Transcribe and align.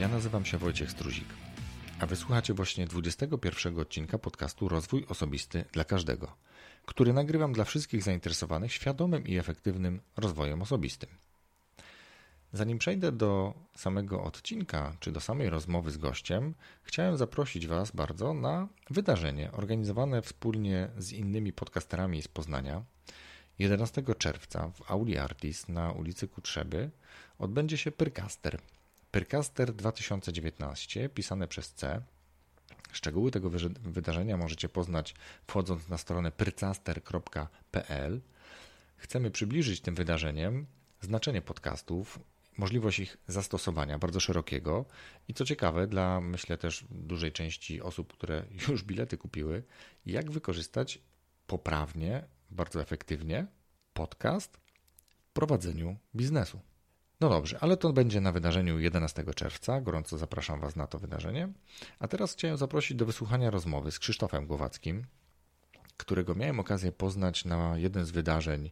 Ja 0.00 0.08
nazywam 0.08 0.44
się 0.44 0.58
Wojciech 0.58 0.90
Struzik, 0.90 1.28
a 2.00 2.06
wysłuchacie 2.06 2.54
właśnie 2.54 2.86
21 2.86 3.78
odcinka 3.78 4.18
podcastu 4.18 4.68
Rozwój 4.68 5.06
Osobisty 5.08 5.64
dla 5.72 5.84
Każdego, 5.84 6.36
który 6.86 7.12
nagrywam 7.12 7.52
dla 7.52 7.64
wszystkich 7.64 8.02
zainteresowanych 8.02 8.72
świadomym 8.72 9.26
i 9.26 9.36
efektywnym 9.36 10.00
rozwojem 10.16 10.62
osobistym. 10.62 11.10
Zanim 12.52 12.78
przejdę 12.78 13.12
do 13.12 13.54
samego 13.76 14.24
odcinka, 14.24 14.96
czy 15.00 15.12
do 15.12 15.20
samej 15.20 15.50
rozmowy 15.50 15.90
z 15.90 15.96
gościem, 15.96 16.54
chciałem 16.82 17.16
zaprosić 17.16 17.66
Was 17.66 17.90
bardzo 17.90 18.34
na 18.34 18.68
wydarzenie 18.90 19.52
organizowane 19.52 20.22
wspólnie 20.22 20.88
z 20.98 21.12
innymi 21.12 21.52
podcasterami 21.52 22.22
z 22.22 22.28
Poznania. 22.28 22.82
11 23.58 24.02
czerwca 24.18 24.68
w 24.68 24.90
Auli 24.90 25.18
Artis 25.18 25.68
na 25.68 25.92
ulicy 25.92 26.28
Kutrzeby 26.28 26.90
odbędzie 27.38 27.76
się 27.76 27.92
Pyrcaster. 27.92 28.60
Pyrcaster 29.16 29.72
2019, 29.72 31.08
pisane 31.08 31.48
przez 31.48 31.72
C. 31.72 32.02
Szczegóły 32.92 33.30
tego 33.30 33.50
wydarzenia 33.80 34.36
możecie 34.36 34.68
poznać 34.68 35.14
wchodząc 35.46 35.88
na 35.88 35.98
stronę 35.98 36.32
pyrcaster.pl. 36.32 38.20
Chcemy 38.96 39.30
przybliżyć 39.30 39.80
tym 39.80 39.94
wydarzeniem 39.94 40.66
znaczenie 41.00 41.42
podcastów, 41.42 42.18
możliwość 42.56 42.98
ich 42.98 43.16
zastosowania 43.28 43.98
bardzo 43.98 44.20
szerokiego 44.20 44.84
i 45.28 45.34
co 45.34 45.44
ciekawe, 45.44 45.86
dla 45.86 46.20
myślę 46.20 46.58
też 46.58 46.84
dużej 46.90 47.32
części 47.32 47.82
osób, 47.82 48.12
które 48.12 48.42
już 48.68 48.84
bilety 48.84 49.18
kupiły, 49.18 49.62
jak 50.06 50.30
wykorzystać 50.30 50.98
poprawnie, 51.46 52.24
bardzo 52.50 52.80
efektywnie 52.80 53.46
podcast 53.92 54.56
w 55.18 55.32
prowadzeniu 55.32 55.96
biznesu. 56.14 56.60
No 57.20 57.28
dobrze, 57.28 57.58
ale 57.60 57.76
to 57.76 57.92
będzie 57.92 58.20
na 58.20 58.32
wydarzeniu 58.32 58.78
11 58.78 59.24
czerwca. 59.34 59.80
Gorąco 59.80 60.18
zapraszam 60.18 60.60
Was 60.60 60.76
na 60.76 60.86
to 60.86 60.98
wydarzenie. 60.98 61.48
A 61.98 62.08
teraz 62.08 62.32
chciałem 62.32 62.56
zaprosić 62.56 62.96
do 62.96 63.06
wysłuchania 63.06 63.50
rozmowy 63.50 63.90
z 63.90 63.98
Krzysztofem 63.98 64.46
Głowackim, 64.46 65.04
którego 65.96 66.34
miałem 66.34 66.60
okazję 66.60 66.92
poznać 66.92 67.44
na 67.44 67.78
jeden 67.78 68.04
z 68.04 68.10
wydarzeń 68.10 68.70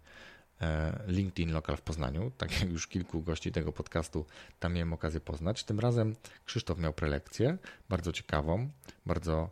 E, 0.61 1.03
LinkedIn 1.07 1.53
Local 1.53 1.77
w 1.77 1.83
Poznaniu. 1.83 2.31
Tak 2.31 2.61
jak 2.61 2.71
już 2.71 2.87
kilku 2.87 3.23
gości 3.23 3.53
tego 3.53 3.73
podcastu 3.73 4.27
tam 4.61 4.73
miałem 4.73 4.93
okazję 4.93 5.21
poznać. 5.21 5.65
Tym 5.65 5.81
razem 5.81 6.17
Krzysztof 6.45 6.79
miał 6.79 6.93
prelekcję, 6.93 7.59
bardzo 7.89 8.13
ciekawą, 8.13 8.71
bardzo 9.07 9.51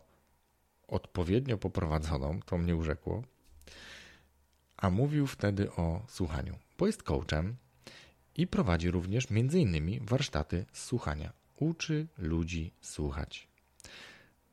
odpowiednio 0.87 1.57
poprowadzoną, 1.57 2.39
to 2.45 2.57
mnie 2.57 2.75
urzekło. 2.75 3.23
A 4.77 4.89
mówił 4.89 5.27
wtedy 5.27 5.71
o 5.71 6.05
słuchaniu, 6.07 6.55
bo 6.77 6.87
jest 6.87 7.03
coachem 7.03 7.55
i 8.35 8.47
prowadzi 8.47 8.91
również 8.91 9.27
innymi 9.53 9.99
warsztaty 9.99 10.65
słuchania. 10.73 11.33
Uczy 11.55 12.07
ludzi 12.17 12.71
słuchać. 12.81 13.47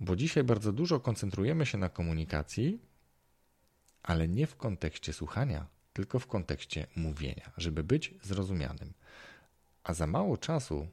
Bo 0.00 0.17
dzisiaj 0.17 0.45
bardzo 0.45 0.73
dużo 0.73 1.00
koncentrujemy 1.00 1.67
się 1.67 1.78
na 1.78 1.89
komunikacji, 1.89 2.78
ale 4.03 4.28
nie 4.28 4.47
w 4.47 4.56
kontekście 4.56 5.12
słuchania, 5.12 5.67
tylko 5.92 6.19
w 6.19 6.27
kontekście 6.27 6.86
mówienia, 6.97 7.51
żeby 7.56 7.84
być 7.84 8.14
zrozumianym. 8.23 8.92
A 9.84 9.95
za 9.95 10.06
mało 10.06 10.36
czasu 10.36 10.86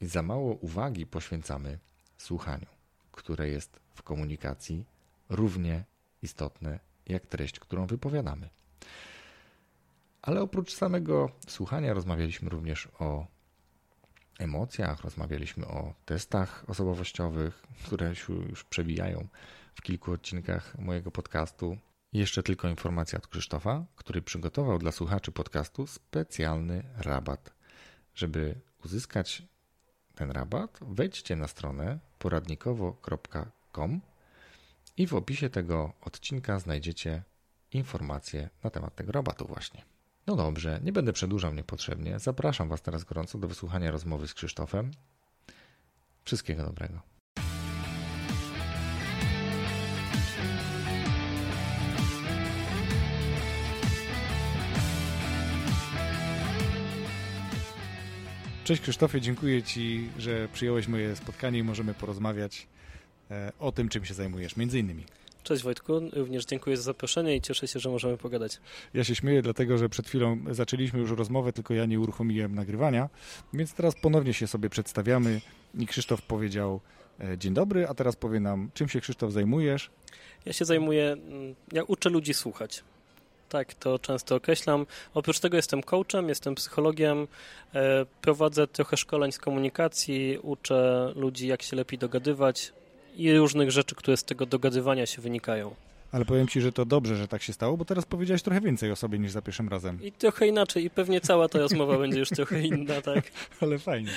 i 0.00 0.06
za 0.06 0.22
mało 0.22 0.54
uwagi 0.54 1.06
poświęcamy 1.06 1.78
słuchaniu, 2.18 2.66
które 3.12 3.48
jest 3.48 3.80
w 3.94 4.02
komunikacji 4.02 4.84
równie 5.28 5.84
istotne 6.22 6.78
jak 7.06 7.26
treść, 7.26 7.60
którą 7.60 7.86
wypowiadamy. 7.86 8.48
Ale 10.28 10.42
oprócz 10.42 10.74
samego 10.74 11.30
słuchania 11.46 11.94
rozmawialiśmy 11.94 12.48
również 12.48 12.88
o 12.98 13.26
emocjach, 14.38 15.00
rozmawialiśmy 15.00 15.66
o 15.66 15.94
testach 16.04 16.64
osobowościowych, 16.66 17.62
które 17.84 18.16
się 18.16 18.32
już 18.32 18.64
przewijają 18.64 19.28
w 19.74 19.82
kilku 19.82 20.12
odcinkach 20.12 20.78
mojego 20.78 21.10
podcastu. 21.10 21.78
Jeszcze 22.12 22.42
tylko 22.42 22.68
informacja 22.68 23.18
od 23.18 23.26
Krzysztofa, 23.26 23.84
który 23.96 24.22
przygotował 24.22 24.78
dla 24.78 24.92
słuchaczy 24.92 25.32
podcastu 25.32 25.86
specjalny 25.86 26.84
rabat. 26.96 27.54
Żeby 28.14 28.60
uzyskać 28.84 29.42
ten 30.14 30.30
rabat, 30.30 30.78
wejdźcie 30.82 31.36
na 31.36 31.48
stronę 31.48 31.98
poradnikowo.com 32.18 34.00
i 34.96 35.06
w 35.06 35.14
opisie 35.14 35.50
tego 35.50 35.92
odcinka 36.00 36.58
znajdziecie 36.58 37.22
informacje 37.72 38.50
na 38.64 38.70
temat 38.70 38.94
tego 38.94 39.12
rabatu 39.12 39.46
właśnie. 39.46 39.97
No 40.28 40.36
dobrze, 40.36 40.80
nie 40.84 40.92
będę 40.92 41.12
przedłużał 41.12 41.54
niepotrzebnie. 41.54 42.18
Zapraszam 42.18 42.68
Was 42.68 42.82
teraz 42.82 43.04
gorąco 43.04 43.38
do 43.38 43.48
wysłuchania 43.48 43.90
rozmowy 43.90 44.28
z 44.28 44.34
Krzysztofem. 44.34 44.90
Wszystkiego 46.24 46.64
dobrego. 46.64 47.00
Cześć 58.64 58.82
Krzysztofie, 58.82 59.20
dziękuję 59.20 59.62
Ci, 59.62 60.10
że 60.18 60.48
przyjąłeś 60.48 60.88
moje 60.88 61.16
spotkanie 61.16 61.58
i 61.58 61.62
możemy 61.62 61.94
porozmawiać 61.94 62.66
e, 63.30 63.52
o 63.58 63.72
tym, 63.72 63.88
czym 63.88 64.04
się 64.04 64.14
zajmujesz, 64.14 64.56
między 64.56 64.78
innymi. 64.78 65.04
Cześć 65.42 65.62
Wojtku, 65.62 65.92
również 66.12 66.44
dziękuję 66.44 66.76
za 66.76 66.82
zaproszenie 66.82 67.36
i 67.36 67.40
cieszę 67.40 67.68
się, 67.68 67.80
że 67.80 67.90
możemy 67.90 68.16
pogadać. 68.16 68.60
Ja 68.94 69.04
się 69.04 69.14
śmieję, 69.14 69.42
dlatego 69.42 69.78
że 69.78 69.88
przed 69.88 70.06
chwilą 70.06 70.38
zaczęliśmy 70.50 71.00
już 71.00 71.10
rozmowę, 71.10 71.52
tylko 71.52 71.74
ja 71.74 71.86
nie 71.86 72.00
uruchomiłem 72.00 72.54
nagrywania, 72.54 73.08
więc 73.52 73.74
teraz 73.74 73.94
ponownie 73.94 74.34
się 74.34 74.46
sobie 74.46 74.70
przedstawiamy 74.70 75.40
i 75.78 75.86
Krzysztof 75.86 76.22
powiedział 76.22 76.80
e, 77.20 77.38
dzień 77.38 77.54
dobry, 77.54 77.88
a 77.88 77.94
teraz 77.94 78.16
powie 78.16 78.40
nam, 78.40 78.70
czym 78.74 78.88
się 78.88 79.00
Krzysztof 79.00 79.32
zajmujesz? 79.32 79.90
Ja 80.46 80.52
się 80.52 80.64
zajmuję, 80.64 81.12
mm, 81.12 81.54
ja 81.72 81.82
uczę 81.82 82.10
ludzi 82.10 82.34
słuchać. 82.34 82.84
Tak, 83.48 83.74
to 83.74 83.98
często 83.98 84.34
określam. 84.36 84.86
Oprócz 85.14 85.40
tego 85.40 85.56
jestem 85.56 85.82
coachem, 85.82 86.28
jestem 86.28 86.54
psychologiem, 86.54 87.28
e, 87.74 88.06
prowadzę 88.22 88.66
trochę 88.66 88.96
szkoleń 88.96 89.32
z 89.32 89.38
komunikacji, 89.38 90.38
uczę 90.42 91.12
ludzi, 91.16 91.46
jak 91.46 91.62
się 91.62 91.76
lepiej 91.76 91.98
dogadywać 91.98 92.72
i 93.18 93.32
różnych 93.32 93.70
rzeczy, 93.70 93.94
które 93.94 94.16
z 94.16 94.24
tego 94.24 94.46
dogadywania 94.46 95.06
się 95.06 95.22
wynikają. 95.22 95.74
Ale 96.12 96.24
powiem 96.24 96.48
Ci, 96.48 96.60
że 96.60 96.72
to 96.72 96.84
dobrze, 96.84 97.16
że 97.16 97.28
tak 97.28 97.42
się 97.42 97.52
stało, 97.52 97.76
bo 97.76 97.84
teraz 97.84 98.04
powiedziałeś 98.04 98.42
trochę 98.42 98.60
więcej 98.60 98.92
o 98.92 98.96
sobie 98.96 99.18
niż 99.18 99.32
za 99.32 99.42
pierwszym 99.42 99.68
razem. 99.68 100.02
I 100.02 100.12
trochę 100.12 100.46
inaczej 100.46 100.84
i 100.84 100.90
pewnie 100.90 101.20
cała 101.20 101.48
ta 101.48 101.58
rozmowa 101.58 101.98
będzie 102.08 102.18
już 102.18 102.28
trochę 102.28 102.62
inna, 102.62 103.02
tak? 103.02 103.24
Ale 103.60 103.78
fajnie. 103.78 104.10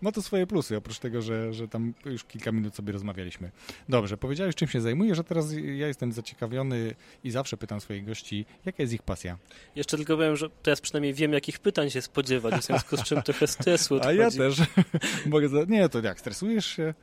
Ma 0.00 0.12
to 0.12 0.22
swoje 0.22 0.46
plusy, 0.46 0.76
oprócz 0.76 0.98
tego, 0.98 1.22
że, 1.22 1.52
że 1.52 1.68
tam 1.68 1.94
już 2.04 2.24
kilka 2.24 2.52
minut 2.52 2.74
sobie 2.74 2.92
rozmawialiśmy. 2.92 3.50
Dobrze, 3.88 4.16
powiedziałeś 4.16 4.54
czym 4.54 4.68
się 4.68 4.80
zajmujesz, 4.80 5.18
a 5.18 5.22
teraz 5.22 5.52
ja 5.52 5.86
jestem 5.86 6.12
zaciekawiony 6.12 6.94
i 7.24 7.30
zawsze 7.30 7.56
pytam 7.56 7.80
swoich 7.80 8.04
gości, 8.04 8.46
jaka 8.66 8.82
jest 8.82 8.92
ich 8.92 9.02
pasja. 9.02 9.38
Jeszcze 9.76 9.96
tylko 9.96 10.16
powiem, 10.16 10.36
że 10.36 10.50
teraz 10.62 10.80
przynajmniej 10.80 11.14
wiem, 11.14 11.32
jakich 11.32 11.58
pytań 11.58 11.90
się 11.90 12.02
spodziewać, 12.02 12.54
w 12.54 12.64
związku 12.64 12.96
z 12.96 13.02
czym 13.02 13.22
trochę 13.22 13.46
stresu 13.46 13.94
odchodzi. 13.94 14.20
A 14.20 14.22
ja 14.22 14.30
też. 14.30 14.62
Mogę 15.26 15.48
za... 15.48 15.64
Nie, 15.68 15.88
to 15.88 16.00
jak, 16.00 16.20
stresujesz 16.20 16.66
się? 16.66 16.94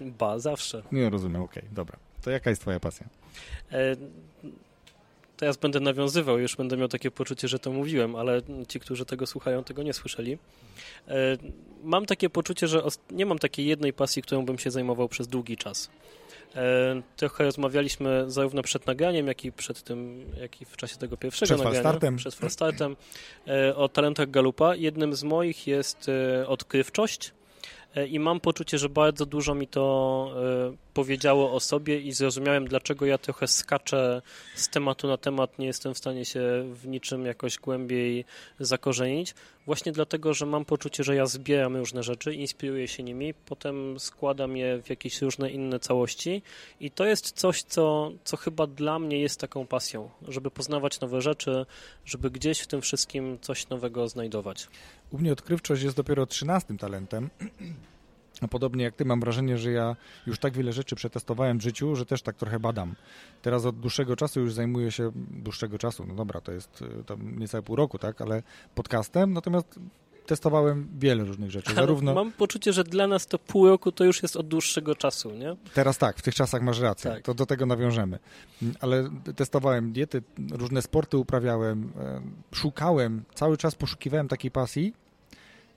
Ba, 0.00 0.38
zawsze. 0.38 0.82
Nie, 0.92 1.10
rozumiem, 1.10 1.42
okej, 1.42 1.62
okay, 1.62 1.74
dobra. 1.74 1.96
To 2.22 2.30
jaka 2.30 2.50
jest 2.50 2.62
twoja 2.62 2.80
pasja? 2.80 3.06
E, 3.72 3.96
teraz 5.36 5.56
będę 5.56 5.80
nawiązywał, 5.80 6.38
już 6.38 6.56
będę 6.56 6.76
miał 6.76 6.88
takie 6.88 7.10
poczucie, 7.10 7.48
że 7.48 7.58
to 7.58 7.72
mówiłem, 7.72 8.16
ale 8.16 8.42
ci, 8.68 8.80
którzy 8.80 9.04
tego 9.04 9.26
słuchają, 9.26 9.64
tego 9.64 9.82
nie 9.82 9.92
słyszeli. 9.92 10.38
E, 11.08 11.14
mam 11.84 12.06
takie 12.06 12.30
poczucie, 12.30 12.68
że 12.68 12.82
nie 13.10 13.26
mam 13.26 13.38
takiej 13.38 13.66
jednej 13.66 13.92
pasji, 13.92 14.22
którą 14.22 14.44
bym 14.44 14.58
się 14.58 14.70
zajmował 14.70 15.08
przez 15.08 15.28
długi 15.28 15.56
czas. 15.56 15.90
E, 16.54 17.02
trochę 17.16 17.44
rozmawialiśmy 17.44 18.24
zarówno 18.30 18.62
przed 18.62 18.86
nagraniem, 18.86 19.26
jak 19.26 19.44
i 19.44 19.52
przed 19.52 19.82
tym, 19.82 20.26
jak 20.40 20.62
i 20.62 20.64
w 20.64 20.76
czasie 20.76 20.96
tego 20.96 21.16
pierwszego 21.16 21.46
przed 21.46 21.58
nagrania. 21.58 21.80
Startem. 21.80 22.16
Przed 22.16 22.34
falstartem. 22.34 22.96
O 23.74 23.88
talentach 23.88 24.30
Galupa. 24.30 24.76
Jednym 24.76 25.14
z 25.14 25.24
moich 25.24 25.66
jest 25.66 26.10
odkrywczość 26.46 27.32
i 28.08 28.20
mam 28.20 28.40
poczucie, 28.40 28.78
że 28.78 28.88
bardzo 28.88 29.26
dużo 29.26 29.54
mi 29.54 29.68
to 29.68 30.34
powiedziało 30.96 31.52
o 31.52 31.60
sobie 31.60 32.00
i 32.00 32.12
zrozumiałem, 32.12 32.68
dlaczego 32.68 33.06
ja 33.06 33.18
trochę 33.18 33.46
skaczę 33.46 34.22
z 34.54 34.68
tematu 34.68 35.08
na 35.08 35.16
temat, 35.16 35.58
nie 35.58 35.66
jestem 35.66 35.94
w 35.94 35.98
stanie 35.98 36.24
się 36.24 36.40
w 36.74 36.86
niczym 36.86 37.26
jakoś 37.26 37.58
głębiej 37.58 38.24
zakorzenić. 38.60 39.34
Właśnie 39.66 39.92
dlatego, 39.92 40.34
że 40.34 40.46
mam 40.46 40.64
poczucie, 40.64 41.04
że 41.04 41.14
ja 41.14 41.26
zbieram 41.26 41.76
różne 41.76 42.02
rzeczy, 42.02 42.34
inspiruję 42.34 42.88
się 42.88 43.02
nimi, 43.02 43.34
potem 43.34 44.00
składam 44.00 44.56
je 44.56 44.82
w 44.82 44.90
jakieś 44.90 45.22
różne 45.22 45.50
inne 45.50 45.80
całości 45.80 46.42
i 46.80 46.90
to 46.90 47.04
jest 47.04 47.32
coś, 47.32 47.62
co, 47.62 48.12
co 48.24 48.36
chyba 48.36 48.66
dla 48.66 48.98
mnie 48.98 49.20
jest 49.20 49.40
taką 49.40 49.66
pasją, 49.66 50.10
żeby 50.28 50.50
poznawać 50.50 51.00
nowe 51.00 51.20
rzeczy, 51.20 51.66
żeby 52.04 52.30
gdzieś 52.30 52.60
w 52.60 52.66
tym 52.66 52.80
wszystkim 52.80 53.38
coś 53.40 53.68
nowego 53.68 54.08
znajdować. 54.08 54.68
U 55.10 55.18
mnie 55.18 55.32
odkrywczość 55.32 55.82
jest 55.82 55.96
dopiero 55.96 56.26
trzynastym 56.26 56.78
talentem. 56.78 57.30
A 58.40 58.48
podobnie 58.48 58.84
jak 58.84 58.94
ty, 58.94 59.04
mam 59.04 59.20
wrażenie, 59.20 59.58
że 59.58 59.70
ja 59.70 59.96
już 60.26 60.38
tak 60.38 60.52
wiele 60.52 60.72
rzeczy 60.72 60.96
przetestowałem 60.96 61.58
w 61.58 61.62
życiu, 61.62 61.96
że 61.96 62.06
też 62.06 62.22
tak 62.22 62.36
trochę 62.36 62.60
badam. 62.60 62.94
Teraz 63.42 63.64
od 63.64 63.80
dłuższego 63.80 64.16
czasu 64.16 64.40
już 64.40 64.54
zajmuję 64.54 64.90
się, 64.90 65.12
dłuższego 65.30 65.78
czasu, 65.78 66.04
no 66.08 66.14
dobra, 66.14 66.40
to 66.40 66.52
jest 66.52 66.84
to 67.06 67.16
niecałe 67.36 67.62
pół 67.62 67.76
roku, 67.76 67.98
tak, 67.98 68.20
ale 68.20 68.42
podcastem, 68.74 69.32
natomiast 69.32 69.80
testowałem 70.26 70.88
wiele 70.98 71.24
różnych 71.24 71.50
rzeczy. 71.50 71.74
Zarówno... 71.84 72.14
Mam 72.14 72.32
poczucie, 72.32 72.72
że 72.72 72.84
dla 72.84 73.06
nas 73.06 73.26
to 73.26 73.38
pół 73.38 73.68
roku 73.68 73.92
to 73.92 74.04
już 74.04 74.22
jest 74.22 74.36
od 74.36 74.48
dłuższego 74.48 74.94
czasu, 74.94 75.30
nie? 75.30 75.56
Teraz 75.74 75.98
tak, 75.98 76.18
w 76.18 76.22
tych 76.22 76.34
czasach 76.34 76.62
masz 76.62 76.80
rację, 76.80 77.10
tak. 77.10 77.22
to 77.22 77.34
do 77.34 77.46
tego 77.46 77.66
nawiążemy. 77.66 78.18
Ale 78.80 79.10
testowałem 79.36 79.92
diety, 79.92 80.22
różne 80.50 80.82
sporty 80.82 81.16
uprawiałem, 81.16 81.92
szukałem, 82.52 83.24
cały 83.34 83.56
czas 83.56 83.74
poszukiwałem 83.74 84.28
takiej 84.28 84.50
pasji 84.50 84.92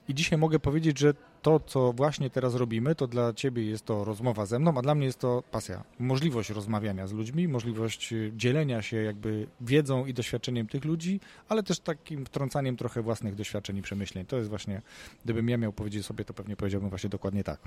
i 0.08 0.14
dzisiaj 0.14 0.38
mogę 0.38 0.58
powiedzieć, 0.58 0.98
że 0.98 1.14
to, 1.42 1.60
co 1.60 1.92
właśnie 1.92 2.30
teraz 2.30 2.54
robimy, 2.54 2.94
to 2.94 3.06
dla 3.06 3.32
ciebie 3.32 3.64
jest 3.64 3.84
to 3.84 4.04
rozmowa 4.04 4.46
ze 4.46 4.58
mną, 4.58 4.78
a 4.78 4.82
dla 4.82 4.94
mnie 4.94 5.06
jest 5.06 5.18
to 5.18 5.42
pasja. 5.50 5.84
Możliwość 5.98 6.50
rozmawiania 6.50 7.06
z 7.06 7.12
ludźmi, 7.12 7.48
możliwość 7.48 8.12
y, 8.12 8.32
dzielenia 8.36 8.82
się 8.82 8.96
jakby 8.96 9.46
wiedzą 9.60 10.06
i 10.06 10.14
doświadczeniem 10.14 10.66
tych 10.66 10.84
ludzi, 10.84 11.20
ale 11.48 11.62
też 11.62 11.80
takim 11.80 12.26
wtrącaniem 12.26 12.76
trochę 12.76 13.02
własnych 13.02 13.34
doświadczeń 13.34 13.76
i 13.76 13.82
przemyśleń. 13.82 14.26
To 14.26 14.36
jest 14.36 14.48
właśnie, 14.48 14.82
gdybym 15.24 15.48
ja 15.48 15.56
miał 15.56 15.72
powiedzieć 15.72 16.06
sobie, 16.06 16.24
to 16.24 16.34
pewnie 16.34 16.56
powiedziałbym 16.56 16.90
właśnie 16.90 17.10
dokładnie 17.10 17.44
tak. 17.44 17.60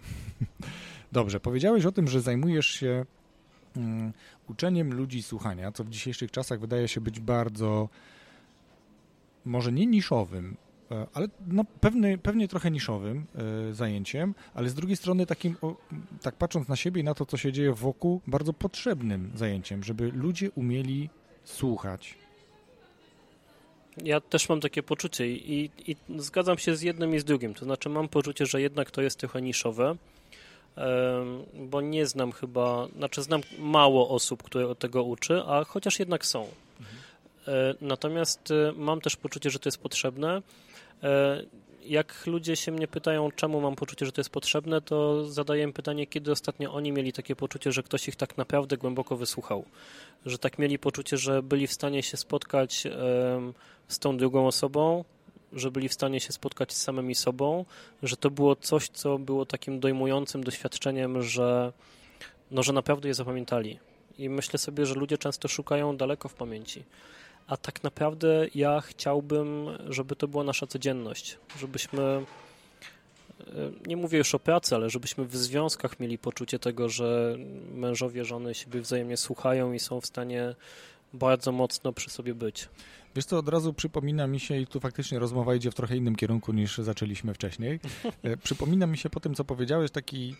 Dobrze, 1.12 1.40
powiedziałeś 1.40 1.86
o 1.86 1.92
tym, 1.92 2.08
że 2.08 2.22
zajmujesz 2.22 2.68
się 2.68 3.06
um, 3.76 4.14
uczeniem 4.50 4.94
ludzi 4.94 5.24
słuchania, 5.24 5.72
co 5.72 5.84
w 5.84 5.90
dzisiejszych 5.90 6.32
czasach 6.32 6.60
wydaje 6.60 6.88
się 6.88 7.02
być 7.02 7.20
bardzo 7.20 7.90
może 9.46 9.72
nie 9.72 9.86
niszowym, 9.86 10.58
ale 11.14 11.28
no, 11.48 11.66
pewnie, 11.82 12.18
pewnie 12.18 12.48
trochę 12.48 12.72
niszowym 12.72 13.26
e, 13.70 13.74
zajęciem, 13.74 14.36
ale 14.54 14.70
z 14.70 14.74
drugiej 14.74 14.98
strony 14.98 15.26
takim, 15.26 15.56
tak 16.22 16.36
patrząc 16.36 16.68
na 16.68 16.76
siebie 16.76 17.02
i 17.02 17.04
na 17.04 17.14
to, 17.14 17.26
co 17.26 17.38
się 17.38 17.52
dzieje 17.52 17.74
wokół, 17.74 18.22
bardzo 18.28 18.54
potrzebnym 18.54 19.32
zajęciem, 19.36 19.84
żeby 19.84 20.12
ludzie 20.12 20.52
umieli 20.52 21.10
słuchać. 21.44 22.18
Ja 24.04 24.22
też 24.22 24.50
mam 24.50 24.62
takie 24.62 24.84
poczucie 24.84 25.32
i, 25.32 25.72
i, 25.88 25.96
zgadzam 26.18 26.58
się 26.58 26.76
z 26.76 26.82
jednym 26.82 27.16
i 27.16 27.20
z 27.20 27.24
drugim. 27.24 27.54
To 27.54 27.66
znaczy, 27.66 27.90
mam 27.90 28.08
poczucie, 28.08 28.46
że 28.46 28.62
jednak 28.62 28.92
to 28.92 29.02
jest 29.02 29.20
trochę 29.20 29.42
niszowe, 29.42 29.96
bo 31.54 31.82
nie 31.82 32.06
znam 32.06 32.32
chyba, 32.32 32.88
znaczy 32.98 33.24
znam 33.24 33.42
mało 33.60 34.10
osób, 34.10 34.44
które 34.44 34.76
tego 34.76 35.04
uczy, 35.04 35.42
a 35.48 35.64
chociaż 35.64 36.00
jednak 36.00 36.26
są. 36.26 36.48
E, 37.48 37.76
natomiast 37.82 38.54
mam 38.76 39.02
też 39.02 39.16
poczucie, 39.16 39.50
że 39.50 39.60
to 39.60 39.68
jest 39.68 39.78
potrzebne 39.78 40.42
E, 41.04 41.44
jak 41.86 42.28
ludzie 42.28 42.56
się 42.56 42.72
mnie 42.72 42.88
pytają, 42.88 43.32
czemu 43.32 43.62
mam 43.62 43.76
poczucie, 43.76 44.06
że 44.06 44.12
to 44.12 44.22
jest 44.22 44.30
potrzebne, 44.30 44.82
to 44.82 45.26
zadaję 45.26 45.64
im 45.64 45.74
pytanie, 45.74 46.08
kiedy 46.08 46.32
ostatnio 46.32 46.74
oni 46.74 46.92
mieli 46.92 47.14
takie 47.14 47.36
poczucie, 47.36 47.72
że 47.72 47.84
ktoś 47.84 48.08
ich 48.08 48.16
tak 48.16 48.38
naprawdę 48.38 48.78
głęboko 48.78 49.18
wysłuchał. 49.18 49.66
Że 50.26 50.38
tak 50.38 50.60
mieli 50.60 50.80
poczucie, 50.80 51.18
że 51.18 51.44
byli 51.44 51.68
w 51.68 51.74
stanie 51.74 52.04
się 52.04 52.18
spotkać 52.18 52.84
z 53.88 54.00
tą 54.00 54.18
drugą 54.18 54.48
osobą, 54.48 55.04
że 55.54 55.72
byli 55.72 55.90
w 55.90 55.94
stanie 55.94 56.20
się 56.20 56.34
spotkać 56.34 56.74
z 56.74 56.82
samymi 56.82 57.16
sobą, 57.16 57.66
że 58.04 58.18
to 58.18 58.30
było 58.30 58.56
coś, 58.56 58.90
co 58.90 59.18
było 59.18 59.46
takim 59.46 59.80
dojmującym 59.80 60.44
doświadczeniem, 60.44 61.22
że, 61.22 61.74
no, 62.52 62.64
że 62.64 62.74
naprawdę 62.74 63.08
je 63.08 63.14
zapamiętali. 63.14 63.80
I 64.18 64.30
myślę 64.30 64.60
sobie, 64.60 64.86
że 64.86 64.96
ludzie 64.96 65.18
często 65.18 65.48
szukają 65.48 65.98
daleko 65.98 66.30
w 66.30 66.34
pamięci 66.34 66.84
a 67.48 67.58
tak 67.58 67.84
naprawdę 67.84 68.48
ja 68.56 68.82
chciałbym, 68.82 69.68
żeby 69.90 70.16
to 70.16 70.28
była 70.28 70.44
nasza 70.44 70.68
codzienność, 70.68 71.38
żebyśmy, 71.60 72.04
e, 72.04 72.26
nie 73.88 73.98
mówię 73.98 74.18
już 74.18 74.36
o 74.36 74.40
pracy, 74.40 74.76
ale 74.76 74.90
żebyśmy 74.90 75.26
w 75.26 75.38
związkach 75.38 76.00
mieli 76.00 76.18
poczucie 76.18 76.60
tego, 76.60 76.90
że 76.90 77.36
mężowie, 77.74 78.26
żony 78.26 78.54
siebie 78.54 78.82
wzajemnie 78.82 79.18
słuchają 79.18 79.74
i 79.74 79.80
są 79.80 80.02
w 80.02 80.06
stanie 80.06 80.56
bardzo 81.14 81.52
mocno 81.52 81.94
przy 81.94 82.10
sobie 82.10 82.34
być. 82.36 82.70
Wiesz 83.16 83.26
co, 83.26 83.38
od 83.38 83.50
razu 83.50 83.74
przypomina 83.74 84.28
mi 84.28 84.40
się, 84.40 84.58
i 84.58 84.68
tu 84.68 84.80
faktycznie 84.80 85.20
rozmowa 85.20 85.56
idzie 85.56 85.72
w 85.72 85.76
trochę 85.76 85.98
innym 85.98 86.16
kierunku 86.16 86.54
niż 86.54 86.78
zaczęliśmy 86.78 87.34
wcześniej, 87.34 87.80
e, 88.24 88.38
przypomina 88.38 88.88
mi 88.88 88.98
się 88.98 89.10
po 89.10 89.20
tym, 89.20 89.36
co 89.36 89.44
powiedziałeś, 89.44 89.92
taki 89.92 90.36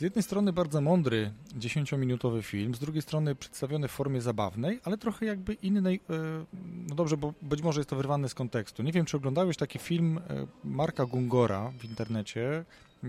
z 0.00 0.02
jednej 0.02 0.22
strony 0.22 0.52
bardzo 0.52 0.80
mądry, 0.80 1.32
10-minutowy 1.58 2.42
film, 2.42 2.74
z 2.74 2.78
drugiej 2.78 3.02
strony 3.02 3.34
przedstawiony 3.34 3.88
w 3.88 3.90
formie 3.90 4.20
zabawnej, 4.20 4.80
ale 4.84 4.98
trochę 4.98 5.26
jakby 5.26 5.54
innej, 5.54 6.00
e, 6.10 6.44
no 6.88 6.94
dobrze, 6.94 7.16
bo 7.16 7.34
być 7.42 7.62
może 7.62 7.80
jest 7.80 7.90
to 7.90 7.96
wyrwane 7.96 8.28
z 8.28 8.34
kontekstu. 8.34 8.82
Nie 8.82 8.92
wiem, 8.92 9.04
czy 9.04 9.16
oglądałeś 9.16 9.56
taki 9.56 9.78
film 9.78 10.18
e, 10.18 10.46
Marka 10.64 11.06
Gungora 11.06 11.72
w 11.78 11.84
internecie, 11.84 12.64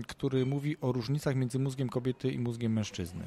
który 0.06 0.46
mówi 0.46 0.76
o 0.80 0.92
różnicach 0.92 1.36
między 1.36 1.58
mózgiem 1.58 1.88
kobiety 1.88 2.32
i 2.32 2.38
mózgiem 2.38 2.72
mężczyzny. 2.72 3.24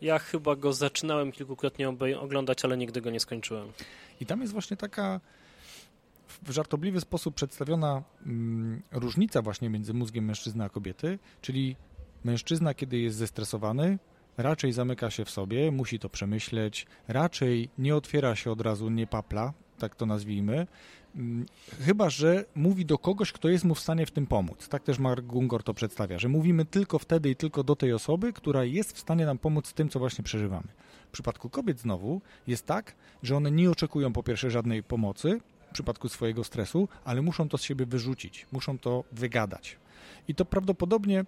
Ja 0.00 0.18
chyba 0.18 0.56
go 0.56 0.72
zaczynałem 0.72 1.32
kilkukrotnie 1.32 1.88
oglądać, 2.20 2.64
ale 2.64 2.76
nigdy 2.76 3.00
go 3.00 3.10
nie 3.10 3.20
skończyłem. 3.20 3.68
I 4.20 4.26
tam 4.26 4.40
jest 4.40 4.52
właśnie 4.52 4.76
taka 4.76 5.20
w 6.42 6.50
żartobliwy 6.50 7.00
sposób 7.00 7.34
przedstawiona 7.34 8.02
mm, 8.26 8.82
różnica 8.92 9.42
właśnie 9.42 9.70
między 9.70 9.94
mózgiem 9.94 10.24
mężczyzny 10.24 10.64
a 10.64 10.68
kobiety, 10.68 11.18
czyli 11.40 11.76
Mężczyzna, 12.24 12.74
kiedy 12.74 12.98
jest 12.98 13.16
zestresowany, 13.16 13.98
raczej 14.36 14.72
zamyka 14.72 15.10
się 15.10 15.24
w 15.24 15.30
sobie, 15.30 15.70
musi 15.70 15.98
to 15.98 16.08
przemyśleć, 16.08 16.86
raczej 17.08 17.68
nie 17.78 17.96
otwiera 17.96 18.36
się 18.36 18.50
od 18.50 18.60
razu, 18.60 18.90
nie 18.90 19.06
papla, 19.06 19.52
tak 19.78 19.94
to 19.94 20.06
nazwijmy, 20.06 20.66
mm, 21.16 21.46
chyba 21.80 22.10
że 22.10 22.44
mówi 22.54 22.86
do 22.86 22.98
kogoś, 22.98 23.32
kto 23.32 23.48
jest 23.48 23.64
mu 23.64 23.74
w 23.74 23.80
stanie 23.80 24.06
w 24.06 24.10
tym 24.10 24.26
pomóc. 24.26 24.68
Tak 24.68 24.82
też 24.82 24.98
Mark 24.98 25.24
Gungor 25.26 25.62
to 25.62 25.74
przedstawia, 25.74 26.18
że 26.18 26.28
mówimy 26.28 26.64
tylko 26.64 26.98
wtedy 26.98 27.30
i 27.30 27.36
tylko 27.36 27.64
do 27.64 27.76
tej 27.76 27.92
osoby, 27.92 28.32
która 28.32 28.64
jest 28.64 28.92
w 28.92 28.98
stanie 28.98 29.26
nam 29.26 29.38
pomóc 29.38 29.66
z 29.66 29.74
tym, 29.74 29.88
co 29.88 29.98
właśnie 29.98 30.24
przeżywamy. 30.24 30.68
W 31.08 31.12
przypadku 31.12 31.50
kobiet 31.50 31.80
znowu 31.80 32.20
jest 32.46 32.66
tak, 32.66 32.94
że 33.22 33.36
one 33.36 33.50
nie 33.50 33.70
oczekują 33.70 34.12
po 34.12 34.22
pierwsze 34.22 34.50
żadnej 34.50 34.82
pomocy 34.82 35.40
w 35.70 35.74
przypadku 35.74 36.08
swojego 36.08 36.44
stresu, 36.44 36.88
ale 37.04 37.22
muszą 37.22 37.48
to 37.48 37.58
z 37.58 37.62
siebie 37.62 37.86
wyrzucić, 37.86 38.46
muszą 38.52 38.78
to 38.78 39.04
wygadać. 39.12 39.76
I 40.28 40.34
to 40.34 40.44
prawdopodobnie 40.44 41.24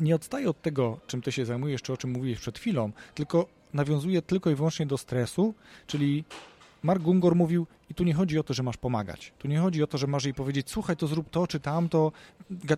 nie 0.00 0.14
odstaje 0.14 0.50
od 0.50 0.62
tego, 0.62 1.00
czym 1.06 1.22
ty 1.22 1.32
się 1.32 1.44
zajmujesz, 1.44 1.82
czy 1.82 1.92
o 1.92 1.96
czym 1.96 2.10
mówiłeś 2.10 2.38
przed 2.38 2.58
chwilą, 2.58 2.92
tylko 3.14 3.46
nawiązuje 3.74 4.22
tylko 4.22 4.50
i 4.50 4.54
wyłącznie 4.54 4.86
do 4.86 4.98
stresu, 4.98 5.54
czyli 5.86 6.24
Mark 6.82 7.02
Gungor 7.02 7.36
mówił, 7.36 7.66
i 7.90 7.94
tu 7.94 8.04
nie 8.04 8.14
chodzi 8.14 8.38
o 8.38 8.42
to, 8.42 8.54
że 8.54 8.62
masz 8.62 8.76
pomagać. 8.76 9.32
Tu 9.38 9.48
nie 9.48 9.58
chodzi 9.58 9.82
o 9.82 9.86
to, 9.86 9.98
że 9.98 10.06
masz 10.06 10.24
jej 10.24 10.34
powiedzieć, 10.34 10.70
słuchaj, 10.70 10.96
to 10.96 11.06
zrób 11.06 11.30
to 11.30 11.46
czy 11.46 11.60
tamto, 11.60 12.12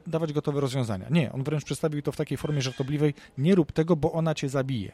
dawać 0.06 0.32
gotowe 0.32 0.60
rozwiązania. 0.60 1.06
Nie, 1.10 1.32
on 1.32 1.42
wręcz 1.42 1.64
przedstawił 1.64 2.02
to 2.02 2.12
w 2.12 2.16
takiej 2.16 2.38
formie 2.38 2.62
żartobliwej, 2.62 3.14
nie 3.38 3.54
rób 3.54 3.72
tego, 3.72 3.96
bo 3.96 4.12
ona 4.12 4.34
cię 4.34 4.48
zabije. 4.48 4.92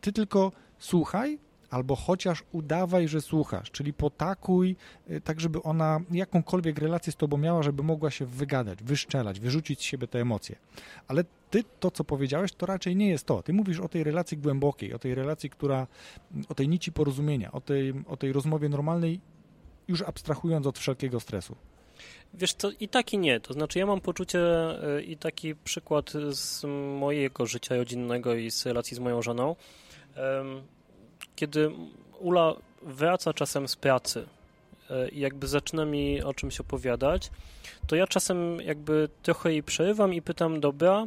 Ty 0.00 0.12
tylko 0.12 0.52
słuchaj, 0.78 1.38
albo 1.70 1.96
chociaż 1.96 2.44
udawaj, 2.52 3.08
że 3.08 3.20
słuchasz, 3.20 3.70
czyli 3.70 3.92
potakuj, 3.92 4.76
y, 5.10 5.20
tak 5.20 5.40
żeby 5.40 5.62
ona 5.62 6.00
jakąkolwiek 6.10 6.78
relację 6.78 7.12
z 7.12 7.16
tobą 7.16 7.36
miała, 7.36 7.62
żeby 7.62 7.82
mogła 7.82 8.10
się 8.10 8.26
wygadać, 8.26 8.82
wyszczelać, 8.82 9.40
wyrzucić 9.40 9.80
z 9.80 9.82
siebie 9.82 10.08
te 10.08 10.20
emocje. 10.20 10.56
Ale 11.08 11.24
ty 11.50 11.64
to, 11.80 11.90
co 11.90 12.04
powiedziałeś, 12.04 12.52
to 12.52 12.66
raczej 12.66 12.96
nie 12.96 13.08
jest 13.08 13.26
to. 13.26 13.42
Ty 13.42 13.52
mówisz 13.52 13.80
o 13.80 13.88
tej 13.88 14.04
relacji 14.04 14.38
głębokiej, 14.38 14.94
o 14.94 14.98
tej 14.98 15.14
relacji, 15.14 15.50
która, 15.50 15.86
o 16.48 16.54
tej 16.54 16.68
nici 16.68 16.92
porozumienia, 16.92 17.52
o 17.52 17.60
tej, 17.60 17.94
o 18.06 18.16
tej 18.16 18.32
rozmowie 18.32 18.68
normalnej, 18.68 19.20
już 19.88 20.02
abstrahując 20.02 20.66
od 20.66 20.78
wszelkiego 20.78 21.20
stresu. 21.20 21.56
Wiesz 22.34 22.54
co, 22.54 22.70
i 22.80 22.88
tak 22.88 23.12
i 23.12 23.18
nie. 23.18 23.40
To 23.40 23.52
znaczy 23.52 23.78
ja 23.78 23.86
mam 23.86 24.00
poczucie 24.00 24.40
y, 24.98 25.02
i 25.02 25.16
taki 25.16 25.54
przykład 25.54 26.12
z 26.30 26.64
mojego 27.00 27.46
życia 27.46 27.76
rodzinnego 27.76 28.34
i 28.34 28.50
z 28.50 28.66
relacji 28.66 28.96
z 28.96 29.00
moją 29.00 29.22
żoną 29.22 29.56
kiedy 31.36 31.70
Ula 32.18 32.54
wraca 32.82 33.32
czasem 33.32 33.68
z 33.68 33.76
pracy 33.76 34.26
e, 34.90 35.08
i 35.08 35.20
jakby 35.20 35.46
zaczyna 35.46 35.84
mi 35.84 36.22
o 36.22 36.34
czymś 36.34 36.60
opowiadać, 36.60 37.30
to 37.86 37.96
ja 37.96 38.06
czasem 38.06 38.60
jakby 38.60 39.08
trochę 39.22 39.52
jej 39.52 39.62
przerywam 39.62 40.14
i 40.14 40.22
pytam, 40.22 40.60
dobra, 40.60 41.06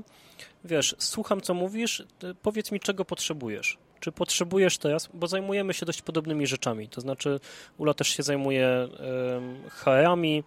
wiesz, 0.63 0.95
słucham 0.99 1.41
co 1.41 1.53
mówisz, 1.53 2.03
powiedz 2.41 2.71
mi 2.71 2.79
czego 2.79 3.05
potrzebujesz. 3.05 3.77
Czy 3.99 4.11
potrzebujesz 4.11 4.77
teraz, 4.77 5.09
bo 5.13 5.27
zajmujemy 5.27 5.73
się 5.73 5.85
dość 5.85 6.01
podobnymi 6.01 6.47
rzeczami, 6.47 6.89
to 6.89 7.01
znaczy 7.01 7.39
Ula 7.77 7.93
też 7.93 8.07
się 8.07 8.23
zajmuje 8.23 8.87
HR-ami, 9.69 10.43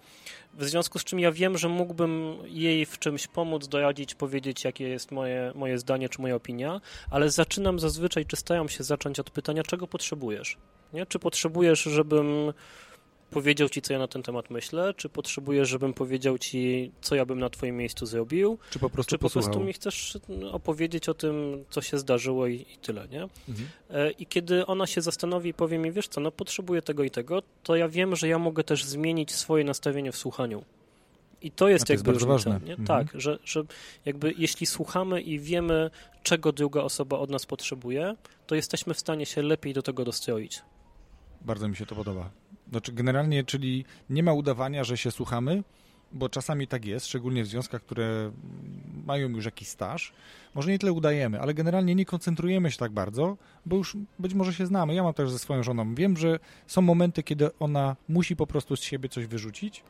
w 0.55 0.65
związku 0.65 0.99
z 0.99 1.05
czym 1.05 1.21
ja 1.21 1.33
wiem, 1.33 1.59
że 1.59 1.69
mógłbym 1.69 2.37
jej 2.45 2.87
w 2.87 2.99
czymś 2.99 3.27
pomóc, 3.27 3.69
doradzić, 3.69 4.15
powiedzieć, 4.15 4.65
jakie 4.65 4.89
jest 4.89 5.11
moje, 5.11 5.53
moje 5.55 5.79
zdanie 5.79 6.09
czy 6.09 6.23
moja 6.23 6.35
opinia, 6.35 6.81
ale 7.11 7.31
zaczynam 7.31 7.79
zazwyczaj, 7.79 8.27
czy 8.27 8.37
staram 8.37 8.69
się 8.69 8.85
zacząć 8.85 9.21
od 9.21 9.31
pytania, 9.31 9.63
czego 9.63 9.87
potrzebujesz? 9.87 10.57
Nie? 10.93 11.07
Czy 11.07 11.19
potrzebujesz, 11.19 11.83
żebym 11.83 12.53
powiedział 13.33 13.69
ci, 13.69 13.83
co 13.83 13.93
ja 13.93 13.99
na 13.99 14.09
ten 14.09 14.23
temat 14.23 14.51
myślę, 14.51 14.95
czy 14.97 15.09
potrzebujesz, 15.09 15.69
żebym 15.69 15.95
powiedział 15.95 16.39
ci, 16.39 16.93
co 17.01 17.15
ja 17.15 17.27
bym 17.27 17.39
na 17.39 17.51
twoim 17.51 17.77
miejscu 17.77 18.07
zrobił, 18.07 18.59
czy 18.71 18.79
po 18.79 18.91
prostu, 18.91 19.11
czy 19.11 19.19
po 19.19 19.31
prostu 19.31 19.61
mi 19.61 19.73
chcesz 19.73 20.19
opowiedzieć 20.53 21.09
o 21.09 21.15
tym, 21.15 21.65
co 21.71 21.83
się 21.83 21.99
zdarzyło 21.99 22.47
i, 22.47 22.55
i 22.55 22.79
tyle, 22.83 23.09
nie? 23.09 23.23
Mhm. 23.23 23.69
E, 23.91 24.11
I 24.11 24.27
kiedy 24.27 24.67
ona 24.67 24.87
się 24.87 25.01
zastanowi 25.01 25.51
i 25.51 25.55
powie 25.55 25.79
mi, 25.79 25.93
wiesz 25.93 26.09
co, 26.09 26.21
no 26.21 26.31
potrzebuję 26.31 26.83
tego 26.83 27.05
i 27.05 27.11
tego, 27.11 27.43
to 27.63 27.77
ja 27.77 27.89
wiem, 27.89 28.17
że 28.17 28.29
ja 28.29 28.39
mogę 28.39 28.65
też 28.65 28.85
zmienić 28.85 29.33
swoje 29.33 29.65
nastawienie 29.65 30.13
w 30.13 30.17
słuchaniu. 30.17 30.65
I 31.43 31.51
to 31.51 31.69
jest 31.69 31.87
to 31.87 31.93
jakby 31.93 32.13
jest 32.13 32.23
różnica, 32.23 32.51
nie? 32.51 32.73
Mhm. 32.77 32.87
Tak, 32.87 33.21
że, 33.21 33.39
że 33.45 33.63
jakby 34.05 34.35
jeśli 34.39 34.67
słuchamy 34.67 35.21
i 35.21 35.39
wiemy, 35.39 35.91
czego 36.23 36.53
druga 36.53 36.81
osoba 36.81 37.19
od 37.19 37.31
nas 37.31 37.47
potrzebuje, 37.47 38.17
to 38.47 38.55
jesteśmy 38.55 38.95
w 38.95 38.99
stanie 38.99 39.27
się 39.27 39.43
lepiej 39.43 39.75
do 39.75 39.83
tego 39.83 40.05
dostroić. 40.05 40.63
Bardzo 41.41 41.69
mi 41.69 41.77
się 41.77 41.87
to 41.87 41.95
podoba. 41.95 42.31
Znaczy 42.73 42.93
generalnie, 42.93 43.45
czyli 43.45 43.85
nie 44.11 44.23
ma 44.23 44.33
udawania, 44.33 44.85
że 44.85 44.97
się 44.97 45.11
słuchamy, 45.11 45.63
bo 46.13 46.29
czasami 46.29 46.67
tak 46.67 46.85
jest, 46.85 47.07
szczególnie 47.07 47.45
w 47.45 47.47
związkach, 47.47 47.83
które 47.83 48.33
mają 49.07 49.29
już 49.29 49.45
jakiś 49.45 49.69
staż. 49.69 50.13
Może 50.55 50.71
nie 50.71 50.79
tyle 50.79 50.93
udajemy, 50.93 51.41
ale 51.41 51.55
generalnie 51.55 51.95
nie 51.95 52.05
koncentrujemy 52.05 52.71
się 52.71 52.79
tak 52.79 52.93
bardzo, 52.93 53.37
bo 53.67 53.77
już 53.77 53.97
być 54.19 54.35
może 54.35 54.55
się 54.55 54.67
znamy. 54.67 54.95
Ja 54.95 55.03
mam 55.03 55.15
też 55.15 55.31
ze 55.31 55.39
swoją 55.39 55.63
żoną. 55.63 55.95
Wiem, 55.95 56.17
że 56.17 56.39
są 56.67 56.83
momenty, 56.83 57.23
kiedy 57.23 57.59
ona 57.59 57.97
musi 58.09 58.37
po 58.37 58.47
prostu 58.47 58.77
z 58.77 58.83
siebie 58.83 59.09
coś 59.09 59.27
wyrzucić 59.27 59.83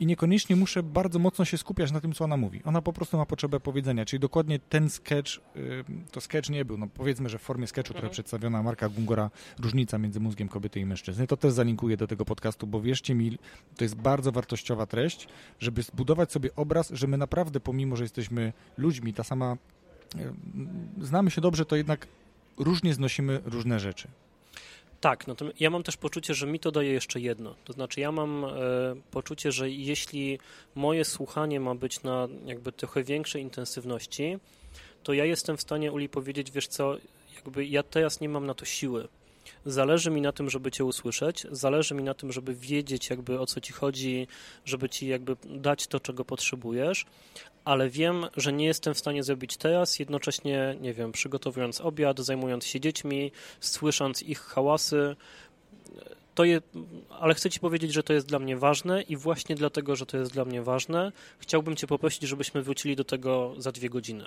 i 0.00 0.06
niekoniecznie 0.06 0.56
muszę 0.56 0.82
bardzo 0.82 1.18
mocno 1.18 1.44
się 1.44 1.58
skupiać 1.58 1.92
na 1.92 2.00
tym, 2.00 2.12
co 2.12 2.24
ona 2.24 2.36
mówi. 2.36 2.62
Ona 2.64 2.82
po 2.82 2.92
prostu 2.92 3.16
ma 3.16 3.26
potrzebę 3.26 3.60
powiedzenia, 3.60 4.04
czyli 4.04 4.20
dokładnie 4.20 4.58
ten 4.58 4.90
sketch, 4.90 5.30
y, 5.56 5.84
to 6.10 6.20
sketch 6.20 6.50
nie 6.50 6.64
był, 6.64 6.78
no 6.78 6.86
powiedzmy, 6.94 7.28
że 7.28 7.38
w 7.38 7.42
formie 7.42 7.66
sketchu, 7.66 7.94
mhm. 7.94 8.12
przedstawiona 8.12 8.62
Marka 8.62 8.88
Gungora, 8.88 9.30
różnica 9.58 9.98
między 9.98 10.20
mózgiem 10.20 10.48
kobiety 10.48 10.80
i 10.80 10.86
mężczyzny, 10.86 11.26
to 11.26 11.36
też 11.36 11.52
zalinkuję 11.52 11.96
do 11.96 12.06
tego 12.06 12.24
podcastu, 12.24 12.66
bo 12.66 12.80
wierzcie 12.80 13.14
mi, 13.14 13.38
to 13.76 13.84
jest 13.84 13.94
bardzo 13.94 14.32
wartościowa 14.32 14.86
treść, 14.86 15.28
żeby 15.58 15.82
zbudować 15.82 16.32
sobie 16.32 16.50
obraz, 16.56 16.90
że 16.90 17.06
my 17.06 17.18
naprawdę, 17.18 17.60
pomimo, 17.60 17.96
że 17.96 18.04
jesteśmy 18.04 18.52
ludźmi, 18.76 19.14
ta 19.14 19.24
sama, 19.24 19.56
y, 20.16 20.32
znamy 21.04 21.30
się 21.30 21.40
dobrze, 21.40 21.64
to 21.64 21.76
jednak 21.76 22.06
różnie 22.58 22.94
znosimy 22.94 23.40
różne 23.44 23.80
rzeczy. 23.80 24.08
Tak, 25.00 25.26
natomiast 25.26 25.60
ja 25.60 25.70
mam 25.70 25.82
też 25.82 25.96
poczucie, 25.96 26.34
że 26.34 26.46
mi 26.46 26.60
to 26.60 26.70
daje 26.70 26.92
jeszcze 26.92 27.20
jedno. 27.20 27.54
To 27.64 27.72
znaczy, 27.72 28.00
ja 28.00 28.12
mam 28.12 28.44
e, 28.44 28.48
poczucie, 29.10 29.52
że 29.52 29.70
jeśli 29.70 30.38
moje 30.74 31.04
słuchanie 31.04 31.60
ma 31.60 31.74
być 31.74 32.02
na 32.02 32.28
jakby 32.46 32.72
trochę 32.72 33.02
większej 33.02 33.42
intensywności, 33.42 34.38
to 35.02 35.12
ja 35.12 35.24
jestem 35.24 35.56
w 35.56 35.60
stanie 35.60 35.92
Uli 35.92 36.08
powiedzieć, 36.08 36.50
wiesz 36.50 36.68
co, 36.68 36.96
jakby 37.34 37.66
ja 37.66 37.82
teraz 37.82 38.20
nie 38.20 38.28
mam 38.28 38.46
na 38.46 38.54
to 38.54 38.64
siły. 38.64 39.08
Zależy 39.66 40.10
mi 40.10 40.20
na 40.20 40.32
tym, 40.32 40.50
żeby 40.50 40.70
Cię 40.70 40.84
usłyszeć, 40.84 41.46
zależy 41.50 41.94
mi 41.94 42.02
na 42.02 42.14
tym, 42.14 42.32
żeby 42.32 42.54
wiedzieć 42.54 43.10
jakby 43.10 43.40
o 43.40 43.46
co 43.46 43.60
Ci 43.60 43.72
chodzi, 43.72 44.26
żeby 44.64 44.88
Ci 44.88 45.08
jakby 45.08 45.36
dać 45.44 45.86
to, 45.86 46.00
czego 46.00 46.24
potrzebujesz, 46.24 47.06
ale 47.64 47.90
wiem, 47.90 48.26
że 48.36 48.52
nie 48.52 48.66
jestem 48.66 48.94
w 48.94 48.98
stanie 48.98 49.22
zrobić 49.22 49.56
teraz, 49.56 49.98
jednocześnie, 49.98 50.76
nie 50.80 50.94
wiem, 50.94 51.12
przygotowując 51.12 51.80
obiad, 51.80 52.18
zajmując 52.18 52.64
się 52.64 52.80
dziećmi, 52.80 53.32
słysząc 53.60 54.22
ich 54.22 54.40
hałasy, 54.40 55.16
to 56.34 56.44
je, 56.44 56.60
ale 57.10 57.34
chcę 57.34 57.50
Ci 57.50 57.60
powiedzieć, 57.60 57.92
że 57.92 58.02
to 58.02 58.12
jest 58.12 58.26
dla 58.26 58.38
mnie 58.38 58.56
ważne 58.56 59.02
i 59.02 59.16
właśnie 59.16 59.56
dlatego, 59.56 59.96
że 59.96 60.06
to 60.06 60.16
jest 60.16 60.32
dla 60.32 60.44
mnie 60.44 60.62
ważne, 60.62 61.12
chciałbym 61.38 61.76
Cię 61.76 61.86
poprosić, 61.86 62.22
żebyśmy 62.22 62.62
wrócili 62.62 62.96
do 62.96 63.04
tego 63.04 63.54
za 63.58 63.72
dwie 63.72 63.90
godziny. 63.90 64.26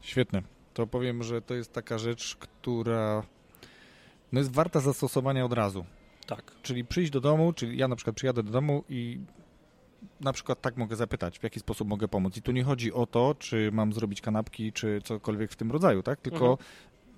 Świetne. 0.00 0.42
To 0.74 0.86
powiem, 0.86 1.22
że 1.22 1.42
to 1.42 1.54
jest 1.54 1.72
taka 1.72 1.98
rzecz, 1.98 2.36
która 2.36 3.22
no 4.32 4.40
jest 4.40 4.52
warta 4.52 4.80
zastosowania 4.80 5.44
od 5.44 5.52
razu. 5.52 5.84
Tak. 6.26 6.52
Czyli 6.62 6.84
przyjść 6.84 7.12
do 7.12 7.20
domu, 7.20 7.52
czyli 7.52 7.78
ja 7.78 7.88
na 7.88 7.96
przykład 7.96 8.16
przyjadę 8.16 8.42
do 8.42 8.50
domu 8.50 8.84
i 8.88 9.20
na 10.20 10.32
przykład 10.32 10.60
tak 10.60 10.76
mogę 10.76 10.96
zapytać, 10.96 11.38
w 11.38 11.42
jaki 11.42 11.60
sposób 11.60 11.88
mogę 11.88 12.08
pomóc. 12.08 12.36
I 12.36 12.42
tu 12.42 12.52
nie 12.52 12.64
chodzi 12.64 12.92
o 12.92 13.06
to, 13.06 13.34
czy 13.38 13.70
mam 13.72 13.92
zrobić 13.92 14.20
kanapki, 14.20 14.72
czy 14.72 15.00
cokolwiek 15.04 15.52
w 15.52 15.56
tym 15.56 15.72
rodzaju, 15.72 16.02
tak? 16.02 16.20
Tylko 16.20 16.50
mhm. 16.50 16.68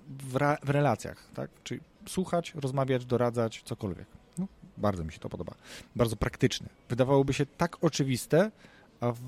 w, 0.09 0.65
w, 0.67 0.69
relacjach, 0.69 1.29
tak? 1.33 1.49
Czyli 1.63 1.81
słuchać, 2.07 2.53
rozmawiać, 2.55 3.05
doradzać, 3.05 3.61
cokolwiek. 3.65 4.05
No, 4.37 4.47
bardzo 4.77 5.03
mi 5.03 5.11
się 5.11 5.19
to 5.19 5.29
podoba. 5.29 5.53
Bardzo 5.95 6.15
praktyczne. 6.15 6.69
Wydawałoby 6.89 7.33
się 7.33 7.45
tak 7.45 7.83
oczywiste, 7.83 8.51
a 8.99 9.11
w, 9.11 9.19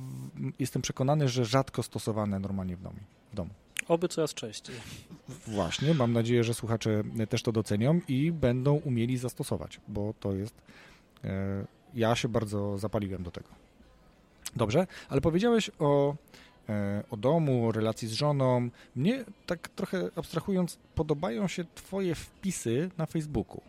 jestem 0.59 0.81
przekonany, 0.81 1.29
że 1.29 1.45
rzadko 1.45 1.83
stosowane 1.83 2.39
normalnie 2.39 2.75
w 2.75 2.81
domu. 2.81 2.99
W 3.31 3.35
domu. 3.35 3.49
Oby 3.87 4.07
coraz 4.07 4.33
częściej. 4.33 4.75
Właśnie, 5.47 5.93
mam 5.93 6.13
nadzieję, 6.13 6.43
że 6.43 6.53
słuchacze 6.53 7.03
też 7.29 7.43
to 7.43 7.51
docenią 7.51 8.01
i 8.07 8.31
będą 8.31 8.73
umieli 8.73 9.17
zastosować, 9.17 9.79
bo 9.87 10.13
to 10.19 10.33
jest. 10.33 10.55
E, 11.23 11.65
ja 11.93 12.15
się 12.15 12.29
bardzo 12.29 12.77
zapaliłem 12.77 13.23
do 13.23 13.31
tego. 13.31 13.49
Dobrze, 14.55 14.87
ale 15.09 15.21
powiedziałeś 15.21 15.71
o, 15.79 16.15
e, 16.69 17.03
o 17.09 17.17
domu, 17.17 17.67
o 17.67 17.71
relacji 17.71 18.07
z 18.07 18.11
żoną. 18.11 18.69
Mnie, 18.95 19.25
tak 19.45 19.69
trochę 19.69 20.09
abstrahując, 20.15 20.77
podobają 20.95 21.47
się 21.47 21.65
Twoje 21.75 22.15
wpisy 22.15 22.89
na 22.97 23.05
Facebooku. 23.05 23.61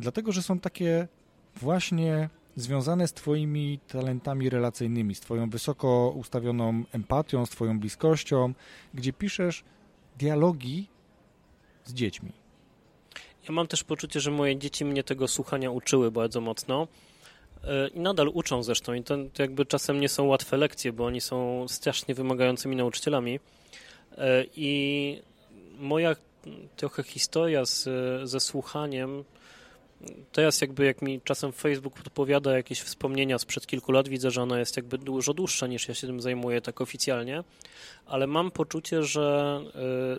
Dlatego, 0.00 0.32
że 0.32 0.42
są 0.42 0.58
takie 0.58 1.08
właśnie 1.56 2.28
związane 2.60 3.08
z 3.08 3.12
Twoimi 3.12 3.78
talentami 3.88 4.50
relacyjnymi, 4.50 5.14
z 5.14 5.20
Twoją 5.20 5.50
wysoko 5.50 6.12
ustawioną 6.16 6.84
empatią, 6.92 7.46
z 7.46 7.50
Twoją 7.50 7.80
bliskością, 7.80 8.52
gdzie 8.94 9.12
piszesz 9.12 9.64
dialogi 10.18 10.88
z 11.84 11.94
dziećmi. 11.94 12.32
Ja 13.48 13.54
mam 13.54 13.66
też 13.66 13.84
poczucie, 13.84 14.20
że 14.20 14.30
moje 14.30 14.56
dzieci 14.56 14.84
mnie 14.84 15.04
tego 15.04 15.28
słuchania 15.28 15.70
uczyły 15.70 16.10
bardzo 16.10 16.40
mocno. 16.40 16.88
E, 17.64 17.88
I 17.88 18.00
nadal 18.00 18.28
uczą 18.28 18.62
zresztą, 18.62 18.94
i 18.94 19.02
to, 19.02 19.16
to 19.32 19.42
jakby 19.42 19.66
czasem 19.66 20.00
nie 20.00 20.08
są 20.08 20.24
łatwe 20.24 20.56
lekcje, 20.56 20.92
bo 20.92 21.04
oni 21.04 21.20
są 21.20 21.66
strasznie 21.68 22.14
wymagającymi 22.14 22.76
nauczycielami. 22.76 23.40
E, 24.18 24.44
I 24.56 25.22
moja 25.78 26.16
trochę 26.76 27.02
historia 27.02 27.64
z, 27.64 27.88
ze 28.30 28.40
słuchaniem 28.40 29.24
Teraz 30.32 30.60
jakby 30.60 30.84
jak 30.84 31.02
mi 31.02 31.20
czasem 31.20 31.52
Facebook 31.52 31.94
podpowiada 31.94 32.56
jakieś 32.56 32.80
wspomnienia 32.80 33.38
sprzed 33.38 33.66
kilku 33.66 33.92
lat, 33.92 34.08
widzę, 34.08 34.30
że 34.30 34.42
ona 34.42 34.58
jest 34.58 34.76
jakby 34.76 34.98
dużo 34.98 35.34
dłuższa 35.34 35.66
niż 35.66 35.88
ja 35.88 35.94
się 35.94 36.06
tym 36.06 36.20
zajmuję 36.20 36.60
tak 36.60 36.80
oficjalnie, 36.80 37.44
ale 38.06 38.26
mam 38.26 38.50
poczucie, 38.50 39.02
że 39.02 39.60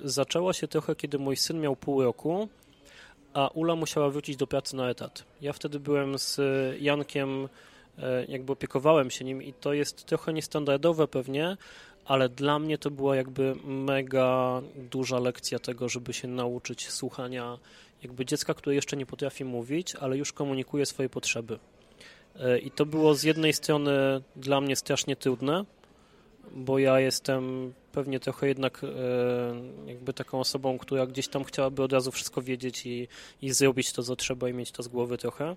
y, 0.06 0.10
zaczęła 0.10 0.54
się 0.54 0.68
trochę, 0.68 0.96
kiedy 0.96 1.20
mój 1.20 1.38
syn 1.38 1.62
miał 1.62 1.76
pół 1.76 2.04
roku, 2.04 2.50
a 3.34 3.48
Ula 3.48 3.76
musiała 3.76 4.10
wrócić 4.10 4.36
do 4.36 4.48
pracy 4.48 4.76
na 4.76 4.90
etat. 4.90 5.24
Ja 5.42 5.54
wtedy 5.54 5.80
byłem 5.80 6.20
z 6.20 6.40
Jankiem, 6.82 7.46
y, 7.46 8.02
jakby 8.28 8.54
opiekowałem 8.54 9.12
się 9.12 9.26
nim 9.26 9.44
i 9.44 9.54
to 9.54 9.74
jest 9.74 10.06
trochę 10.06 10.34
niestandardowe 10.34 11.08
pewnie, 11.08 11.58
ale 12.06 12.30
dla 12.30 12.60
mnie 12.60 12.78
to 12.78 12.92
była 12.92 13.16
jakby 13.16 13.56
mega 13.66 14.62
duża 14.76 15.20
lekcja 15.20 15.60
tego, 15.60 15.90
żeby 15.90 16.14
się 16.14 16.28
nauczyć 16.28 16.90
słuchania 16.90 17.58
jakby 18.04 18.26
dziecka, 18.26 18.54
które 18.54 18.76
jeszcze 18.76 18.98
nie 18.98 19.06
potrafi 19.06 19.46
mówić, 19.46 19.96
ale 19.96 20.18
już 20.18 20.34
komunikuje 20.34 20.86
swoje 20.86 21.10
potrzeby. 21.10 21.60
E, 22.36 22.60
I 22.60 22.72
to 22.72 22.86
było 22.86 23.16
z 23.16 23.24
jednej 23.24 23.54
strony 23.54 23.92
dla 24.36 24.62
mnie 24.62 24.76
strasznie 24.76 25.16
trudne, 25.16 25.66
bo 26.52 26.80
ja 26.80 27.00
jestem 27.00 27.74
pewnie 27.92 28.20
trochę 28.20 28.48
jednak 28.48 28.82
e, 28.84 28.88
jakby 29.86 30.14
taką 30.14 30.40
osobą, 30.40 30.78
która 30.78 31.08
gdzieś 31.08 31.28
tam 31.28 31.44
chciałaby 31.44 31.84
od 31.84 31.94
razu 31.94 32.12
wszystko 32.12 32.42
wiedzieć 32.42 32.86
i, 32.86 33.08
i 33.42 33.54
zrobić 33.54 33.94
to, 33.94 34.04
co 34.04 34.16
trzeba 34.16 34.50
i 34.50 34.54
mieć 34.54 34.72
to 34.72 34.84
z 34.84 34.88
głowy 34.88 35.18
trochę. 35.18 35.56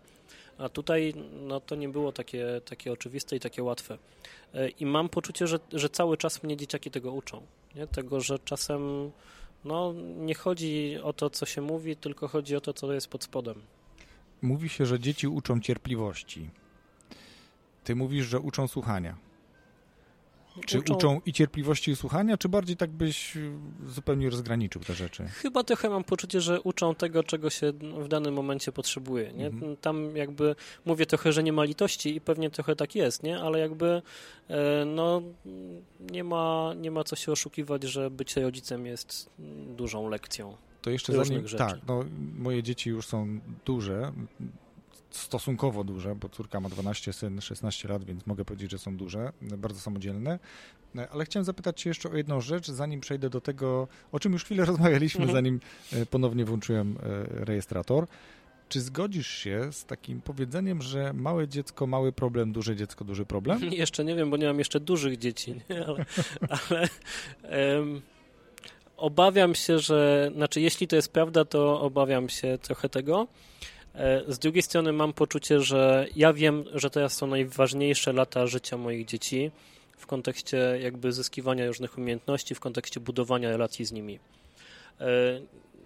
A 0.58 0.68
tutaj 0.68 1.14
no, 1.32 1.61
to 1.61 1.75
nie 1.75 1.88
było 1.88 2.12
takie, 2.12 2.61
takie 2.64 2.92
oczywiste 2.92 3.37
i 3.37 3.40
takie 3.40 3.62
łatwe. 3.62 3.99
E, 4.54 4.68
I 4.68 4.87
mam 4.87 5.08
poczucie, 5.08 5.46
że, 5.46 5.58
że 5.72 5.88
cały 5.88 6.16
czas 6.16 6.42
mnie 6.42 6.56
dzieciaki 6.56 6.90
tego 6.90 7.12
uczą. 7.12 7.42
Nie? 7.75 7.87
Tego, 7.87 8.20
że 8.20 8.38
czasem 8.38 9.11
no, 9.64 9.95
nie 10.16 10.35
chodzi 10.35 10.99
o 11.02 11.12
to, 11.12 11.31
co 11.31 11.47
się 11.47 11.61
mówi, 11.61 11.97
tylko 11.97 12.28
chodzi 12.28 12.57
o 12.57 12.61
to, 12.61 12.73
co 12.73 12.92
jest 12.92 13.09
pod 13.09 13.25
spodem. 13.25 13.62
Mówi 14.42 14.69
się, 14.69 14.87
że 14.87 15.00
dzieci 15.00 15.28
uczą 15.28 15.61
cierpliwości. 15.61 16.50
Ty 17.85 17.97
mówisz, 17.97 18.26
że 18.26 18.40
uczą 18.40 18.69
słuchania. 18.69 19.16
Czy 20.66 20.78
uczą... 20.78 20.94
uczą... 20.94 21.21
i 21.26 21.32
cierpliwości 21.32 21.90
i 21.90 21.97
słuchania, 21.97 22.37
czy 22.37 22.49
bardziej 22.49 22.76
tak 22.76 22.90
byś 22.90 23.37
y, 23.37 23.52
zupełnie 23.87 24.30
rozgraniczył 24.30 24.82
te 24.82 24.94
rzeczy? 24.94 25.25
Chyba 25.25 25.64
trochę 25.64 25.88
mam 25.90 26.04
poczucie, 26.04 26.40
że 26.40 26.61
uczą 26.61 26.94
tego, 26.94 27.23
czego 27.23 27.50
się 27.50 27.73
w 27.99 28.09
danym 28.09 28.35
momencie 28.35 28.73
potrzebuje. 28.73 29.32
Nie? 29.32 29.47
Mhm. 29.47 29.76
Tam 29.76 30.16
jakby 30.16 30.54
mówię 30.85 31.06
trochę, 31.06 31.32
że 31.32 31.42
nie 31.42 31.52
ma 31.52 31.64
litości 31.64 32.16
i 32.16 32.21
pewnie 32.21 32.50
trochę 32.50 32.76
tak 32.76 32.94
jest, 32.94 33.23
nie? 33.23 33.40
ale 33.40 33.59
jakby 33.59 34.02
e, 34.49 34.85
no, 34.85 35.23
nie, 36.11 36.25
ma, 36.25 36.75
nie 36.76 36.90
ma 36.90 37.04
co 37.04 37.16
się 37.16 37.32
oszukiwać, 37.32 37.82
że 37.82 38.11
bycie 38.11 38.42
rodzicem 38.42 38.87
jest 38.87 39.30
dużą 39.76 40.09
lekcją. 40.09 40.56
To 40.82 40.90
jeszcze 40.90 41.12
zanim, 41.25 41.49
rzeczy. 41.49 41.64
tak, 41.64 41.78
no, 41.88 42.04
moje 42.38 42.62
dzieci 42.62 42.90
już 42.90 43.06
są 43.06 43.40
duże, 43.64 44.12
stosunkowo 45.16 45.85
duże, 45.85 46.14
bo 46.14 46.28
córka 46.28 46.61
ma 46.61 46.69
12, 46.69 47.12
syn 47.12 47.40
16 47.40 47.88
lat, 47.88 48.04
więc 48.04 48.26
mogę 48.26 48.45
powiedzieć, 48.45 48.71
że 48.71 48.78
są 48.78 48.97
duże, 48.97 49.33
bardzo 49.42 49.81
samodzielne. 49.81 50.38
Ale 51.11 51.25
chciałem 51.25 51.45
zapytać 51.45 51.81
Cię 51.81 51.90
jeszcze 51.90 52.11
o 52.11 52.16
jedną 52.16 52.40
rzecz, 52.40 52.71
zanim 52.71 53.00
przejdę 53.00 53.31
do 53.31 53.40
tego, 53.40 53.88
o 54.12 54.21
czym 54.21 54.33
już 54.33 54.45
chwilę 54.45 54.64
rozmawialiśmy, 54.73 55.21
mhm. 55.21 55.37
zanim 55.37 55.61
e, 55.92 56.07
ponownie 56.07 56.45
włączyłem 56.45 56.97
e, 57.02 57.45
rejestrator. 57.45 58.07
Czy 58.69 58.81
zgodzisz 58.81 59.28
się 59.28 59.73
z 59.73 59.85
takim 59.85 60.21
powiedzeniem, 60.21 60.83
że 60.83 61.12
małe 61.12 61.49
dziecko, 61.49 61.87
mały 61.87 62.12
problem, 62.12 62.52
duże 62.52 62.76
dziecko, 62.76 63.04
duży 63.04 63.26
problem? 63.26 63.61
Jeszcze 63.73 64.04
nie 64.04 64.14
wiem, 64.14 64.31
bo 64.31 64.37
nie 64.37 64.47
mam 64.47 64.59
jeszcze 64.59 64.81
dużych 64.81 65.19
dzieci, 65.19 65.54
nie? 65.71 65.87
ale, 65.87 66.04
ale 66.50 66.88
um, 67.78 68.02
obawiam 68.97 69.54
się, 69.54 69.78
że, 69.78 70.31
znaczy 70.37 70.61
jeśli 70.61 70.88
to 70.88 70.97
jest 70.97 71.12
prawda, 71.12 71.45
to 71.45 71.81
obawiam 71.81 72.28
się 72.28 72.59
trochę 72.62 72.88
tego. 72.88 73.28
E, 73.94 74.32
z 74.32 74.38
drugiej 74.38 74.62
strony 74.62 74.92
mam 74.92 75.12
poczucie, 75.12 75.61
że 75.61 76.06
ja 76.16 76.32
wiem, 76.32 76.64
że 76.75 76.90
teraz 76.90 77.14
są 77.14 77.26
najważniejsze 77.26 78.12
lata 78.12 78.46
życia 78.46 78.76
moich 78.76 79.06
dzieci 79.06 79.50
w 79.96 80.06
kontekście 80.06 80.56
jakby 80.82 81.12
zyskiwania 81.12 81.66
różnych 81.66 81.99
umiejętności, 81.99 82.54
w 82.54 82.61
kontekście 82.61 83.00
budowania 83.00 83.50
relacji 83.50 83.84
z 83.84 83.92
nimi. 83.92 84.18
E, 85.00 85.06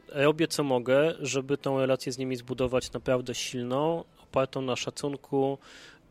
robię 0.09 0.49
co 0.49 0.65
mogę, 0.65 1.15
żeby 1.21 1.59
tą 1.59 1.79
relację 1.79 2.13
z 2.13 2.19
nimi 2.19 2.37
zbudować 2.37 2.93
naprawdę 2.93 3.35
silną, 3.35 4.05
opartą 4.23 4.63
na 4.63 4.77
szacunku, 4.77 5.59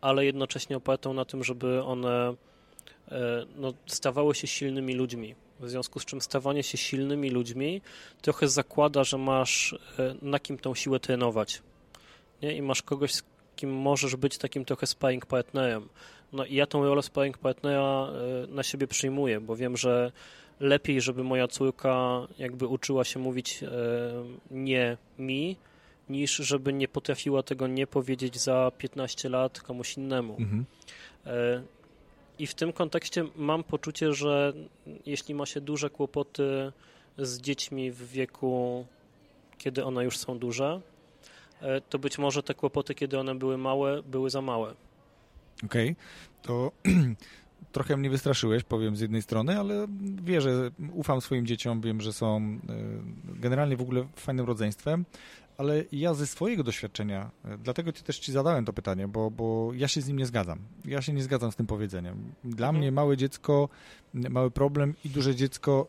ale 0.01 0.25
jednocześnie 0.25 0.77
opartą 0.77 1.13
na 1.13 1.25
tym, 1.25 1.43
żeby 1.43 1.83
one 1.83 2.35
no, 3.55 3.73
stawały 3.85 4.35
się 4.35 4.47
silnymi 4.47 4.93
ludźmi. 4.93 5.35
W 5.59 5.69
związku 5.69 5.99
z 5.99 6.05
czym 6.05 6.21
stawanie 6.21 6.63
się 6.63 6.77
silnymi 6.77 7.29
ludźmi 7.29 7.81
trochę 8.21 8.47
zakłada, 8.47 9.03
że 9.03 9.17
masz 9.17 9.75
na 10.21 10.39
kim 10.39 10.57
tą 10.57 10.75
siłę 10.75 10.99
trenować. 10.99 11.61
Nie? 12.45 12.55
I 12.57 12.61
masz 12.61 12.81
kogoś, 12.81 13.13
z 13.13 13.23
kim 13.55 13.73
możesz 13.73 14.15
być 14.15 14.37
takim 14.37 14.65
trochę 14.65 14.87
sparring 14.87 15.25
partnerem. 15.25 15.89
No 16.33 16.45
i 16.45 16.55
ja 16.55 16.65
tą 16.67 16.85
rolę 16.85 17.01
sparring 17.01 17.37
partnera 17.37 18.07
na 18.47 18.63
siebie 18.63 18.87
przyjmuję, 18.87 19.39
bo 19.39 19.55
wiem, 19.55 19.77
że 19.77 20.11
lepiej, 20.59 21.01
żeby 21.01 21.23
moja 21.23 21.47
córka 21.47 22.27
jakby 22.37 22.67
uczyła 22.67 23.03
się 23.03 23.19
mówić 23.19 23.63
e, 23.63 23.69
nie 24.51 24.97
mi, 25.19 25.57
niż 26.09 26.35
żeby 26.35 26.73
nie 26.73 26.87
potrafiła 26.87 27.43
tego 27.43 27.67
nie 27.67 27.87
powiedzieć 27.87 28.39
za 28.39 28.71
15 28.77 29.29
lat 29.29 29.61
komuś 29.61 29.97
innemu. 29.97 30.35
Mhm. 30.39 30.65
E, 31.25 31.63
I 32.39 32.47
w 32.47 32.53
tym 32.53 32.73
kontekście 32.73 33.25
mam 33.35 33.63
poczucie, 33.63 34.13
że 34.13 34.53
jeśli 35.05 35.35
ma 35.35 35.45
się 35.45 35.61
duże 35.61 35.89
kłopoty 35.89 36.71
z 37.17 37.41
dziećmi 37.41 37.91
w 37.91 38.09
wieku, 38.11 38.85
kiedy 39.57 39.85
one 39.85 40.03
już 40.03 40.17
są 40.17 40.39
duże, 40.39 40.65
e, 40.65 40.94
to 41.89 41.99
być 41.99 42.17
może 42.17 42.43
te 42.43 42.53
kłopoty, 42.53 42.95
kiedy 42.95 43.19
one 43.19 43.35
były 43.35 43.57
małe, 43.57 44.03
były 44.03 44.29
za 44.29 44.41
małe. 44.41 44.73
Okej, 45.65 45.91
okay. 45.91 45.95
to 46.41 46.71
trochę 47.71 47.97
mnie 47.97 48.09
wystraszyłeś, 48.09 48.63
powiem 48.63 48.95
z 48.95 48.99
jednej 48.99 49.21
strony, 49.21 49.59
ale 49.59 49.87
wierzę, 50.23 50.71
ufam 50.93 51.21
swoim 51.21 51.45
dzieciom, 51.45 51.81
wiem, 51.81 52.01
że 52.01 52.13
są 52.13 52.37
e, 52.37 53.39
generalnie 53.39 53.77
w 53.77 53.81
ogóle 53.81 54.07
fajnym 54.15 54.45
rodzeństwem, 54.45 55.05
ale 55.57 55.83
ja 55.91 56.13
ze 56.13 56.27
swojego 56.27 56.63
doświadczenia, 56.63 57.31
e, 57.45 57.57
dlatego 57.57 57.91
też 57.91 58.19
ci 58.19 58.31
zadałem 58.31 58.65
to 58.65 58.73
pytanie, 58.73 59.07
bo, 59.07 59.31
bo 59.31 59.73
ja 59.73 59.87
się 59.87 60.01
z 60.01 60.07
nim 60.07 60.17
nie 60.17 60.25
zgadzam. 60.25 60.59
Ja 60.85 61.01
się 61.01 61.13
nie 61.13 61.23
zgadzam 61.23 61.51
z 61.51 61.55
tym 61.55 61.67
powiedzeniem. 61.67 62.33
Dla 62.43 62.67
mhm. 62.67 62.77
mnie 62.77 62.91
małe 62.91 63.17
dziecko, 63.17 63.69
mały 64.13 64.51
problem 64.51 64.93
i 65.05 65.09
duże 65.09 65.35
dziecko 65.35 65.87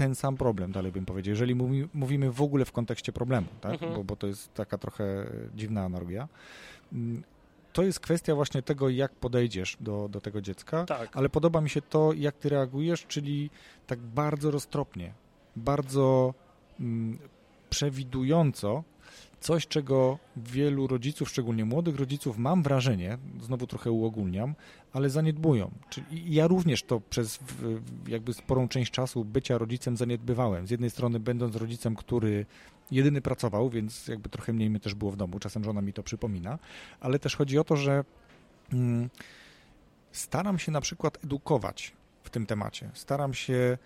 ten 0.00 0.14
sam 0.14 0.36
problem, 0.36 0.72
dalej 0.72 0.92
bym 0.92 1.06
powiedział, 1.06 1.30
jeżeli 1.30 1.54
mówi, 1.54 1.88
mówimy 1.94 2.32
w 2.32 2.42
ogóle 2.42 2.64
w 2.64 2.72
kontekście 2.72 3.12
problemu, 3.12 3.46
tak? 3.60 3.72
Mhm. 3.72 3.94
Bo, 3.94 4.04
bo 4.04 4.16
to 4.16 4.26
jest 4.26 4.54
taka 4.54 4.78
trochę 4.78 5.26
dziwna 5.54 5.84
analogia 5.84 6.28
mm, 6.92 7.22
to 7.72 7.82
jest 7.82 8.00
kwestia 8.00 8.34
właśnie 8.34 8.62
tego, 8.62 8.88
jak 8.88 9.12
podejdziesz 9.12 9.76
do, 9.80 10.08
do 10.08 10.20
tego 10.20 10.40
dziecka, 10.40 10.84
tak. 10.84 11.16
ale 11.16 11.28
podoba 11.28 11.60
mi 11.60 11.70
się 11.70 11.82
to, 11.82 12.12
jak 12.12 12.36
ty 12.36 12.48
reagujesz, 12.48 13.06
czyli 13.06 13.50
tak 13.86 13.98
bardzo 13.98 14.50
roztropnie, 14.50 15.12
bardzo 15.56 16.34
mm, 16.80 17.18
przewidująco, 17.70 18.84
coś, 19.40 19.66
czego 19.66 20.18
wielu 20.36 20.86
rodziców, 20.86 21.28
szczególnie 21.28 21.64
młodych 21.64 21.96
rodziców, 21.96 22.38
mam 22.38 22.62
wrażenie, 22.62 23.18
znowu 23.40 23.66
trochę 23.66 23.90
uogólniam, 23.90 24.54
ale 24.92 25.10
zaniedbują. 25.10 25.70
Czyli 25.90 26.34
ja 26.34 26.46
również 26.46 26.82
to 26.82 27.00
przez 27.00 27.38
jakby 28.06 28.34
sporą 28.34 28.68
część 28.68 28.92
czasu 28.92 29.24
bycia 29.24 29.58
rodzicem 29.58 29.96
zaniedbywałem. 29.96 30.66
Z 30.66 30.70
jednej 30.70 30.90
strony 30.90 31.20
będąc 31.20 31.56
rodzicem, 31.56 31.96
który 31.96 32.46
jedyny 32.90 33.20
pracował, 33.20 33.70
więc 33.70 34.08
jakby 34.08 34.28
trochę 34.28 34.52
mniej 34.52 34.70
mi 34.70 34.80
też 34.80 34.94
było 34.94 35.10
w 35.10 35.16
domu, 35.16 35.38
czasem 35.38 35.64
żona 35.64 35.80
mi 35.80 35.92
to 35.92 36.02
przypomina, 36.02 36.58
ale 37.00 37.18
też 37.18 37.36
chodzi 37.36 37.58
o 37.58 37.64
to, 37.64 37.76
że 37.76 38.04
mm, 38.72 39.10
staram 40.12 40.58
się 40.58 40.72
na 40.72 40.80
przykład 40.80 41.24
edukować 41.24 41.92
w 42.22 42.30
tym 42.30 42.46
temacie. 42.46 42.90
Staram 42.94 43.34
się 43.34 43.78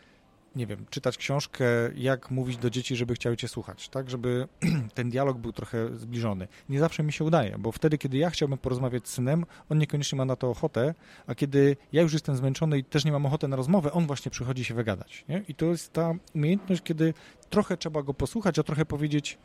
nie 0.56 0.66
wiem, 0.66 0.86
czytać 0.90 1.16
książkę, 1.16 1.64
jak 1.94 2.30
mówić 2.30 2.56
do 2.56 2.70
dzieci, 2.70 2.96
żeby 2.96 3.14
chciały 3.14 3.36
cię 3.36 3.48
słuchać, 3.48 3.88
tak, 3.88 4.10
żeby 4.10 4.48
ten 4.94 5.10
dialog 5.10 5.38
był 5.38 5.52
trochę 5.52 5.96
zbliżony. 5.96 6.48
Nie 6.68 6.80
zawsze 6.80 7.02
mi 7.02 7.12
się 7.12 7.24
udaje, 7.24 7.58
bo 7.58 7.72
wtedy, 7.72 7.98
kiedy 7.98 8.16
ja 8.16 8.30
chciałbym 8.30 8.58
porozmawiać 8.58 9.08
z 9.08 9.12
synem, 9.12 9.46
on 9.68 9.78
niekoniecznie 9.78 10.16
ma 10.16 10.24
na 10.24 10.36
to 10.36 10.50
ochotę, 10.50 10.94
a 11.26 11.34
kiedy 11.34 11.76
ja 11.92 12.02
już 12.02 12.12
jestem 12.12 12.36
zmęczony 12.36 12.78
i 12.78 12.84
też 12.84 13.04
nie 13.04 13.12
mam 13.12 13.26
ochoty 13.26 13.48
na 13.48 13.56
rozmowę, 13.56 13.92
on 13.92 14.06
właśnie 14.06 14.30
przychodzi 14.30 14.64
się 14.64 14.74
wygadać, 14.74 15.24
nie? 15.28 15.42
I 15.48 15.54
to 15.54 15.66
jest 15.66 15.92
ta 15.92 16.12
umiejętność, 16.34 16.82
kiedy 16.82 17.14
trochę 17.50 17.76
trzeba 17.76 18.02
go 18.02 18.14
posłuchać, 18.14 18.58
a 18.58 18.62
trochę 18.62 18.84
powiedzieć, 18.84 19.38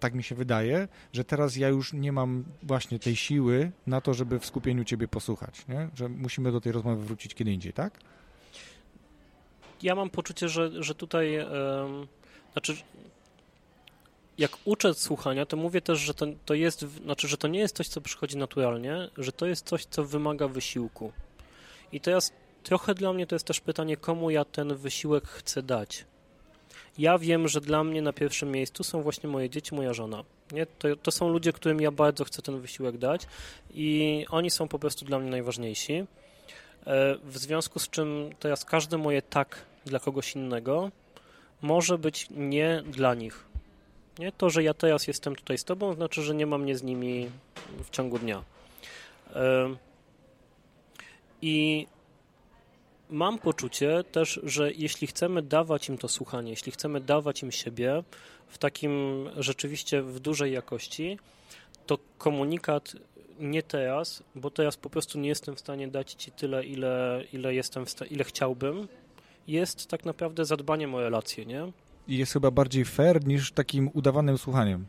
tak 0.00 0.14
mi 0.14 0.22
się 0.22 0.34
wydaje, 0.34 0.88
że 1.12 1.24
teraz 1.24 1.56
ja 1.56 1.68
już 1.68 1.92
nie 1.92 2.12
mam 2.12 2.44
właśnie 2.62 2.98
tej 2.98 3.16
siły 3.16 3.72
na 3.86 4.00
to, 4.00 4.14
żeby 4.14 4.38
w 4.38 4.46
skupieniu 4.46 4.84
ciebie 4.84 5.08
posłuchać, 5.08 5.68
nie? 5.68 5.88
Że 5.94 6.08
musimy 6.08 6.52
do 6.52 6.60
tej 6.60 6.72
rozmowy 6.72 7.04
wrócić 7.04 7.34
kiedy 7.34 7.52
indziej, 7.52 7.72
tak? 7.72 8.00
Ja 9.82 9.94
mam 9.94 10.10
poczucie, 10.10 10.48
że, 10.48 10.82
że 10.82 10.94
tutaj, 10.94 11.46
znaczy, 12.52 12.76
jak 14.38 14.50
uczę 14.64 14.94
słuchania, 14.94 15.46
to 15.46 15.56
mówię 15.56 15.80
też, 15.80 15.98
że 15.98 16.14
to, 16.14 16.26
to 16.44 16.54
jest, 16.54 16.80
znaczy, 16.80 17.28
że 17.28 17.36
to 17.36 17.48
nie 17.48 17.58
jest 17.58 17.76
coś, 17.76 17.88
co 17.88 18.00
przychodzi 18.00 18.36
naturalnie, 18.36 19.10
że 19.18 19.32
to 19.32 19.46
jest 19.46 19.66
coś, 19.66 19.84
co 19.84 20.04
wymaga 20.04 20.48
wysiłku. 20.48 21.12
I 21.92 22.00
teraz 22.00 22.32
trochę 22.62 22.94
dla 22.94 23.12
mnie 23.12 23.26
to 23.26 23.34
jest 23.34 23.46
też 23.46 23.60
pytanie, 23.60 23.96
komu 23.96 24.30
ja 24.30 24.44
ten 24.44 24.74
wysiłek 24.74 25.28
chcę 25.28 25.62
dać. 25.62 26.04
Ja 26.98 27.18
wiem, 27.18 27.48
że 27.48 27.60
dla 27.60 27.84
mnie 27.84 28.02
na 28.02 28.12
pierwszym 28.12 28.50
miejscu 28.50 28.84
są 28.84 29.02
właśnie 29.02 29.28
moje 29.28 29.50
dzieci, 29.50 29.74
moja 29.74 29.92
żona. 29.92 30.24
Nie? 30.52 30.66
To, 30.66 30.96
to 30.96 31.10
są 31.10 31.28
ludzie, 31.28 31.52
którym 31.52 31.80
ja 31.80 31.90
bardzo 31.90 32.24
chcę 32.24 32.42
ten 32.42 32.60
wysiłek 32.60 32.98
dać 32.98 33.26
i 33.74 34.26
oni 34.30 34.50
są 34.50 34.68
po 34.68 34.78
prostu 34.78 35.04
dla 35.04 35.18
mnie 35.18 35.30
najważniejsi. 35.30 36.04
E, 36.86 37.16
w 37.24 37.38
związku 37.38 37.78
z 37.78 37.88
czym 37.90 38.30
teraz 38.40 38.64
każde 38.64 38.98
moje 38.98 39.22
tak 39.22 39.64
dla 39.86 39.98
kogoś 39.98 40.34
innego 40.36 40.90
może 41.62 41.98
być 41.98 42.26
nie 42.30 42.82
dla 42.86 43.14
nich. 43.14 43.44
Nie? 44.18 44.32
To, 44.32 44.50
że 44.50 44.62
ja 44.62 44.74
teraz 44.74 45.06
jestem 45.06 45.36
tutaj 45.36 45.58
z 45.58 45.64
tobą, 45.64 45.94
znaczy, 45.94 46.22
że 46.22 46.34
nie 46.34 46.46
mam 46.46 46.62
mnie 46.62 46.76
z 46.76 46.82
nimi 46.82 47.30
w 47.84 47.90
ciągu 47.90 48.18
dnia. 48.18 48.42
E, 49.34 49.76
I 51.42 51.86
mam 53.10 53.38
poczucie 53.38 54.04
też, 54.12 54.40
że 54.42 54.72
jeśli 54.72 55.06
chcemy 55.06 55.42
dawać 55.42 55.88
im 55.88 55.98
to 55.98 56.08
słuchanie, 56.08 56.50
jeśli 56.50 56.72
chcemy 56.72 57.00
dawać 57.00 57.42
im 57.42 57.52
siebie 57.52 58.02
w 58.48 58.58
takim 58.58 59.24
rzeczywiście 59.36 60.02
w 60.02 60.20
dużej 60.20 60.52
jakości, 60.52 61.18
to 61.86 61.98
komunikat 62.18 62.92
nie 63.40 63.62
teraz, 63.62 64.22
bo 64.34 64.50
teraz 64.50 64.76
po 64.76 64.90
prostu 64.90 65.18
nie 65.18 65.28
jestem 65.28 65.56
w 65.56 65.60
stanie 65.60 65.88
dać 65.88 66.12
ci 66.12 66.30
tyle, 66.30 66.64
ile, 66.64 67.24
ile 67.32 67.54
jestem, 67.54 67.84
ile 68.10 68.24
chciałbym. 68.24 68.88
Jest 69.48 69.86
tak 69.86 70.04
naprawdę 70.04 70.44
zadbaniem 70.44 70.94
o 70.94 71.00
relacje, 71.00 71.46
nie? 71.46 71.72
I 72.08 72.18
jest 72.18 72.32
chyba 72.32 72.50
bardziej 72.50 72.84
fair 72.84 73.26
niż 73.26 73.52
takim 73.52 73.90
udawanym 73.94 74.38
słuchaniem. 74.38 74.86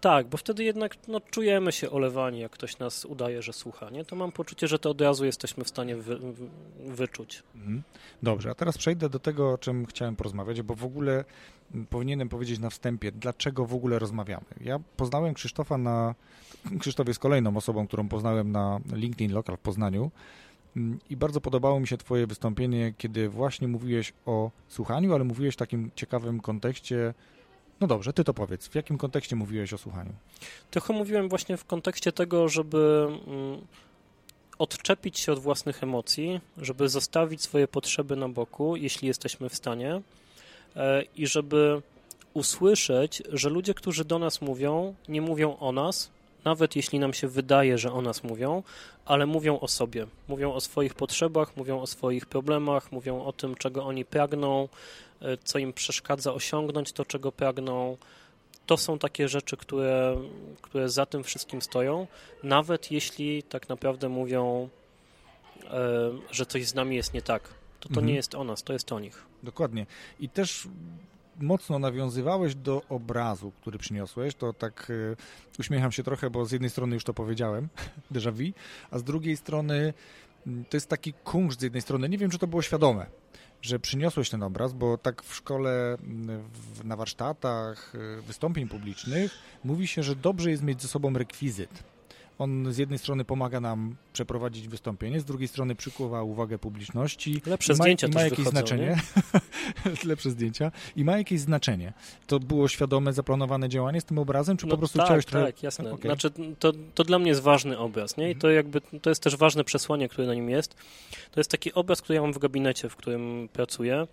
Tak, 0.00 0.26
bo 0.26 0.36
wtedy 0.36 0.64
jednak 0.64 0.96
no, 1.08 1.20
czujemy 1.20 1.72
się 1.72 1.90
olewani, 1.90 2.40
jak 2.40 2.52
ktoś 2.52 2.78
nas 2.78 3.04
udaje, 3.04 3.42
że 3.42 3.52
słucha, 3.52 3.90
nie? 3.90 4.04
To 4.04 4.16
mam 4.16 4.32
poczucie, 4.32 4.68
że 4.68 4.78
to 4.78 4.90
od 4.90 5.00
razu 5.00 5.24
jesteśmy 5.24 5.64
w 5.64 5.68
stanie 5.68 5.96
wy, 5.96 6.18
wy, 6.18 6.48
wyczuć. 6.86 7.42
Mhm. 7.54 7.82
Dobrze, 8.22 8.50
a 8.50 8.54
teraz 8.54 8.78
przejdę 8.78 9.08
do 9.08 9.18
tego, 9.18 9.52
o 9.52 9.58
czym 9.58 9.86
chciałem 9.86 10.16
porozmawiać, 10.16 10.62
bo 10.62 10.74
w 10.74 10.84
ogóle 10.84 11.24
powinienem 11.90 12.28
powiedzieć 12.28 12.58
na 12.58 12.70
wstępie, 12.70 13.12
dlaczego 13.12 13.66
w 13.66 13.74
ogóle 13.74 13.98
rozmawiamy. 13.98 14.44
Ja 14.60 14.80
poznałem 14.96 15.34
Krzysztofa 15.34 15.78
na... 15.78 16.14
Krzysztof 16.80 17.08
jest 17.08 17.20
kolejną 17.20 17.56
osobą, 17.56 17.86
którą 17.86 18.08
poznałem 18.08 18.52
na 18.52 18.80
LinkedIn 18.92 19.32
Local 19.32 19.56
w 19.56 19.60
Poznaniu 19.60 20.10
i 21.10 21.16
bardzo 21.16 21.40
podobało 21.40 21.80
mi 21.80 21.88
się 21.88 21.96
twoje 21.96 22.26
wystąpienie, 22.26 22.94
kiedy 22.98 23.28
właśnie 23.28 23.68
mówiłeś 23.68 24.12
o 24.26 24.50
słuchaniu, 24.68 25.14
ale 25.14 25.24
mówiłeś 25.24 25.54
w 25.54 25.58
takim 25.58 25.90
ciekawym 25.94 26.40
kontekście 26.40 27.14
no 27.80 27.86
dobrze, 27.86 28.12
ty 28.12 28.24
to 28.24 28.34
powiedz. 28.34 28.68
W 28.68 28.74
jakim 28.74 28.98
kontekście 28.98 29.36
mówiłeś 29.36 29.72
o 29.72 29.78
słuchaniu? 29.78 30.12
Trochę 30.70 30.92
mówiłem 30.92 31.28
właśnie 31.28 31.56
w 31.56 31.64
kontekście 31.64 32.12
tego, 32.12 32.48
żeby 32.48 33.08
mm, 33.26 33.60
odczepić 34.58 35.18
się 35.18 35.32
od 35.32 35.38
własnych 35.38 35.82
emocji, 35.82 36.40
żeby 36.58 36.88
zostawić 36.88 37.42
swoje 37.42 37.68
potrzeby 37.68 38.16
na 38.16 38.28
boku, 38.28 38.76
jeśli 38.76 39.08
jesteśmy 39.08 39.48
w 39.48 39.54
stanie, 39.54 40.00
e, 40.76 41.02
i 41.02 41.26
żeby 41.26 41.82
usłyszeć, 42.34 43.22
że 43.32 43.50
ludzie, 43.50 43.74
którzy 43.74 44.04
do 44.04 44.18
nas 44.18 44.40
mówią, 44.40 44.94
nie 45.08 45.20
mówią 45.20 45.56
o 45.56 45.72
nas, 45.72 46.10
nawet 46.44 46.76
jeśli 46.76 46.98
nam 46.98 47.14
się 47.14 47.28
wydaje, 47.28 47.78
że 47.78 47.92
o 47.92 48.02
nas 48.02 48.24
mówią, 48.24 48.62
ale 49.04 49.26
mówią 49.26 49.60
o 49.60 49.68
sobie. 49.68 50.06
Mówią 50.28 50.52
o 50.52 50.60
swoich 50.60 50.94
potrzebach, 50.94 51.56
mówią 51.56 51.80
o 51.80 51.86
swoich 51.86 52.26
problemach, 52.26 52.92
mówią 52.92 53.24
o 53.24 53.32
tym, 53.32 53.54
czego 53.54 53.84
oni 53.84 54.04
pragną, 54.04 54.68
co 55.44 55.58
im 55.58 55.72
przeszkadza 55.72 56.34
osiągnąć 56.34 56.92
to, 56.92 57.04
czego 57.04 57.32
pragną. 57.32 57.96
To 58.66 58.76
są 58.76 58.98
takie 58.98 59.28
rzeczy, 59.28 59.56
które, 59.56 60.16
które 60.62 60.88
za 60.88 61.06
tym 61.06 61.24
wszystkim 61.24 61.62
stoją, 61.62 62.06
nawet 62.42 62.90
jeśli 62.90 63.42
tak 63.42 63.68
naprawdę 63.68 64.08
mówią, 64.08 64.68
e, 65.64 66.10
że 66.30 66.46
coś 66.46 66.66
z 66.66 66.74
nami 66.74 66.96
jest 66.96 67.14
nie 67.14 67.22
tak. 67.22 67.42
To 67.80 67.88
to 67.88 67.94
mhm. 67.94 68.06
nie 68.06 68.14
jest 68.14 68.34
o 68.34 68.44
nas, 68.44 68.62
to 68.62 68.72
jest 68.72 68.92
o 68.92 69.00
nich. 69.00 69.26
Dokładnie. 69.42 69.86
I 70.20 70.28
też 70.28 70.68
mocno 71.40 71.78
nawiązywałeś 71.78 72.54
do 72.54 72.82
obrazu, 72.88 73.52
który 73.60 73.78
przyniosłeś, 73.78 74.34
to 74.34 74.52
tak 74.52 74.90
y, 74.90 75.16
uśmiecham 75.58 75.92
się 75.92 76.02
trochę, 76.02 76.30
bo 76.30 76.46
z 76.46 76.52
jednej 76.52 76.70
strony 76.70 76.94
już 76.94 77.04
to 77.04 77.14
powiedziałem, 77.14 77.68
déjà 78.12 78.32
vu, 78.32 78.52
a 78.90 78.98
z 78.98 79.04
drugiej 79.04 79.36
strony 79.36 79.94
y, 80.46 80.64
to 80.70 80.76
jest 80.76 80.88
taki 80.88 81.12
kunszt 81.12 81.60
z 81.60 81.62
jednej 81.62 81.82
strony, 81.82 82.08
nie 82.08 82.18
wiem, 82.18 82.30
czy 82.30 82.38
to 82.38 82.46
było 82.46 82.62
świadome, 82.62 83.06
że 83.66 83.78
przyniosłeś 83.78 84.30
ten 84.30 84.42
obraz, 84.42 84.72
bo 84.72 84.98
tak 84.98 85.22
w 85.22 85.34
szkole, 85.34 85.96
w, 86.52 86.84
na 86.84 86.96
warsztatach, 86.96 87.92
wystąpień 88.26 88.68
publicznych 88.68 89.38
mówi 89.64 89.86
się, 89.86 90.02
że 90.02 90.16
dobrze 90.16 90.50
jest 90.50 90.62
mieć 90.62 90.82
ze 90.82 90.88
sobą 90.88 91.12
rekwizyt, 91.12 91.82
On 92.38 92.72
z 92.72 92.78
jednej 92.78 92.98
strony 92.98 93.24
pomaga 93.24 93.60
nam 93.60 93.96
przeprowadzić 94.12 94.68
wystąpienie, 94.68 95.20
z 95.20 95.24
drugiej 95.24 95.48
strony 95.48 95.74
przykuwa 95.74 96.22
uwagę 96.22 96.58
publiczności. 96.58 97.42
Lepsze 97.46 97.72
ma, 97.72 97.76
zdjęcia 97.76 98.08
ma 98.08 98.14
też 98.14 98.22
jakieś 98.22 98.38
wychodzą, 98.38 98.50
znaczenie. 98.50 98.96
Lepsze 100.04 100.30
zdjęcia. 100.30 100.72
I 100.96 101.04
ma 101.04 101.18
jakieś 101.18 101.40
znaczenie. 101.40 101.92
To 102.26 102.40
było 102.40 102.68
świadome, 102.68 103.12
zaplanowane 103.12 103.68
działanie 103.68 104.00
z 104.00 104.04
tym 104.04 104.18
obrazem, 104.18 104.56
czy 104.56 104.66
po 104.66 104.78
prostu 104.78 104.98
tak, 104.98 105.06
chciałeś 105.06 105.24
tak, 105.24 105.32
trochę... 105.32 105.52
jasne. 105.62 105.92
Okej. 105.92 106.10
Znaczy, 106.10 106.30
to, 106.58 106.72
to 106.94 107.04
dla 107.04 107.18
mnie 107.18 107.28
jest 107.28 107.42
ważny 107.42 107.78
obraz, 107.78 108.16
nie? 108.16 108.24
I 108.24 108.26
Mhm. 108.26 108.40
to 108.40 108.50
jakby, 108.50 108.80
to 109.02 109.10
jest 109.10 109.22
też 109.22 109.36
ważne 109.36 109.64
przesłanie, 109.64 110.08
które 110.08 110.26
na 110.26 110.34
nim 110.34 110.50
jest. 110.50 110.74
To 111.30 111.40
jest 111.40 111.50
taki 111.50 111.72
obraz, 111.72 112.02
który 112.02 112.14
ja 112.14 112.22
mam 112.22 112.32
w 112.32 112.38
gabinecie, 112.38 112.88
w 112.88 112.96
którym 112.96 113.48
pracuję, 113.52 114.06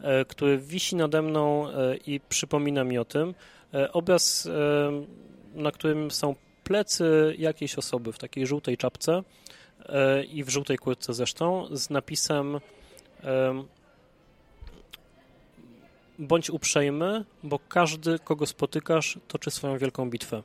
e, 0.00 0.24
który 0.24 0.58
wisi 0.58 0.96
nade 0.96 1.22
mną 1.22 1.70
e, 1.70 1.96
i 1.96 2.20
przypomina 2.28 2.84
mi 2.84 2.98
o 2.98 3.04
tym. 3.04 3.34
E, 3.74 3.92
obraz, 3.92 4.48
na 5.54 5.72
którym 5.72 6.10
są 6.10 6.34
plecy 6.64 7.34
jakiejś 7.38 7.74
osoby 7.74 8.12
w 8.12 8.18
takiej 8.18 8.46
żółtej 8.46 8.76
czapce 8.76 9.22
e, 9.86 10.24
i 10.24 10.44
w 10.44 10.48
żółtej 10.48 10.78
kurtce 10.78 11.14
zresztą, 11.14 11.68
z 11.72 11.90
napisem 11.90 12.60
em, 13.22 13.64
bądź 16.18 16.50
uprzejmy, 16.50 17.24
bo 17.42 17.58
każdy, 17.68 18.18
kogo 18.18 18.46
spotykasz, 18.46 19.18
toczy 19.28 19.50
swoją 19.50 19.78
wielką 19.78 20.10
bitwę. 20.10 20.42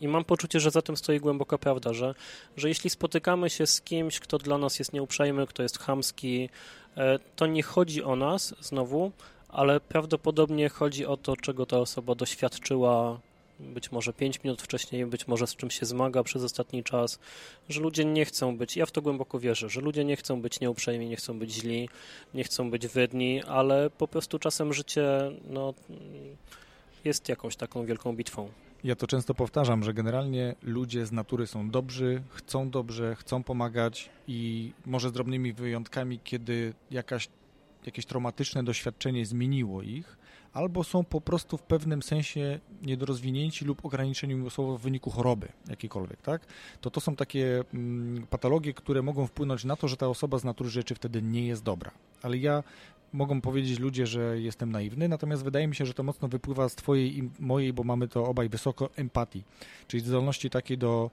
I 0.00 0.08
mam 0.08 0.24
poczucie, 0.24 0.60
że 0.60 0.70
za 0.70 0.82
tym 0.82 0.96
stoi 0.96 1.20
głęboka 1.20 1.58
prawda, 1.58 1.92
że, 1.92 2.14
że 2.56 2.68
jeśli 2.68 2.90
spotykamy 2.90 3.50
się 3.50 3.66
z 3.66 3.80
kimś, 3.80 4.20
kto 4.20 4.38
dla 4.38 4.58
nas 4.58 4.78
jest 4.78 4.92
nieuprzejmy, 4.92 5.46
kto 5.46 5.62
jest 5.62 5.78
chamski, 5.78 6.48
e, 6.96 7.18
to 7.36 7.46
nie 7.46 7.62
chodzi 7.62 8.02
o 8.02 8.16
nas 8.16 8.54
znowu, 8.60 9.12
ale 9.48 9.80
prawdopodobnie 9.80 10.68
chodzi 10.68 11.06
o 11.06 11.16
to, 11.16 11.36
czego 11.36 11.66
ta 11.66 11.78
osoba 11.78 12.14
doświadczyła 12.14 13.20
być 13.60 13.92
może 13.92 14.12
5 14.12 14.44
minut 14.44 14.62
wcześniej, 14.62 15.06
być 15.06 15.28
może 15.28 15.46
z 15.46 15.56
czym 15.56 15.70
się 15.70 15.86
zmaga 15.86 16.22
przez 16.22 16.42
ostatni 16.42 16.84
czas, 16.84 17.18
że 17.68 17.80
ludzie 17.80 18.04
nie 18.04 18.24
chcą 18.24 18.56
być, 18.56 18.76
ja 18.76 18.86
w 18.86 18.90
to 18.90 19.02
głęboko 19.02 19.40
wierzę, 19.40 19.68
że 19.68 19.80
ludzie 19.80 20.04
nie 20.04 20.16
chcą 20.16 20.42
być 20.42 20.60
nieuprzejmi, 20.60 21.08
nie 21.08 21.16
chcą 21.16 21.38
być 21.38 21.52
źli, 21.52 21.88
nie 22.34 22.44
chcą 22.44 22.70
być 22.70 22.86
wredni, 22.86 23.42
ale 23.42 23.90
po 23.90 24.08
prostu 24.08 24.38
czasem 24.38 24.72
życie 24.72 25.02
no, 25.50 25.74
jest 27.04 27.28
jakąś 27.28 27.56
taką 27.56 27.86
wielką 27.86 28.16
bitwą. 28.16 28.48
Ja 28.84 28.96
to 28.96 29.06
często 29.06 29.34
powtarzam, 29.34 29.84
że 29.84 29.94
generalnie 29.94 30.54
ludzie 30.62 31.06
z 31.06 31.12
natury 31.12 31.46
są 31.46 31.70
dobrzy, 31.70 32.22
chcą 32.30 32.70
dobrze, 32.70 33.14
chcą 33.14 33.42
pomagać 33.42 34.10
i 34.28 34.72
może 34.86 35.08
z 35.08 35.12
drobnymi 35.12 35.52
wyjątkami, 35.52 36.20
kiedy 36.24 36.74
jakaś, 36.90 37.28
jakieś 37.86 38.06
traumatyczne 38.06 38.64
doświadczenie 38.64 39.26
zmieniło 39.26 39.82
ich, 39.82 40.16
albo 40.52 40.84
są 40.84 41.04
po 41.04 41.20
prostu 41.20 41.56
w 41.56 41.62
pewnym 41.62 42.02
sensie 42.02 42.58
niedorozwinięci 42.82 43.64
lub 43.64 43.84
ograniczeni 43.84 44.34
umysłowo 44.34 44.78
w 44.78 44.80
wyniku 44.80 45.10
choroby 45.10 45.48
jakiejkolwiek, 45.68 46.22
tak? 46.22 46.46
To 46.80 46.90
to 46.90 47.00
są 47.00 47.16
takie 47.16 47.64
mm, 47.74 48.26
patologie, 48.26 48.74
które 48.74 49.02
mogą 49.02 49.26
wpłynąć 49.26 49.64
na 49.64 49.76
to, 49.76 49.88
że 49.88 49.96
ta 49.96 50.08
osoba 50.08 50.38
z 50.38 50.44
natury 50.44 50.70
rzeczy 50.70 50.94
wtedy 50.94 51.22
nie 51.22 51.46
jest 51.46 51.62
dobra. 51.62 51.90
Ale 52.22 52.38
ja 52.38 52.62
mogą 53.12 53.40
powiedzieć 53.40 53.78
ludzie, 53.78 54.06
że 54.06 54.40
jestem 54.40 54.72
naiwny, 54.72 55.08
natomiast 55.08 55.44
wydaje 55.44 55.68
mi 55.68 55.74
się, 55.74 55.86
że 55.86 55.94
to 55.94 56.02
mocno 56.02 56.28
wypływa 56.28 56.68
z 56.68 56.74
twojej 56.74 57.18
i 57.18 57.30
mojej, 57.38 57.72
bo 57.72 57.84
mamy 57.84 58.08
to 58.08 58.26
obaj 58.26 58.48
wysoko 58.48 58.90
empatii, 58.96 59.44
czyli 59.88 60.02
zdolności 60.02 60.50
takiej 60.50 60.78
do 60.78 61.10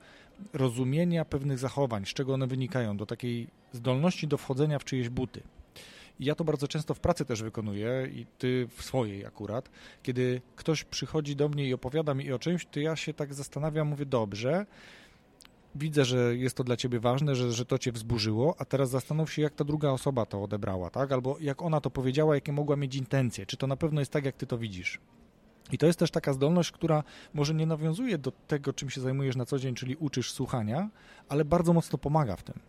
rozumienia 0.53 1.25
pewnych 1.25 1.59
zachowań, 1.59 2.05
z 2.05 2.09
czego 2.09 2.33
one 2.33 2.47
wynikają, 2.47 2.97
do 2.97 3.05
takiej 3.05 3.47
zdolności 3.73 4.27
do 4.27 4.37
wchodzenia 4.37 4.79
w 4.79 4.83
czyjeś 4.83 5.09
buty. 5.09 5.41
I 6.19 6.25
ja 6.25 6.35
to 6.35 6.43
bardzo 6.43 6.67
często 6.67 6.93
w 6.93 6.99
pracy 6.99 7.25
też 7.25 7.43
wykonuję 7.43 8.09
i 8.11 8.25
ty 8.37 8.67
w 8.77 8.83
swojej 8.83 9.25
akurat. 9.25 9.69
Kiedy 10.03 10.41
ktoś 10.55 10.83
przychodzi 10.83 11.35
do 11.35 11.49
mnie 11.49 11.67
i 11.67 11.73
opowiada 11.73 12.13
mi 12.13 12.31
o 12.31 12.39
czymś, 12.39 12.65
to 12.65 12.79
ja 12.79 12.95
się 12.95 13.13
tak 13.13 13.33
zastanawiam, 13.33 13.87
mówię, 13.87 14.05
dobrze, 14.05 14.65
widzę, 15.75 16.05
że 16.05 16.35
jest 16.35 16.57
to 16.57 16.63
dla 16.63 16.77
ciebie 16.77 16.99
ważne, 16.99 17.35
że, 17.35 17.51
że 17.51 17.65
to 17.65 17.77
cię 17.77 17.91
wzburzyło, 17.91 18.55
a 18.59 18.65
teraz 18.65 18.89
zastanów 18.89 19.33
się, 19.33 19.41
jak 19.41 19.53
ta 19.53 19.63
druga 19.63 19.89
osoba 19.89 20.25
to 20.25 20.43
odebrała, 20.43 20.89
tak? 20.89 21.11
Albo 21.11 21.37
jak 21.39 21.61
ona 21.61 21.81
to 21.81 21.89
powiedziała, 21.89 22.35
jakie 22.35 22.51
mogła 22.51 22.75
mieć 22.75 22.95
intencje. 22.95 23.45
Czy 23.45 23.57
to 23.57 23.67
na 23.67 23.77
pewno 23.77 24.01
jest 24.01 24.11
tak, 24.11 24.25
jak 24.25 24.35
ty 24.35 24.47
to 24.47 24.57
widzisz? 24.57 24.99
I 25.71 25.77
to 25.77 25.85
jest 25.85 25.99
też 25.99 26.11
taka 26.11 26.33
zdolność, 26.33 26.71
która 26.71 27.03
może 27.33 27.53
nie 27.53 27.65
nawiązuje 27.65 28.17
do 28.17 28.31
tego, 28.31 28.73
czym 28.73 28.89
się 28.89 29.01
zajmujesz 29.01 29.35
na 29.35 29.45
co 29.45 29.59
dzień, 29.59 29.75
czyli 29.75 29.95
uczysz 29.95 30.31
słuchania, 30.31 30.89
ale 31.29 31.45
bardzo 31.45 31.73
mocno 31.73 31.97
pomaga 31.97 32.35
w 32.35 32.43
tym. 32.43 32.59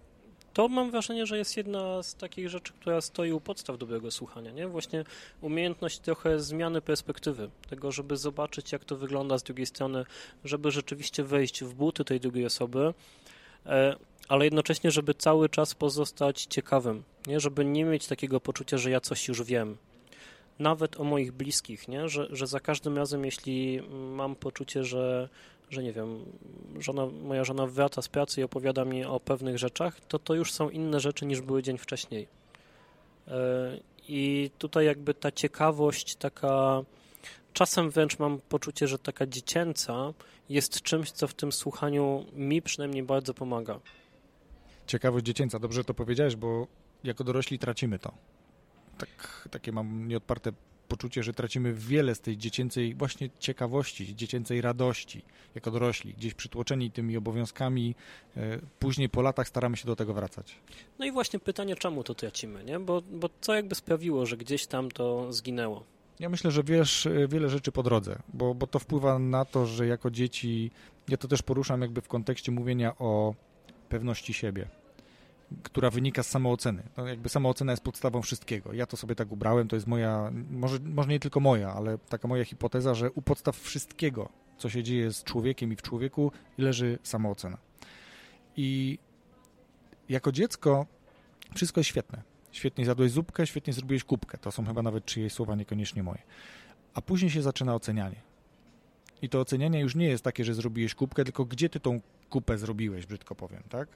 To 0.58 0.68
mam 0.68 0.90
wrażenie, 0.90 1.26
że 1.26 1.38
jest 1.38 1.56
jedna 1.56 2.02
z 2.02 2.14
takich 2.14 2.48
rzeczy, 2.48 2.72
która 2.72 3.00
stoi 3.00 3.32
u 3.32 3.40
podstaw 3.40 3.78
dobrego 3.78 4.10
słuchania, 4.10 4.50
nie? 4.50 4.68
Właśnie 4.68 5.04
umiejętność 5.40 5.98
trochę 5.98 6.40
zmiany 6.40 6.80
perspektywy, 6.80 7.50
tego, 7.70 7.92
żeby 7.92 8.16
zobaczyć, 8.16 8.72
jak 8.72 8.84
to 8.84 8.96
wygląda 8.96 9.38
z 9.38 9.42
drugiej 9.42 9.66
strony, 9.66 10.04
żeby 10.44 10.70
rzeczywiście 10.70 11.24
wejść 11.24 11.64
w 11.64 11.74
buty 11.74 12.04
tej 12.04 12.20
drugiej 12.20 12.46
osoby, 12.46 12.94
e, 13.66 13.96
ale 14.28 14.44
jednocześnie, 14.44 14.90
żeby 14.90 15.14
cały 15.14 15.48
czas 15.48 15.74
pozostać 15.74 16.42
ciekawym, 16.42 17.02
nie? 17.26 17.40
Żeby 17.40 17.64
nie 17.64 17.84
mieć 17.84 18.06
takiego 18.06 18.40
poczucia, 18.40 18.78
że 18.78 18.90
ja 18.90 19.00
coś 19.00 19.28
już 19.28 19.42
wiem. 19.42 19.76
Nawet 20.58 21.00
o 21.00 21.04
moich 21.04 21.32
bliskich, 21.32 21.88
nie? 21.88 22.08
Że, 22.08 22.28
że 22.30 22.46
za 22.46 22.60
każdym 22.60 22.96
razem, 22.96 23.24
jeśli 23.24 23.82
mam 23.90 24.36
poczucie, 24.36 24.84
że 24.84 25.28
że 25.70 25.82
nie 25.82 25.92
wiem, 25.92 26.24
żona, 26.78 27.06
moja 27.06 27.44
żona 27.44 27.66
wraca 27.66 28.02
z 28.02 28.08
pracy 28.08 28.40
i 28.40 28.44
opowiada 28.44 28.84
mi 28.84 29.04
o 29.04 29.20
pewnych 29.20 29.58
rzeczach, 29.58 30.00
to 30.00 30.18
to 30.18 30.34
już 30.34 30.52
są 30.52 30.70
inne 30.70 31.00
rzeczy 31.00 31.26
niż 31.26 31.40
były 31.40 31.62
dzień 31.62 31.78
wcześniej. 31.78 32.28
E, 33.28 33.78
I 34.08 34.50
tutaj 34.58 34.86
jakby 34.86 35.14
ta 35.14 35.32
ciekawość, 35.32 36.16
taka 36.16 36.82
czasem 37.52 37.90
wręcz 37.90 38.18
mam 38.18 38.40
poczucie, 38.48 38.88
że 38.88 38.98
taka 38.98 39.26
dziecięca 39.26 40.12
jest 40.48 40.82
czymś, 40.82 41.10
co 41.10 41.28
w 41.28 41.34
tym 41.34 41.52
słuchaniu 41.52 42.24
mi 42.32 42.62
przynajmniej 42.62 43.02
bardzo 43.02 43.34
pomaga. 43.34 43.80
Ciekawość 44.86 45.26
dziecięca, 45.26 45.58
dobrze 45.58 45.84
to 45.84 45.94
powiedziałeś, 45.94 46.36
bo 46.36 46.66
jako 47.04 47.24
dorośli 47.24 47.58
tracimy 47.58 47.98
to. 47.98 48.12
Tak, 48.98 49.48
takie 49.50 49.72
mam 49.72 50.08
nieodparte 50.08 50.52
poczucie, 50.88 51.22
że 51.22 51.32
tracimy 51.32 51.72
wiele 51.72 52.14
z 52.14 52.20
tej 52.20 52.36
dziecięcej 52.36 52.94
właśnie 52.94 53.30
ciekawości, 53.38 54.16
dziecięcej 54.16 54.60
radości 54.60 55.22
jako 55.54 55.70
dorośli, 55.70 56.14
gdzieś 56.14 56.34
przytłoczeni 56.34 56.90
tymi 56.90 57.16
obowiązkami. 57.16 57.94
e, 58.36 58.58
Później 58.78 59.08
po 59.08 59.22
latach 59.22 59.48
staramy 59.48 59.76
się 59.76 59.86
do 59.86 59.96
tego 59.96 60.14
wracać. 60.14 60.54
No 60.98 61.06
i 61.06 61.12
właśnie 61.12 61.38
pytanie, 61.38 61.76
czemu 61.76 62.04
to 62.04 62.14
tracimy, 62.14 62.64
nie? 62.64 62.80
Bo, 62.80 63.02
bo 63.12 63.30
co 63.40 63.54
jakby 63.54 63.74
sprawiło, 63.74 64.26
że 64.26 64.36
gdzieś 64.36 64.66
tam 64.66 64.90
to 64.90 65.32
zginęło? 65.32 65.84
Ja 66.20 66.28
myślę, 66.28 66.50
że 66.50 66.62
wiesz 66.62 67.06
e, 67.06 67.28
wiele 67.28 67.48
rzeczy 67.48 67.72
po 67.72 67.82
drodze, 67.82 68.18
bo, 68.34 68.54
bo 68.54 68.66
to 68.66 68.78
wpływa 68.78 69.18
na 69.18 69.44
to, 69.44 69.66
że 69.66 69.86
jako 69.86 70.10
dzieci, 70.10 70.70
ja 71.08 71.16
to 71.16 71.28
też 71.28 71.42
poruszam 71.42 71.82
jakby 71.82 72.00
w 72.00 72.08
kontekście 72.08 72.52
mówienia 72.52 72.98
o 72.98 73.34
pewności 73.88 74.32
siebie, 74.34 74.68
która 75.62 75.90
wynika 75.90 76.22
z 76.22 76.28
samooceny. 76.28 76.82
No 76.96 77.06
jakby 77.06 77.28
samoocena 77.28 77.72
jest 77.72 77.82
podstawą 77.82 78.22
wszystkiego. 78.22 78.72
Ja 78.72 78.86
to 78.86 78.96
sobie 78.96 79.14
tak 79.14 79.32
ubrałem, 79.32 79.68
to 79.68 79.76
jest 79.76 79.86
moja, 79.86 80.32
może, 80.50 80.78
może 80.84 81.08
nie 81.08 81.20
tylko 81.20 81.40
moja, 81.40 81.72
ale 81.72 81.98
taka 81.98 82.28
moja 82.28 82.44
hipoteza, 82.44 82.94
że 82.94 83.10
u 83.10 83.22
podstaw 83.22 83.56
wszystkiego, 83.56 84.28
co 84.58 84.70
się 84.70 84.82
dzieje 84.82 85.12
z 85.12 85.24
człowiekiem 85.24 85.72
i 85.72 85.76
w 85.76 85.82
człowieku, 85.82 86.32
leży 86.58 86.98
samoocena. 87.02 87.58
I 88.56 88.98
jako 90.08 90.32
dziecko 90.32 90.86
wszystko 91.54 91.80
jest 91.80 91.90
świetne. 91.90 92.22
Świetnie 92.52 92.84
zjadłeś 92.84 93.10
zupkę, 93.10 93.46
świetnie 93.46 93.72
zrobiłeś 93.72 94.04
kubkę. 94.04 94.38
To 94.38 94.52
są 94.52 94.66
chyba 94.66 94.82
nawet 94.82 95.04
czyjeś 95.04 95.32
słowa, 95.32 95.54
niekoniecznie 95.54 96.02
moje. 96.02 96.22
A 96.94 97.02
później 97.02 97.30
się 97.30 97.42
zaczyna 97.42 97.74
ocenianie. 97.74 98.22
I 99.22 99.28
to 99.28 99.40
ocenianie 99.40 99.80
już 99.80 99.94
nie 99.94 100.08
jest 100.08 100.24
takie, 100.24 100.44
że 100.44 100.54
zrobiłeś 100.54 100.94
kubkę, 100.94 101.24
tylko 101.24 101.44
gdzie 101.44 101.68
ty 101.68 101.80
tą 101.80 102.00
kupę 102.30 102.58
zrobiłeś, 102.58 103.06
brzydko 103.06 103.34
powiem, 103.34 103.62
tak? 103.68 103.88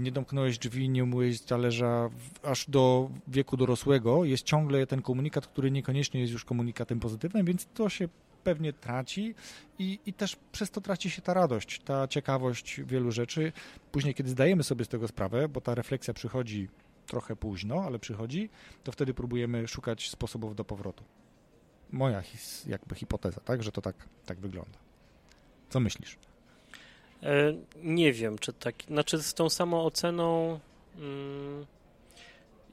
Nie 0.00 0.12
domknąłeś 0.12 0.58
drzwi, 0.58 0.88
nie 0.88 1.04
umyłeś 1.04 1.40
talerza, 1.40 2.10
aż 2.42 2.70
do 2.70 3.10
wieku 3.28 3.56
dorosłego 3.56 4.24
jest 4.24 4.44
ciągle 4.44 4.86
ten 4.86 5.02
komunikat, 5.02 5.46
który 5.46 5.70
niekoniecznie 5.70 6.20
jest 6.20 6.32
już 6.32 6.44
komunikatem 6.44 7.00
pozytywnym, 7.00 7.46
więc 7.46 7.68
to 7.74 7.88
się 7.88 8.08
pewnie 8.44 8.72
traci 8.72 9.34
i, 9.78 9.98
i 10.06 10.12
też 10.12 10.36
przez 10.52 10.70
to 10.70 10.80
traci 10.80 11.10
się 11.10 11.22
ta 11.22 11.34
radość, 11.34 11.80
ta 11.80 12.08
ciekawość 12.08 12.80
wielu 12.86 13.12
rzeczy. 13.12 13.52
Później, 13.92 14.14
kiedy 14.14 14.30
zdajemy 14.30 14.62
sobie 14.62 14.84
z 14.84 14.88
tego 14.88 15.08
sprawę, 15.08 15.48
bo 15.48 15.60
ta 15.60 15.74
refleksja 15.74 16.14
przychodzi 16.14 16.68
trochę 17.06 17.36
późno, 17.36 17.82
ale 17.82 17.98
przychodzi, 17.98 18.50
to 18.84 18.92
wtedy 18.92 19.14
próbujemy 19.14 19.68
szukać 19.68 20.10
sposobów 20.10 20.56
do 20.56 20.64
powrotu. 20.64 21.04
Moja 21.92 22.22
his, 22.22 22.66
jakby 22.66 22.94
hipoteza, 22.94 23.40
tak, 23.40 23.62
że 23.62 23.72
to 23.72 23.80
tak, 23.80 24.08
tak 24.26 24.40
wygląda. 24.40 24.78
Co 25.68 25.80
myślisz? 25.80 26.18
E, 27.22 27.54
nie 27.82 28.12
wiem, 28.12 28.38
czy 28.38 28.52
tak. 28.52 28.74
Znaczy, 28.88 29.22
z 29.22 29.34
tą 29.34 29.50
samooceną. 29.50 30.60
Mm, 30.96 31.66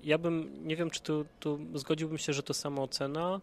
ja 0.03 0.17
bym. 0.17 0.67
Nie 0.67 0.75
wiem, 0.75 0.89
czy 0.89 1.01
tu, 1.01 1.25
tu 1.39 1.59
zgodziłbym 1.75 2.17
się, 2.17 2.33
że 2.33 2.43
to 2.43 2.53
samoocena. 2.53 3.41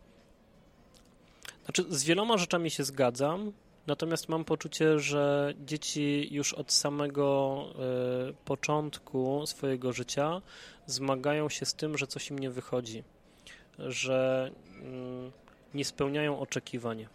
Znaczy, 1.65 1.85
z 1.89 2.05
wieloma 2.05 2.39
rzeczami 2.39 2.71
się 2.71 2.85
zgadzam, 2.85 3.53
natomiast 3.87 4.29
mam 4.29 4.45
poczucie, 4.45 4.99
że 4.99 5.55
dzieci 5.65 6.29
już 6.31 6.55
od 6.55 6.73
samego 6.73 7.65
e, 7.75 8.33
początku 8.45 9.47
swojego 9.47 9.93
życia 9.93 10.43
zmagają 10.87 11.49
się 11.49 11.67
z 11.67 11.75
tym, 11.75 11.99
że 11.99 12.07
coś 12.07 12.31
im 12.31 12.39
nie 12.39 12.51
wychodzi, 12.51 13.03
że 13.79 14.51
mm, 14.83 15.33
nie 15.75 15.85
spełniają 15.85 16.41
oczekiwań. 16.41 17.07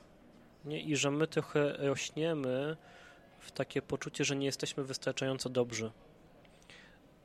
Nie? 0.65 0.81
I 0.81 0.95
że 0.95 1.11
my 1.11 1.27
trochę 1.27 1.73
rośniemy 1.77 2.77
w 3.39 3.51
takie 3.51 3.81
poczucie, 3.81 4.25
że 4.25 4.35
nie 4.35 4.45
jesteśmy 4.45 4.83
wystarczająco 4.83 5.49
dobrzy. 5.49 5.91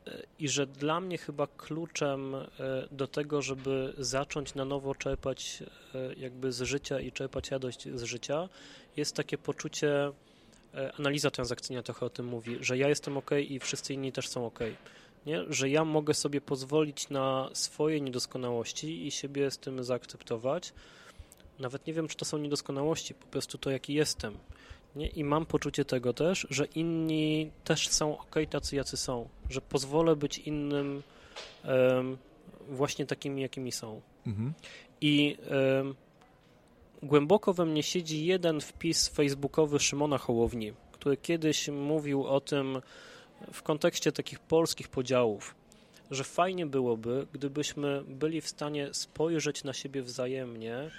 E, 0.07 0.23
I 0.39 0.49
że 0.49 0.67
dla 0.67 1.01
mnie 1.01 1.19
chyba 1.19 1.47
kluczem 1.47 2.35
e, 2.35 2.47
do 2.91 3.07
tego, 3.07 3.43
żeby 3.43 3.95
zacząć 3.99 4.55
na 4.55 4.65
nowo 4.65 4.95
czerpać 4.95 5.63
e, 5.95 6.15
jakby 6.15 6.53
z 6.53 6.63
życia 6.63 7.01
i 7.01 7.13
czerpać 7.13 7.51
radość 7.51 7.89
z 7.95 8.03
życia, 8.03 8.49
jest 8.97 9.17
takie 9.17 9.39
poczucie, 9.39 10.13
analiza 10.99 11.31
transakcyjna 11.31 11.83
trochę 11.83 12.07
o 12.07 12.11
tym 12.11 12.27
mówi, 12.27 12.57
że 12.61 12.79
ja 12.79 12.89
jestem 12.89 13.17
ok 13.17 13.31
i 13.49 13.61
wszyscy 13.61 13.95
inni 13.95 14.13
też 14.13 14.29
są 14.29 14.47
ok. 14.47 14.59
Nie? 15.27 15.45
Że 15.49 15.69
ja 15.69 15.85
mogę 15.85 16.15
sobie 16.15 16.41
pozwolić 16.41 17.09
na 17.09 17.51
swoje 17.53 18.01
niedoskonałości 18.01 19.07
i 19.07 19.11
siebie 19.11 19.51
z 19.51 19.59
tym 19.59 19.85
zaakceptować. 19.85 20.73
Nawet 21.59 21.87
nie 21.87 21.93
wiem, 21.93 22.09
czy 22.09 22.17
to 22.17 22.25
są 22.25 22.39
niedoskonałości, 22.39 23.15
po 23.15 23.27
prostu 23.27 23.59
to, 23.59 23.71
jaki 23.71 23.95
jestem. 23.95 24.39
Nie? 24.97 25.07
I 25.07 25.25
mam 25.25 25.47
poczucie 25.47 25.85
tego 25.85 26.13
też, 26.13 26.47
że 26.51 26.65
inni 26.65 27.51
też 27.65 27.89
są 27.89 28.19
ok, 28.19 28.35
tacy 28.51 28.77
jacy 28.77 28.97
są, 28.97 29.29
że 29.51 29.61
pozwolę 29.61 30.17
być 30.17 30.39
innym 30.39 31.03
um, 31.65 32.17
właśnie 32.69 33.07
takimi, 33.07 33.43
jakimi 33.43 33.73
są. 33.73 34.01
Mhm. 34.27 34.53
I 35.01 35.37
um, 35.77 35.95
głęboko 37.03 37.55
we 37.55 37.67
mnie 37.67 37.83
siedzi 37.83 38.27
jeden 38.27 38.61
wpis 38.61 39.09
facebookowy 39.09 39.81
Szymona 39.81 40.19
Hołowni, 40.19 40.73
który 40.93 41.17
kiedyś 41.17 41.69
mówił 41.69 42.27
o 42.27 42.41
tym 42.41 42.81
w 43.53 43.63
kontekście 43.63 44.13
takich 44.13 44.39
polskich 44.39 44.89
podziałów, 44.89 45.55
że 46.11 46.25
fajnie 46.25 46.67
byłoby, 46.67 47.27
gdybyśmy 47.33 48.05
byli 48.09 48.41
w 48.41 48.49
stanie 48.49 48.89
spojrzeć 48.93 49.65
na 49.65 49.73
siebie 49.73 50.03
wzajemnie 50.03 50.91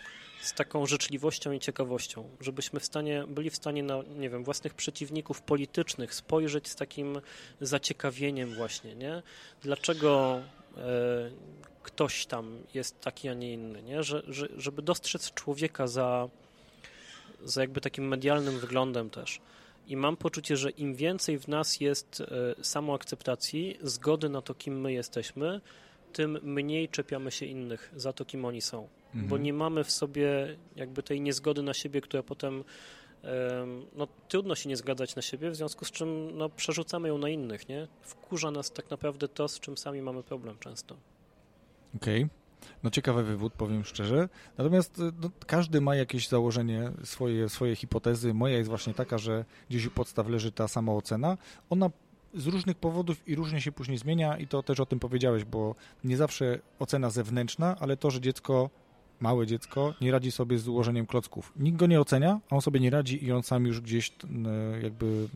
z 0.45 0.53
taką 0.53 0.85
życzliwością 0.85 1.51
i 1.51 1.59
ciekawością, 1.59 2.29
żebyśmy 2.39 2.79
w 2.79 2.85
stanie, 2.85 3.23
byli 3.27 3.49
w 3.49 3.55
stanie 3.55 3.83
na, 3.83 4.03
nie 4.17 4.29
wiem, 4.29 4.43
własnych 4.43 4.73
przeciwników 4.73 5.41
politycznych 5.41 6.13
spojrzeć 6.13 6.67
z 6.67 6.75
takim 6.75 7.21
zaciekawieniem 7.61 8.55
właśnie, 8.55 8.95
nie? 8.95 9.23
Dlaczego 9.61 10.41
e, 10.77 10.81
ktoś 11.83 12.25
tam 12.25 12.59
jest 12.73 13.01
taki, 13.01 13.29
a 13.29 13.33
nie 13.33 13.53
inny, 13.53 13.83
nie? 13.83 14.03
Że, 14.03 14.23
że, 14.27 14.47
żeby 14.57 14.81
dostrzec 14.81 15.33
człowieka 15.33 15.87
za, 15.87 16.29
za 17.43 17.61
jakby 17.61 17.81
takim 17.81 18.07
medialnym 18.07 18.59
wyglądem 18.59 19.09
też. 19.09 19.41
I 19.87 19.97
mam 19.97 20.17
poczucie, 20.17 20.57
że 20.57 20.69
im 20.69 20.95
więcej 20.95 21.39
w 21.39 21.47
nas 21.47 21.81
jest 21.81 22.21
e, 22.21 22.63
samoakceptacji, 22.63 23.77
zgody 23.81 24.29
na 24.29 24.41
to, 24.41 24.53
kim 24.53 24.81
my 24.81 24.93
jesteśmy, 24.93 25.61
tym 26.13 26.39
mniej 26.43 26.89
czepiamy 26.89 27.31
się 27.31 27.45
innych 27.45 27.91
za 27.95 28.13
to, 28.13 28.25
kim 28.25 28.45
oni 28.45 28.61
są. 28.61 28.87
Mhm. 29.15 29.27
Bo 29.27 29.37
nie 29.37 29.53
mamy 29.53 29.83
w 29.83 29.91
sobie 29.91 30.57
jakby 30.75 31.03
tej 31.03 31.21
niezgody 31.21 31.63
na 31.63 31.73
siebie, 31.73 32.01
która 32.01 32.23
potem 32.23 32.63
no, 33.95 34.07
trudno 34.27 34.55
się 34.55 34.69
nie 34.69 34.77
zgadzać 34.77 35.15
na 35.15 35.21
siebie, 35.21 35.51
w 35.51 35.55
związku 35.55 35.85
z 35.85 35.91
czym 35.91 36.37
no, 36.37 36.49
przerzucamy 36.49 37.07
ją 37.07 37.17
na 37.17 37.29
innych, 37.29 37.69
nie? 37.69 37.87
Wkurza 38.01 38.51
nas 38.51 38.71
tak 38.71 38.89
naprawdę 38.89 39.27
to, 39.27 39.47
z 39.47 39.59
czym 39.59 39.77
sami 39.77 40.01
mamy 40.01 40.23
problem 40.23 40.57
często. 40.59 40.95
Okej. 41.95 42.23
Okay. 42.23 42.45
No 42.83 42.89
ciekawy 42.89 43.23
wywód, 43.23 43.53
powiem 43.53 43.83
szczerze. 43.83 44.29
Natomiast 44.57 45.01
no, 45.21 45.29
każdy 45.47 45.81
ma 45.81 45.95
jakieś 45.95 46.27
założenie, 46.27 46.91
swoje, 47.03 47.49
swoje 47.49 47.75
hipotezy. 47.75 48.33
Moja 48.33 48.57
jest 48.57 48.69
właśnie 48.69 48.93
taka, 48.93 49.17
że 49.17 49.45
gdzieś 49.69 49.85
u 49.85 49.91
podstaw 49.91 50.27
leży 50.29 50.51
ta 50.51 50.67
samoocena. 50.67 51.37
Ona 51.69 51.89
z 52.33 52.47
różnych 52.47 52.77
powodów 52.77 53.27
i 53.27 53.35
różnie 53.35 53.61
się 53.61 53.71
później 53.71 53.97
zmienia 53.97 54.37
i 54.37 54.47
to 54.47 54.63
też 54.63 54.79
o 54.79 54.85
tym 54.85 54.99
powiedziałeś, 54.99 55.43
bo 55.43 55.75
nie 56.03 56.17
zawsze 56.17 56.59
ocena 56.79 57.09
zewnętrzna, 57.09 57.75
ale 57.79 57.97
to, 57.97 58.11
że 58.11 58.21
dziecko, 58.21 58.69
małe 59.19 59.47
dziecko 59.47 59.93
nie 60.01 60.11
radzi 60.11 60.31
sobie 60.31 60.57
z 60.57 60.67
ułożeniem 60.67 61.05
klocków. 61.05 61.53
Nikt 61.55 61.77
go 61.77 61.87
nie 61.87 62.01
ocenia, 62.01 62.39
a 62.49 62.55
on 62.55 62.61
sobie 62.61 62.79
nie 62.79 62.89
radzi 62.89 63.25
i 63.25 63.31
on 63.31 63.43
sam 63.43 63.65
już 63.65 63.81
gdzieś 63.81 64.11
jakby 64.83 65.27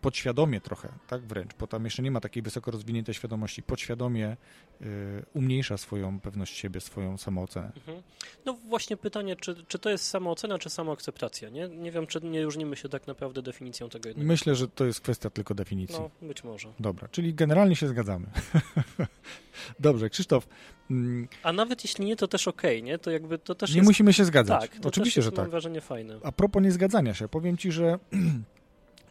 podświadomie 0.00 0.60
trochę, 0.60 0.88
tak 1.08 1.22
wręcz, 1.22 1.50
bo 1.58 1.66
tam 1.66 1.84
jeszcze 1.84 2.02
nie 2.02 2.10
ma 2.10 2.20
takiej 2.20 2.42
wysoko 2.42 2.70
rozwiniętej 2.70 3.14
świadomości, 3.14 3.62
podświadomie 3.62 4.36
y, 4.82 4.86
umniejsza 5.34 5.76
swoją 5.76 6.20
pewność 6.20 6.56
siebie, 6.56 6.80
swoją 6.80 7.18
samoocenę. 7.18 7.72
Mhm. 7.76 8.02
No 8.44 8.52
właśnie 8.52 8.96
pytanie, 8.96 9.36
czy, 9.36 9.64
czy 9.68 9.78
to 9.78 9.90
jest 9.90 10.06
samoocena, 10.06 10.58
czy 10.58 10.70
samoakceptacja, 10.70 11.48
nie? 11.48 11.68
Nie 11.68 11.90
wiem, 11.90 12.06
czy 12.06 12.20
nie 12.20 12.44
różnimy 12.44 12.76
się 12.76 12.88
tak 12.88 13.06
naprawdę 13.06 13.42
definicją 13.42 13.88
tego 13.88 14.08
jednego. 14.08 14.28
Myślę, 14.28 14.54
że 14.54 14.68
to 14.68 14.84
jest 14.84 15.00
kwestia 15.00 15.30
tylko 15.30 15.54
definicji. 15.54 15.98
No, 16.00 16.28
być 16.28 16.44
może. 16.44 16.72
Dobra, 16.80 17.08
czyli 17.08 17.34
generalnie 17.34 17.76
się 17.76 17.88
zgadzamy. 17.88 18.26
Dobrze, 19.80 20.10
Krzysztof. 20.10 20.48
Mm, 20.90 21.28
A 21.42 21.52
nawet 21.52 21.84
jeśli 21.84 22.04
nie, 22.04 22.16
to 22.16 22.28
też 22.28 22.48
okej, 22.48 22.78
okay, 22.78 22.82
nie? 22.82 22.98
To 22.98 23.10
jakby 23.10 23.38
to 23.38 23.54
też 23.54 23.70
Nie 23.70 23.76
jest... 23.76 23.88
musimy 23.88 24.12
się 24.12 24.24
zgadzać. 24.24 24.60
Tak, 24.60 24.80
to 24.80 24.88
Oczywiście, 24.88 25.20
też 25.20 25.24
jest, 25.24 25.26
że 25.26 25.32
tak. 25.32 25.44
mam 25.44 25.50
wrażenie 25.50 25.80
fajne. 25.80 26.18
A 26.22 26.32
propos 26.32 26.62
niezgadzania 26.62 27.14
się, 27.14 27.28
powiem 27.28 27.56
ci, 27.56 27.72
że 27.72 27.98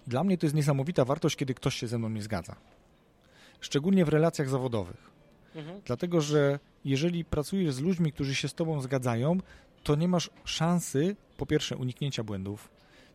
Dla 0.08 0.24
mnie 0.24 0.38
to 0.38 0.46
jest 0.46 0.56
niesamowita 0.56 1.06
wartość, 1.06 1.36
kiedy 1.36 1.54
ktoś 1.54 1.76
się 1.76 1.88
ze 1.88 1.98
mną 1.98 2.10
nie 2.10 2.22
zgadza. 2.22 2.56
Szczególnie 3.60 4.06
w 4.06 4.10
relacjach 4.10 4.50
zawodowych. 4.50 5.12
Mhm. 5.56 5.82
Dlatego, 5.86 6.22
że 6.22 6.60
jeżeli 6.86 7.26
pracujesz 7.26 7.74
z 7.74 7.80
ludźmi, 7.80 8.12
którzy 8.12 8.36
się 8.36 8.48
z 8.48 8.54
tobą 8.54 8.82
zgadzają, 8.82 9.38
to 9.84 9.96
nie 9.96 10.08
masz 10.08 10.30
szansy, 10.44 11.16
po 11.38 11.46
pierwsze, 11.46 11.78
uniknięcia 11.78 12.24
błędów, 12.24 12.70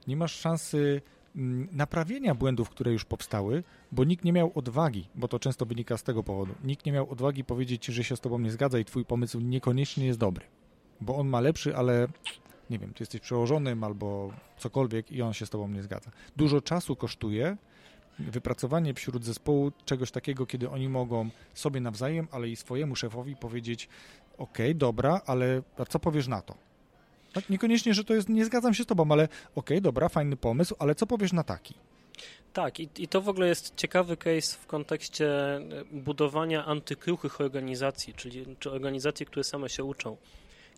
nie 0.07 0.17
masz 0.17 0.35
szansy 0.35 1.03
mm, 1.37 1.69
naprawienia 1.73 2.35
błędów, 2.35 2.71
które 2.71 2.93
już 2.93 3.05
powstały, 3.05 3.63
bo 3.93 4.05
nikt 4.05 4.25
nie 4.25 4.33
miał 4.33 4.53
odwagi, 4.55 5.09
bo 5.15 5.29
to 5.29 5.39
często 5.39 5.67
wynika 5.67 5.97
z 5.97 6.03
tego 6.03 6.23
powodu. 6.23 6.55
Nikt 6.65 6.87
nie 6.87 6.93
miał 6.93 7.11
odwagi 7.11 7.45
powiedzieć 7.45 7.87
że 7.87 8.05
się 8.05 8.17
z 8.17 8.21
tobą 8.21 8.39
nie 8.39 8.51
zgadza 8.51 8.79
i 8.79 8.85
twój 8.85 9.05
pomysł 9.05 9.41
niekoniecznie 9.41 10.07
jest 10.07 10.19
dobry, 10.19 10.45
bo 11.01 11.17
on 11.17 11.29
ma 11.29 11.41
lepszy, 11.41 11.77
ale 11.77 12.09
nie 12.71 12.79
wiem, 12.79 12.95
ty 12.95 13.03
jesteś 13.03 13.21
przełożonym 13.21 13.85
albo 13.85 14.33
cokolwiek 14.59 15.13
i 15.13 15.23
on 15.23 15.33
się 15.33 15.47
z 15.47 15.51
tobą 15.51 15.69
nie 15.69 15.83
zgadza. 15.83 16.11
Dużo 16.37 16.61
czasu 16.61 16.97
kosztuje 16.97 17.57
wypracowanie 18.19 18.95
wśród 18.95 19.25
zespołu 19.25 19.73
czegoś 19.85 20.11
takiego, 20.11 20.47
kiedy 20.47 20.71
oni 20.71 20.89
mogą 20.89 21.29
sobie 21.55 21.81
nawzajem, 21.81 22.29
ale 22.31 22.49
i 22.49 22.57
swojemu 22.57 22.97
szefowi 22.97 23.37
powiedzieć 23.37 23.89
ok, 24.39 24.59
dobra, 24.75 25.21
ale 25.27 25.63
co 25.89 25.99
powiesz 25.99 26.29
na 26.29 26.43
to? 26.43 26.55
Tak, 27.33 27.51
niekoniecznie, 27.51 27.95
że 27.95 28.05
to 28.05 28.15
jest, 28.15 28.29
nie 28.29 28.45
zgadzam 28.45 28.75
się 28.75 28.85
z 28.85 28.87
tobą, 28.87 29.13
ale 29.13 29.29
ok, 29.55 29.71
dobra, 29.81 30.09
fajny 30.09 30.37
pomysł, 30.37 30.75
ale 30.79 30.95
co 30.95 31.07
powiesz 31.07 31.33
na 31.33 31.45
taki? 31.45 31.75
Tak, 32.53 32.81
i, 32.81 32.89
i 32.99 33.09
to 33.09 33.21
w 33.21 33.29
ogóle 33.29 33.49
jest 33.49 33.77
ciekawy 33.77 34.17
case 34.17 34.57
w 34.57 34.67
kontekście 34.67 35.31
budowania 35.93 36.65
antykruchych 36.65 37.41
organizacji, 37.41 38.15
czyli 38.15 38.57
czy 38.59 38.71
organizacji, 38.71 39.27
które 39.27 39.45
same 39.45 39.69
się 39.69 39.85
uczą. 39.85 40.17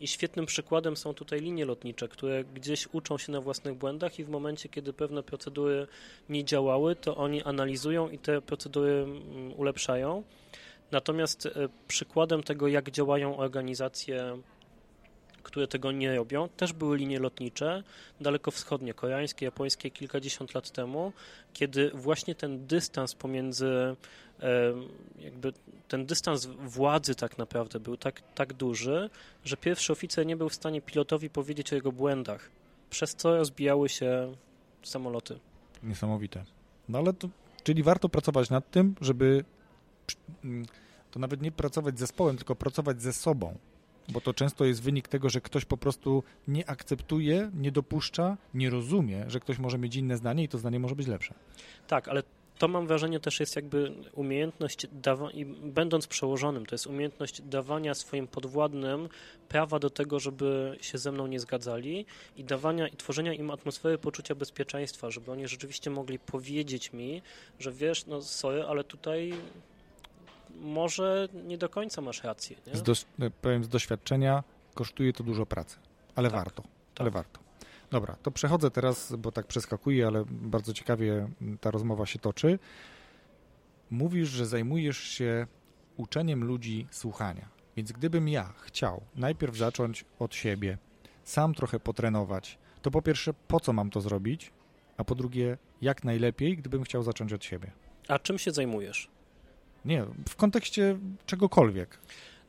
I 0.00 0.08
świetnym 0.08 0.46
przykładem 0.46 0.96
są 0.96 1.14
tutaj 1.14 1.40
linie 1.40 1.64
lotnicze, 1.64 2.08
które 2.08 2.44
gdzieś 2.44 2.88
uczą 2.92 3.18
się 3.18 3.32
na 3.32 3.40
własnych 3.40 3.74
błędach 3.74 4.18
i 4.18 4.24
w 4.24 4.28
momencie, 4.28 4.68
kiedy 4.68 4.92
pewne 4.92 5.22
procedury 5.22 5.86
nie 6.28 6.44
działały, 6.44 6.96
to 6.96 7.16
oni 7.16 7.42
analizują 7.42 8.08
i 8.08 8.18
te 8.18 8.42
procedury 8.42 8.92
mm, 8.92 9.52
ulepszają. 9.56 10.22
Natomiast 10.90 11.46
e, 11.46 11.50
przykładem 11.88 12.42
tego, 12.42 12.68
jak 12.68 12.90
działają 12.90 13.36
organizacje 13.36 14.38
które 15.42 15.68
tego 15.68 15.92
nie 15.92 16.16
robią. 16.16 16.48
Też 16.48 16.72
były 16.72 16.96
linie 16.96 17.18
lotnicze 17.18 17.82
dalekowschodnie, 18.20 18.94
koreańskie, 18.94 19.46
japońskie 19.46 19.90
kilkadziesiąt 19.90 20.54
lat 20.54 20.70
temu, 20.70 21.12
kiedy 21.52 21.90
właśnie 21.94 22.34
ten 22.34 22.66
dystans 22.66 23.14
pomiędzy 23.14 23.96
jakby 25.18 25.52
ten 25.88 26.06
dystans 26.06 26.46
władzy 26.46 27.14
tak 27.14 27.38
naprawdę 27.38 27.80
był 27.80 27.96
tak, 27.96 28.22
tak 28.34 28.52
duży, 28.52 29.10
że 29.44 29.56
pierwszy 29.56 29.92
oficer 29.92 30.26
nie 30.26 30.36
był 30.36 30.48
w 30.48 30.54
stanie 30.54 30.82
pilotowi 30.82 31.30
powiedzieć 31.30 31.72
o 31.72 31.74
jego 31.74 31.92
błędach, 31.92 32.50
przez 32.90 33.14
co 33.14 33.36
rozbijały 33.36 33.88
się 33.88 34.34
samoloty. 34.82 35.38
Niesamowite. 35.82 36.44
No 36.88 36.98
ale 36.98 37.12
to, 37.12 37.28
czyli 37.62 37.82
warto 37.82 38.08
pracować 38.08 38.50
nad 38.50 38.70
tym, 38.70 38.94
żeby 39.00 39.44
mm, 40.44 40.66
to 41.10 41.18
nawet 41.18 41.42
nie 41.42 41.52
pracować 41.52 41.96
z 41.96 42.00
zespołem, 42.00 42.36
tylko 42.36 42.56
pracować 42.56 43.02
ze 43.02 43.12
sobą, 43.12 43.58
bo 44.12 44.20
to 44.20 44.34
często 44.34 44.64
jest 44.64 44.82
wynik 44.82 45.08
tego, 45.08 45.30
że 45.30 45.40
ktoś 45.40 45.64
po 45.64 45.76
prostu 45.76 46.22
nie 46.48 46.70
akceptuje, 46.70 47.50
nie 47.54 47.72
dopuszcza, 47.72 48.36
nie 48.54 48.70
rozumie, 48.70 49.24
że 49.28 49.40
ktoś 49.40 49.58
może 49.58 49.78
mieć 49.78 49.96
inne 49.96 50.16
zdanie 50.16 50.44
i 50.44 50.48
to 50.48 50.58
zdanie 50.58 50.80
może 50.80 50.94
być 50.94 51.06
lepsze. 51.06 51.34
Tak, 51.86 52.08
ale 52.08 52.22
to 52.60 52.68
mam 52.68 52.86
wrażenie 52.86 53.20
też 53.20 53.40
jest 53.40 53.56
jakby 53.56 53.92
umiejętność 54.14 54.86
dawania, 54.92 55.30
i 55.30 55.44
będąc 55.44 56.06
przełożonym, 56.06 56.66
to 56.66 56.74
jest 56.74 56.86
umiejętność 56.86 57.42
dawania 57.42 57.94
swoim 57.94 58.26
podwładnym 58.26 59.08
prawa 59.48 59.78
do 59.78 59.90
tego, 59.90 60.20
żeby 60.20 60.78
się 60.80 60.98
ze 60.98 61.12
mną 61.12 61.26
nie 61.26 61.40
zgadzali 61.40 62.06
i 62.36 62.44
dawania 62.44 62.88
i 62.88 62.96
tworzenia 62.96 63.32
im 63.32 63.50
atmosfery 63.50 63.98
poczucia 63.98 64.34
bezpieczeństwa, 64.34 65.10
żeby 65.10 65.32
oni 65.32 65.48
rzeczywiście 65.48 65.90
mogli 65.90 66.18
powiedzieć 66.18 66.92
mi, 66.92 67.22
że 67.58 67.72
wiesz, 67.72 68.06
no 68.06 68.22
sorry, 68.22 68.64
ale 68.64 68.84
tutaj 68.84 69.32
może 70.60 71.28
nie 71.46 71.58
do 71.58 71.68
końca 71.68 72.00
masz 72.00 72.24
rację. 72.24 72.56
Nie? 72.66 72.76
Z 72.76 72.82
dos- 72.82 73.06
powiem 73.42 73.64
z 73.64 73.68
doświadczenia, 73.68 74.44
kosztuje 74.74 75.12
to 75.12 75.24
dużo 75.24 75.46
pracy, 75.46 75.76
ale 76.14 76.30
tak, 76.30 76.38
warto, 76.38 76.62
tak. 76.62 76.70
ale 77.00 77.10
warto. 77.10 77.40
Dobra, 77.90 78.16
to 78.22 78.30
przechodzę 78.30 78.70
teraz, 78.70 79.16
bo 79.18 79.32
tak 79.32 79.46
przeskakuję, 79.46 80.06
ale 80.06 80.24
bardzo 80.30 80.72
ciekawie 80.72 81.28
ta 81.60 81.70
rozmowa 81.70 82.06
się 82.06 82.18
toczy. 82.18 82.58
Mówisz, 83.90 84.28
że 84.28 84.46
zajmujesz 84.46 84.98
się 84.98 85.46
uczeniem 85.96 86.44
ludzi 86.44 86.86
słuchania. 86.90 87.48
Więc 87.76 87.92
gdybym 87.92 88.28
ja 88.28 88.52
chciał 88.60 89.02
najpierw 89.16 89.56
zacząć 89.56 90.04
od 90.18 90.34
siebie, 90.34 90.78
sam 91.24 91.54
trochę 91.54 91.80
potrenować, 91.80 92.58
to 92.82 92.90
po 92.90 93.02
pierwsze, 93.02 93.34
po 93.48 93.60
co 93.60 93.72
mam 93.72 93.90
to 93.90 94.00
zrobić? 94.00 94.52
a 95.00 95.04
po 95.04 95.14
drugie, 95.14 95.58
jak 95.82 96.04
najlepiej, 96.04 96.56
gdybym 96.56 96.82
chciał 96.82 97.02
zacząć 97.02 97.32
od 97.32 97.44
siebie. 97.44 97.70
A 98.08 98.18
czym 98.18 98.38
się 98.38 98.50
zajmujesz? 98.50 99.08
Nie, 99.84 100.04
w 100.28 100.36
kontekście 100.36 100.98
czegokolwiek. 101.26 101.98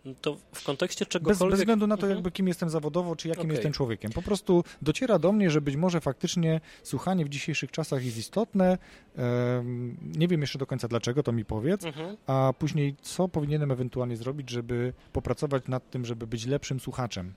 No 0.05 0.13
To 0.21 0.37
w 0.53 0.63
kontekście 0.63 1.05
Bez, 1.05 1.11
czegokolwiek... 1.11 1.49
bez 1.51 1.59
względu 1.59 1.87
na 1.87 1.97
to, 1.97 2.01
Mhm. 2.01 2.17
jakby 2.17 2.31
kim 2.31 2.47
jestem 2.47 2.69
zawodowo, 2.69 3.15
czy 3.15 3.27
jakim 3.27 3.41
Okej. 3.43 3.51
jestem 3.53 3.71
człowiekiem. 3.73 4.11
Po 4.11 4.21
prostu 4.21 4.63
dociera 4.81 5.19
do 5.19 5.31
mnie, 5.31 5.49
że 5.51 5.61
być 5.61 5.75
może 5.75 6.01
faktycznie 6.01 6.61
słuchanie 6.83 7.25
w 7.25 7.29
dzisiejszych 7.29 7.71
czasach 7.71 8.05
jest 8.05 8.17
istotne. 8.17 8.77
Em, 9.15 9.97
nie 10.17 10.27
wiem 10.27 10.41
jeszcze 10.41 10.59
do 10.59 10.65
końca 10.65 10.87
dlaczego, 10.87 11.23
to 11.23 11.31
mi 11.31 11.45
powiedz. 11.45 11.85
Mhm. 11.85 12.17
A 12.27 12.53
później, 12.59 12.95
co 13.01 13.27
powinienem 13.27 13.71
ewentualnie 13.71 14.17
zrobić, 14.17 14.49
żeby 14.49 14.93
popracować 15.13 15.67
nad 15.67 15.89
tym, 15.89 16.05
żeby 16.05 16.27
być 16.27 16.45
lepszym 16.45 16.79
słuchaczem? 16.79 17.33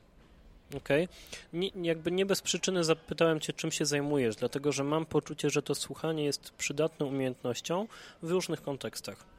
Okej. 0.76 1.08
Nie, 1.52 1.70
jakby 1.82 2.10
nie 2.12 2.26
bez 2.26 2.42
przyczyny 2.42 2.84
zapytałem 2.84 3.40
cię, 3.40 3.52
czym 3.52 3.70
się 3.72 3.86
zajmujesz, 3.86 4.36
dlatego 4.36 4.72
że 4.72 4.84
mam 4.84 5.06
poczucie, 5.06 5.50
że 5.50 5.62
to 5.62 5.74
słuchanie 5.74 6.24
jest 6.24 6.50
przydatną 6.50 7.06
umiejętnością 7.06 7.86
w 8.22 8.30
różnych 8.30 8.62
kontekstach. 8.62 9.33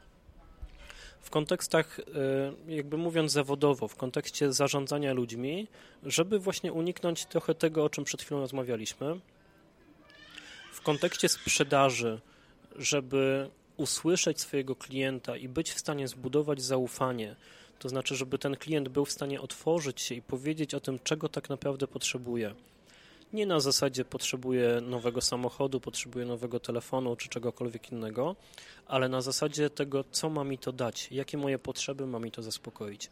W 1.26 1.30
kontekstach, 1.30 1.98
y, 1.98 2.02
jakby 2.68 2.96
mówiąc 2.96 3.32
zawodowo, 3.32 3.88
w 3.88 3.96
kontekście 3.96 4.52
zarządzania 4.52 5.12
ludźmi, 5.12 5.68
żeby 6.02 6.38
właśnie 6.38 6.72
uniknąć 6.72 7.26
trochę 7.26 7.54
tego, 7.54 7.84
o 7.84 7.90
czym 7.90 8.04
przed 8.04 8.22
chwilą 8.22 8.40
rozmawialiśmy. 8.40 9.20
W 10.72 10.80
kontekście 10.80 11.28
sprzedaży, 11.28 12.20
żeby 12.76 13.50
usłyszeć 13.76 14.40
swojego 14.40 14.76
klienta 14.76 15.36
i 15.36 15.48
być 15.48 15.70
w 15.70 15.78
stanie 15.78 16.08
zbudować 16.08 16.62
zaufanie, 16.62 17.36
to 17.78 17.88
znaczy, 17.88 18.16
żeby 18.16 18.38
ten 18.38 18.56
klient 18.56 18.88
był 18.88 19.04
w 19.04 19.12
stanie 19.12 19.40
otworzyć 19.40 20.00
się 20.00 20.14
i 20.14 20.22
powiedzieć 20.22 20.74
o 20.74 20.80
tym, 20.80 20.98
czego 21.04 21.28
tak 21.28 21.48
naprawdę 21.48 21.86
potrzebuje. 21.86 22.54
Nie 23.32 23.46
na 23.46 23.60
zasadzie 23.60 24.04
potrzebuje 24.04 24.80
nowego 24.80 25.20
samochodu, 25.20 25.80
potrzebuje 25.80 26.24
nowego 26.24 26.60
telefonu 26.60 27.16
czy 27.16 27.28
czegokolwiek 27.28 27.92
innego, 27.92 28.36
ale 28.86 29.08
na 29.08 29.20
zasadzie 29.20 29.70
tego, 29.70 30.04
co 30.10 30.30
ma 30.30 30.44
mi 30.44 30.58
to 30.58 30.72
dać, 30.72 31.08
jakie 31.12 31.38
moje 31.38 31.58
potrzeby 31.58 32.06
ma 32.06 32.18
mi 32.18 32.30
to 32.30 32.42
zaspokoić. 32.42 33.10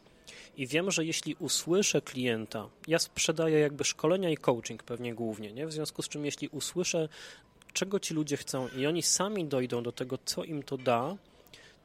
I 0.57 0.67
wiem, 0.67 0.91
że 0.91 1.05
jeśli 1.05 1.37
usłyszę 1.39 2.01
klienta, 2.03 2.69
ja 2.89 2.99
sprzedaję 2.99 3.59
jakby 3.59 3.85
szkolenia 3.85 4.31
i 4.31 4.37
coaching 4.37 4.83
pewnie 4.83 5.15
głównie, 5.15 5.53
nie? 5.53 5.67
w 5.67 5.73
związku 5.73 6.03
z 6.03 6.09
czym 6.09 6.25
jeśli 6.25 6.49
usłyszę, 6.49 7.09
czego 7.73 8.01
ci 8.01 8.15
ludzie 8.15 8.37
chcą 8.37 8.69
i 8.69 8.87
oni 8.87 9.03
sami 9.03 9.45
dojdą 9.45 9.83
do 9.83 9.93
tego, 9.93 10.19
co 10.25 10.45
im 10.45 10.63
to 10.63 10.79
da, 10.79 11.17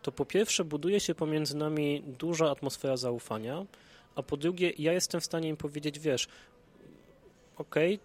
to 0.02 0.12
po 0.12 0.26
pierwsze 0.26 0.64
buduje 0.66 1.00
się 1.00 1.16
pomiędzy 1.16 1.58
nami 1.58 2.04
duża 2.20 2.52
atmosfera 2.52 2.98
zaufania, 2.98 3.66
a 4.16 4.24
po 4.24 4.38
drugie 4.38 4.74
ja 4.78 4.94
jestem 4.94 5.22
w 5.22 5.26
stanie 5.26 5.50
im 5.50 5.58
powiedzieć, 5.58 6.00
wiesz, 6.00 6.28
okej, 7.60 8.00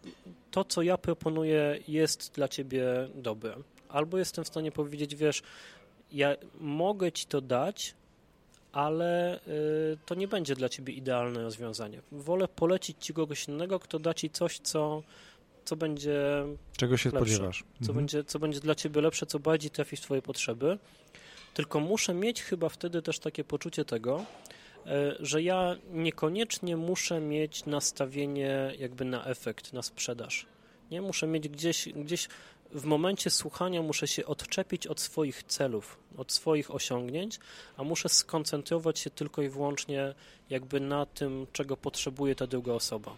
to 0.50 0.64
co 0.64 0.82
ja 0.82 0.98
proponuję 0.98 1.78
jest 1.88 2.32
dla 2.34 2.48
ciebie 2.48 2.84
dobre. 3.14 3.56
Albo 3.88 4.18
jestem 4.18 4.44
w 4.44 4.48
stanie 4.48 4.72
powiedzieć, 4.72 5.16
wiesz, 5.16 5.42
ja 6.12 6.36
mogę 6.60 7.12
ci 7.12 7.26
to 7.26 7.40
dać, 7.40 7.94
ale 8.72 9.36
y, 9.36 9.40
to 10.06 10.14
nie 10.14 10.28
będzie 10.28 10.54
dla 10.54 10.68
ciebie 10.68 10.92
idealne 10.94 11.42
rozwiązanie. 11.42 12.00
Wolę 12.12 12.48
polecić 12.48 12.96
ci 13.00 13.14
kogoś 13.14 13.48
innego, 13.48 13.78
kto 13.80 13.98
da 13.98 14.14
ci 14.14 14.30
coś, 14.30 14.58
co, 14.58 15.02
co 15.64 15.76
będzie 15.76 16.20
Czego 16.76 16.96
się 16.96 17.08
Lepsze. 17.10 17.18
spodziewasz? 17.34 17.58
co, 17.60 17.78
Mhm. 17.80 17.96
będzie, 17.96 18.24
co 18.24 18.38
będzie 18.38 18.60
dla 18.60 18.74
ciebie 18.74 19.00
lepsze, 19.00 19.26
co 19.26 19.38
bardziej 19.38 19.70
trafi 19.70 19.96
w 19.96 20.00
twoje 20.00 20.22
potrzeby. 20.22 20.78
Tylko 21.54 21.80
muszę 21.80 22.14
mieć 22.14 22.42
chyba 22.42 22.68
wtedy 22.68 23.02
też 23.02 23.18
takie 23.18 23.44
poczucie 23.44 23.84
tego, 23.84 24.24
że 25.20 25.42
ja 25.42 25.76
niekoniecznie 25.90 26.76
muszę 26.76 27.20
mieć 27.20 27.66
nastawienie 27.66 28.72
jakby 28.78 29.04
na 29.04 29.24
efekt, 29.24 29.72
na 29.72 29.82
sprzedaż. 29.82 30.46
Nie 30.90 31.02
muszę 31.02 31.26
mieć 31.26 31.48
gdzieś, 31.48 31.88
gdzieś 31.88 32.28
w 32.74 32.84
momencie 32.84 33.30
słuchania 33.30 33.82
muszę 33.82 34.08
się 34.08 34.26
odczepić 34.26 34.86
od 34.86 35.00
swoich 35.00 35.42
celów, 35.42 35.98
od 36.16 36.32
swoich 36.32 36.74
osiągnięć, 36.74 37.38
a 37.76 37.84
muszę 37.84 38.08
skoncentrować 38.08 38.98
się 38.98 39.10
tylko 39.10 39.42
i 39.42 39.48
wyłącznie 39.48 40.14
jakby 40.50 40.80
na 40.80 41.06
tym, 41.06 41.46
czego 41.52 41.76
potrzebuje 41.76 42.34
ta 42.34 42.46
druga 42.46 42.72
osoba. 42.72 43.16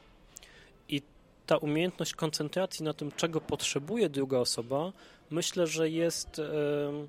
I 0.88 1.02
ta 1.46 1.56
umiejętność 1.56 2.14
koncentracji 2.14 2.84
na 2.84 2.94
tym, 2.94 3.12
czego 3.12 3.40
potrzebuje 3.40 4.08
druga 4.08 4.38
osoba, 4.38 4.92
myślę, 5.30 5.66
że 5.66 5.90
jest, 5.90 6.38
em, 6.38 7.08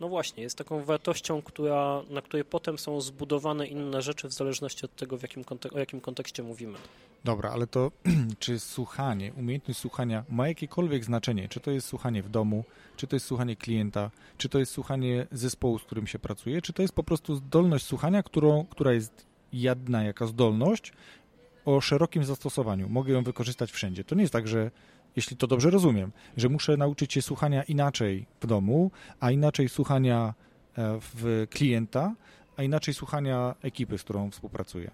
no 0.00 0.08
właśnie, 0.08 0.42
jest 0.42 0.58
taką 0.58 0.84
wartością, 0.84 1.42
która, 1.42 2.02
na 2.10 2.22
której 2.22 2.44
potem 2.44 2.78
są 2.78 3.00
zbudowane 3.00 3.66
inne 3.66 4.02
rzeczy 4.02 4.28
w 4.28 4.32
zależności 4.32 4.84
od 4.84 4.96
tego, 4.96 5.18
w 5.18 5.22
jakim 5.22 5.44
o 5.72 5.78
jakim 5.78 6.00
kontekście 6.00 6.42
mówimy. 6.42 6.78
Dobra, 7.24 7.50
ale 7.50 7.66
to 7.66 7.90
czy 8.38 8.58
słuchanie, 8.58 9.32
umiejętność 9.36 9.80
słuchania 9.80 10.24
ma 10.28 10.48
jakiekolwiek 10.48 11.04
znaczenie? 11.04 11.48
Czy 11.48 11.60
to 11.60 11.70
jest 11.70 11.86
słuchanie 11.88 12.22
w 12.22 12.28
domu, 12.28 12.64
czy 12.96 13.06
to 13.06 13.16
jest 13.16 13.26
słuchanie 13.26 13.56
klienta, 13.56 14.10
czy 14.38 14.48
to 14.48 14.58
jest 14.58 14.72
słuchanie 14.72 15.26
zespołu, 15.32 15.78
z 15.78 15.82
którym 15.82 16.06
się 16.06 16.18
pracuje, 16.18 16.62
czy 16.62 16.72
to 16.72 16.82
jest 16.82 16.94
po 16.94 17.04
prostu 17.04 17.36
zdolność 17.36 17.84
słuchania, 17.84 18.22
którą, 18.22 18.66
która 18.70 18.92
jest 18.92 19.26
jedna 19.52 20.02
jaka 20.02 20.26
zdolność 20.26 20.92
o 21.64 21.80
szerokim 21.80 22.24
zastosowaniu. 22.24 22.88
Mogę 22.88 23.12
ją 23.12 23.22
wykorzystać 23.22 23.72
wszędzie. 23.72 24.04
To 24.04 24.14
nie 24.14 24.22
jest 24.22 24.32
tak, 24.32 24.48
że 24.48 24.70
jeśli 25.16 25.36
to 25.36 25.46
dobrze 25.46 25.70
rozumiem, 25.70 26.12
że 26.36 26.48
muszę 26.48 26.76
nauczyć 26.76 27.12
się 27.12 27.22
słuchania 27.22 27.62
inaczej 27.62 28.26
w 28.40 28.46
domu, 28.46 28.90
a 29.20 29.30
inaczej 29.30 29.68
słuchania 29.68 30.34
e, 30.78 30.98
w 31.00 31.46
klienta, 31.50 32.14
a 32.56 32.62
inaczej 32.62 32.94
słuchania 32.94 33.54
ekipy, 33.62 33.98
z 33.98 34.02
którą 34.02 34.30
współpracuję. 34.30 34.90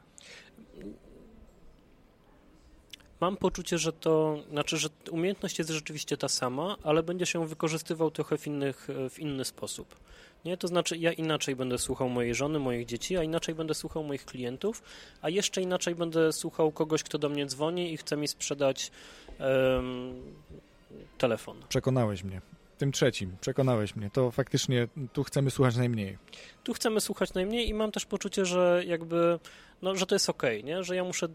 Mam 3.20 3.36
poczucie, 3.36 3.78
że 3.78 3.92
to, 3.92 4.38
znaczy, 4.50 4.76
że 4.76 4.88
umiejętność 5.10 5.58
jest 5.58 5.70
rzeczywiście 5.70 6.16
ta 6.16 6.28
sama, 6.28 6.76
ale 6.82 7.02
będziesz 7.02 7.34
ją 7.34 7.46
wykorzystywał 7.46 8.10
trochę 8.10 8.38
w, 8.38 8.46
innych, 8.46 8.88
w 9.10 9.18
inny 9.18 9.44
sposób. 9.44 9.96
Nie, 10.44 10.56
to 10.56 10.68
znaczy 10.68 10.96
ja 10.96 11.12
inaczej 11.12 11.56
będę 11.56 11.78
słuchał 11.78 12.08
mojej 12.08 12.34
żony, 12.34 12.58
moich 12.58 12.86
dzieci, 12.86 13.16
a 13.16 13.22
inaczej 13.22 13.54
będę 13.54 13.74
słuchał 13.74 14.04
moich 14.04 14.24
klientów, 14.24 14.82
a 15.22 15.28
jeszcze 15.28 15.62
inaczej 15.62 15.94
będę 15.94 16.32
słuchał 16.32 16.72
kogoś, 16.72 17.02
kto 17.02 17.18
do 17.18 17.28
mnie 17.28 17.46
dzwoni 17.46 17.92
i 17.92 17.96
chce 17.96 18.16
mi 18.16 18.28
sprzedać 18.28 18.90
em, 19.38 20.22
telefon. 21.18 21.56
Przekonałeś 21.68 22.24
mnie. 22.24 22.40
Tym 22.78 22.92
trzecim, 22.92 23.36
przekonałeś 23.40 23.96
mnie. 23.96 24.10
To 24.10 24.30
faktycznie 24.30 24.88
tu 25.12 25.24
chcemy 25.24 25.50
słuchać 25.50 25.76
najmniej. 25.76 26.18
Tu 26.64 26.74
chcemy 26.74 27.00
słuchać 27.00 27.34
najmniej 27.34 27.68
i 27.68 27.74
mam 27.74 27.92
też 27.92 28.06
poczucie, 28.06 28.46
że 28.46 28.82
jakby, 28.86 29.38
no, 29.82 29.96
że 29.96 30.06
to 30.06 30.14
jest 30.14 30.30
okej, 30.30 30.64
nie? 30.64 30.84
Że 30.84 30.96
ja 30.96 31.04
muszę, 31.04 31.28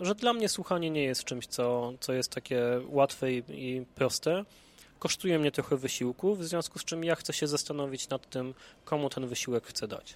że 0.00 0.14
dla 0.14 0.32
mnie 0.32 0.48
słuchanie 0.48 0.90
nie 0.90 1.02
jest 1.02 1.24
czymś, 1.24 1.46
co, 1.46 1.92
co 2.00 2.12
jest 2.12 2.30
takie 2.30 2.80
łatwe 2.88 3.32
i, 3.32 3.42
i 3.48 3.86
proste. 3.94 4.44
Kosztuje 5.02 5.38
mnie 5.38 5.52
trochę 5.52 5.76
wysiłku, 5.76 6.36
w 6.36 6.44
związku 6.44 6.78
z 6.78 6.84
czym 6.84 7.04
ja 7.04 7.14
chcę 7.14 7.32
się 7.32 7.46
zastanowić 7.46 8.08
nad 8.08 8.30
tym, 8.30 8.54
komu 8.84 9.10
ten 9.10 9.26
wysiłek 9.26 9.66
chcę 9.66 9.88
dać. 9.88 10.14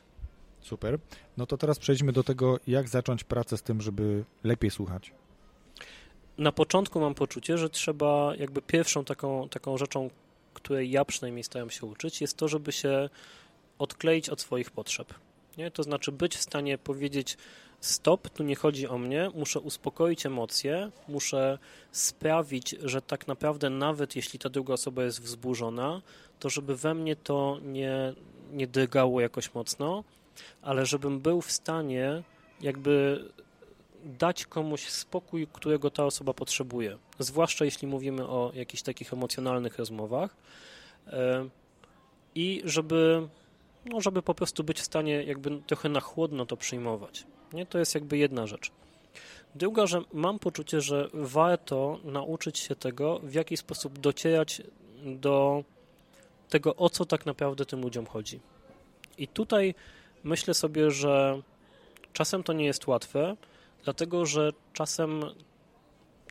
Super. 0.61 0.99
No 1.37 1.46
to 1.46 1.59
teraz 1.59 1.79
przejdźmy 1.79 2.12
do 2.12 2.25
tego, 2.25 2.59
jak 2.66 2.88
zacząć 2.88 3.25
pracę 3.25 3.57
z 3.57 3.62
tym, 3.62 3.81
żeby 3.81 4.25
lepiej 4.44 4.70
słuchać. 4.70 5.12
Na 6.38 6.53
początku 6.53 7.01
mam 7.01 7.14
poczucie, 7.14 7.59
że 7.59 7.70
trzeba 7.70 8.37
jakby 8.37 8.62
pierwszą 8.62 9.05
taką, 9.05 9.49
taką 9.49 9.79
rzeczą, 9.79 10.11
której 10.55 10.90
ja 10.90 11.05
przynajmniej 11.05 11.44
staram 11.44 11.70
się 11.70 11.87
uczyć, 11.87 12.20
jest 12.20 12.37
to, 12.37 12.49
żeby 12.49 12.72
się 12.72 13.09
odkleić 13.79 14.29
od 14.29 14.40
swoich 14.40 14.70
potrzeb. 14.70 15.14
Nie? 15.59 15.70
To 15.70 15.83
znaczy 15.83 16.12
być 16.12 16.37
w 16.37 16.42
stanie 16.42 16.79
powiedzieć 16.79 17.37
stop, 17.87 18.29
tu 18.29 18.42
nie 18.42 18.57
chodzi 18.57 18.88
o 18.88 18.99
mnie, 18.99 19.31
muszę 19.35 19.61
uspokoić 19.61 20.27
emocje, 20.27 20.90
muszę 21.09 21.59
sprawić, 21.92 22.77
że 22.83 23.03
tak 23.03 23.27
naprawdę 23.27 23.70
nawet 23.70 24.16
jeśli 24.16 24.38
ta 24.38 24.49
druga 24.49 24.75
osoba 24.75 25.05
jest 25.05 25.22
wzburzona, 25.22 26.03
to 26.40 26.51
żeby 26.51 26.77
we 26.77 26.94
mnie 26.94 27.16
to 27.16 27.59
nie, 27.62 28.14
nie 28.53 28.66
drgało 28.66 29.20
jakoś 29.20 29.55
mocno, 29.55 30.05
ale 30.62 30.87
żebym 30.87 31.20
był 31.20 31.40
w 31.40 31.53
stanie 31.53 32.22
jakby 32.61 33.25
dać 34.05 34.46
komuś 34.46 34.88
spokój, 34.88 35.46
którego 35.53 35.90
ta 35.90 36.05
osoba 36.05 36.35
potrzebuje. 36.35 36.99
Zwłaszcza 37.18 37.64
jeśli 37.64 37.89
mówimy 37.89 38.26
o 38.26 38.53
jakichś 38.55 38.82
takich 38.82 39.12
emocjonalnych 39.12 39.78
rozmowach. 39.78 40.37
E, 41.07 41.49
I 42.34 42.62
żeby, 42.64 43.28
no, 43.84 44.01
żeby 44.01 44.22
po 44.22 44.34
prostu 44.34 44.64
być 44.64 44.80
w 44.80 44.84
stanie 44.84 45.22
jakby 45.22 45.61
trochę 45.66 45.89
na 45.89 46.01
chłodno 46.01 46.47
to 46.47 46.57
przyjmować. 46.57 47.26
Nie? 47.53 47.66
To 47.66 47.78
jest 47.78 47.94
jakby 47.94 48.18
jedna 48.18 48.47
rzecz. 48.47 48.70
Druga, 49.55 49.86
że 49.86 50.01
mam 50.12 50.38
poczucie, 50.38 50.80
że 50.80 51.09
warto 51.14 51.99
nauczyć 52.05 52.59
się 52.59 52.76
tego, 52.76 53.20
w 53.22 53.34
jaki 53.34 53.57
sposób 53.57 53.99
docierać 53.99 54.62
do 55.05 55.64
tego, 56.49 56.76
o 56.76 56.90
co 56.90 57.05
tak 57.05 57.26
naprawdę 57.26 57.66
tym 57.66 57.80
ludziom 57.80 58.07
chodzi. 58.07 58.40
I 59.18 59.28
tutaj 59.28 59.74
myślę 60.24 60.55
sobie, 60.55 60.90
że 60.90 61.42
czasem 62.12 62.42
to 62.42 62.53
nie 62.53 62.64
jest 62.64 62.86
łatwe, 62.86 63.36
dlatego 63.84 64.26
że 64.26 64.53
czasem 64.72 65.24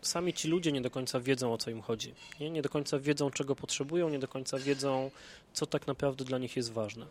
sami 0.08 0.34
ci 0.34 0.47
ludzie 0.47 0.72
nie 0.72 0.82
do 0.82 0.91
końca 0.91 1.20
wiedzą, 1.20 1.53
o 1.53 1.58
co 1.58 1.72
im 1.72 1.82
chodzi. 1.82 2.14
Nie, 2.39 2.49
nie 2.49 2.62
do 2.62 2.70
końca 2.70 2.99
wiedzą, 2.99 3.32
czego 3.32 3.56
potrzebują, 3.56 4.10
nie 4.10 4.20
do 4.20 4.28
końca 4.28 4.60
wiedzą, 4.60 5.12
co 5.53 5.66
tak 5.66 5.88
naprawdę 5.88 6.26
dla 6.26 6.38
nich 6.38 6.56
jest 6.56 6.72
ważne. 6.72 7.06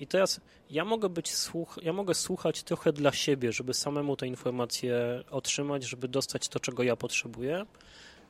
I 0.00 0.06
teraz 0.06 0.40
ja 0.70 0.84
mogę 0.84 1.08
być 1.08 1.34
słuch, 1.34 1.78
ja 1.82 1.92
mogę 1.92 2.14
słuchać 2.14 2.62
trochę 2.62 2.92
dla 2.92 3.12
siebie, 3.12 3.52
żeby 3.52 3.74
samemu 3.74 4.16
te 4.16 4.26
informacje 4.26 5.24
otrzymać, 5.30 5.84
żeby 5.84 6.08
dostać 6.08 6.48
to, 6.48 6.60
czego 6.60 6.82
ja 6.82 6.96
potrzebuję, 6.96 7.66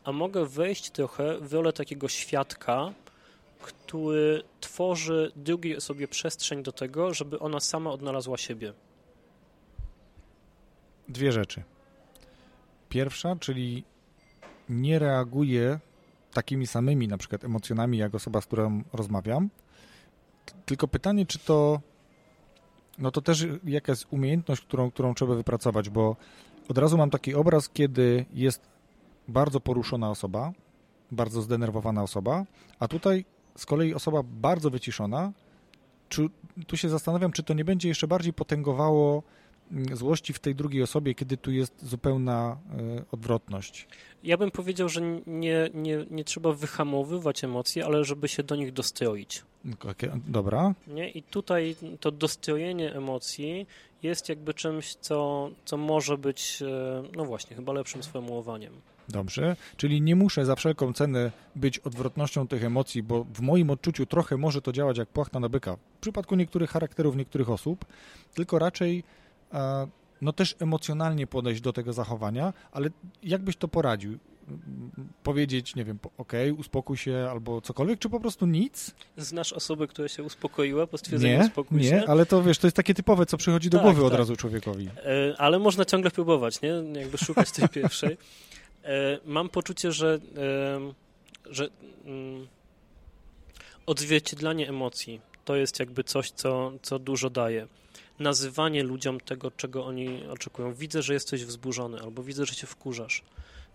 a 0.05 0.13
mogę 0.13 0.47
wejść 0.47 0.91
trochę 0.91 1.39
w 1.39 1.53
rolę 1.53 1.73
takiego 1.73 2.09
świadka, 2.09 2.93
który 3.61 4.43
tworzy 4.61 5.33
drugiej 5.37 5.77
osobie 5.77 6.09
przestrzeń 6.09 6.63
do 6.63 6.73
tego, 6.73 7.15
żeby 7.15 7.39
ona 7.39 7.61
sama 7.61 7.91
odnalazła 7.91 8.37
siebie. 8.37 8.73
Dwie 11.09 11.33
rzeczy. 11.33 11.63
Pierwsza, 12.89 13.37
czyli 13.41 13.85
nie 14.69 14.99
reaguje 14.99 15.81
takimi 16.33 16.67
samymi 16.67 17.09
na 17.09 17.19
przykład 17.19 17.45
emocjonami, 17.45 17.99
jak 17.99 18.15
osoba, 18.15 18.41
z 18.41 18.47
którą 18.47 18.83
rozmawiam. 18.93 19.51
Tylko 20.67 20.89
pytanie, 20.89 21.27
czy 21.27 21.39
to 21.39 21.81
no 22.99 23.11
to 23.11 23.23
też 23.23 23.47
jakaś 23.65 24.07
umiejętność, 24.11 24.63
którą, 24.63 24.91
którą 24.91 25.15
trzeba 25.15 25.35
wypracować, 25.35 25.91
bo 25.91 26.17
od 26.69 26.79
razu 26.79 26.99
mam 26.99 27.11
taki 27.11 27.35
obraz, 27.35 27.69
kiedy 27.69 28.27
jest 28.33 28.63
bardzo 29.29 29.61
poruszona 29.61 30.11
osoba, 30.11 30.53
bardzo 31.11 31.43
zdenerwowana 31.43 32.03
osoba, 32.03 32.45
a 32.79 32.89
tutaj 32.89 33.25
z 33.57 33.67
kolei 33.67 33.95
osoba 33.95 34.23
bardzo 34.25 34.71
wyciszona. 34.71 35.33
Czy, 36.09 36.29
tu 36.67 36.77
się 36.77 36.89
zastanawiam, 36.89 37.33
czy 37.33 37.43
to 37.43 37.55
nie 37.55 37.65
będzie 37.65 37.89
jeszcze 37.89 38.09
bardziej 38.09 38.33
potęgowało 38.33 39.23
złości 39.93 40.33
w 40.33 40.39
tej 40.39 40.55
drugiej 40.55 40.83
osobie, 40.83 41.15
kiedy 41.15 41.37
tu 41.37 41.51
jest 41.51 41.87
zupełna 41.87 42.59
y, 42.99 43.05
odwrotność. 43.13 43.89
Ja 44.25 44.37
bym 44.37 44.51
powiedział, 44.51 44.89
że 44.89 45.01
nie, 45.27 45.71
nie, 45.75 46.07
nie 46.11 46.25
trzeba 46.25 46.53
wyhamowywać 46.53 47.45
emocji, 47.45 47.83
ale 47.83 48.05
żeby 48.05 48.29
się 48.29 48.43
do 48.43 48.57
nich 48.57 48.73
dostroić. 48.73 49.43
Okay, 49.91 50.21
dobra. 50.27 50.75
Nie? 50.87 51.11
I 51.11 51.23
tutaj 51.23 51.77
to 52.01 52.11
dostrojenie 52.11 52.95
emocji 52.95 53.67
jest 54.03 54.29
jakby 54.29 54.55
czymś, 54.55 54.95
co, 54.95 55.51
co 55.65 55.77
może 55.77 56.19
być, 56.19 56.63
e, 56.63 57.03
no 57.17 57.25
właśnie, 57.25 57.57
chyba 57.57 57.73
lepszym 57.73 58.03
sformułowaniem. 58.03 58.73
Dobrze, 59.09 59.57
czyli 59.77 60.01
nie 60.01 60.17
muszę 60.17 60.45
za 60.45 60.57
wszelką 60.57 60.93
cenę 60.93 61.33
być 61.57 61.79
odwrotnością 61.79 62.49
tych 62.49 62.65
emocji, 62.65 63.03
bo 63.03 63.25
w 63.35 63.41
moim 63.41 63.71
odczuciu 63.71 64.07
trochę 64.07 64.37
może 64.37 64.63
to 64.63 64.73
działać 64.73 64.99
jak 64.99 65.09
płachta 65.09 65.41
na 65.41 65.49
byka. 65.49 65.77
W 65.77 66.01
przypadku 66.01 66.35
niektórych 66.35 66.71
charakterów 66.71 67.17
niektórych 67.17 67.51
osób, 67.51 67.85
tylko 68.35 68.59
raczej 68.59 69.05
no 70.23 70.33
też 70.33 70.57
emocjonalnie 70.59 71.27
podejść 71.27 71.61
do 71.61 71.73
tego 71.73 71.93
zachowania, 71.93 72.53
ale 72.73 72.91
jak 73.23 73.43
byś 73.43 73.57
to 73.57 73.69
poradził? 73.69 74.19
Powiedzieć, 75.23 75.75
nie 75.75 75.85
wiem, 75.85 75.99
ok, 76.19 76.33
uspokój 76.59 76.97
się 76.97 77.29
albo 77.31 77.61
cokolwiek, 77.61 77.99
czy 77.99 78.09
po 78.09 78.21
prostu 78.21 78.47
nic? 78.47 78.95
Znasz 79.17 79.53
osobę, 79.53 79.87
która 79.87 80.09
się 80.09 80.23
uspokoiła 80.23 80.87
po 80.87 80.99
stwierdzeniu 80.99 81.39
nie, 81.39 81.45
uspokój 81.45 81.79
nie, 81.79 81.89
się? 81.89 81.97
Nie, 81.97 82.09
ale 82.09 82.27
to 82.27 82.43
wiesz, 82.43 82.59
to 82.59 82.67
jest 82.67 82.77
takie 82.77 82.95
typowe, 82.95 83.27
co 83.27 83.37
przychodzi 83.37 83.71
do 83.71 83.79
tak, 83.79 83.85
głowy 83.85 84.03
tak. 84.03 84.13
od 84.13 84.19
razu 84.19 84.37
człowiekowi. 84.37 84.89
E, 84.97 85.35
ale 85.39 85.59
można 85.59 85.85
ciągle 85.85 86.11
próbować, 86.11 86.63
nie? 86.63 87.01
Jakby 87.01 87.19
szukać 87.19 87.51
tej 87.51 87.69
pierwszej. 87.83 88.17
E, 88.85 89.19
mam 89.25 89.49
poczucie, 89.49 89.93
że, 89.93 90.19
e, 90.37 91.53
że 91.53 91.69
mm, 92.05 92.47
odzwierciedlanie 93.87 94.69
emocji 94.69 95.21
to 95.45 95.57
jest 95.57 95.81
jakby 95.81 96.05
coś, 96.05 96.31
co, 96.31 96.73
co 96.83 96.99
dużo 96.99 97.31
daje 97.31 97.67
nazywanie 98.19 98.83
ludziom 98.83 99.21
tego, 99.21 99.51
czego 99.51 99.87
oni 99.87 100.27
oczekują. 100.27 100.75
Widzę, 100.75 101.03
że 101.03 101.15
jesteś 101.15 101.45
wzburzony, 101.45 102.01
albo 102.01 102.23
widzę, 102.23 102.47
że 102.47 102.55
się 102.55 102.67
wkurzasz. 102.67 103.23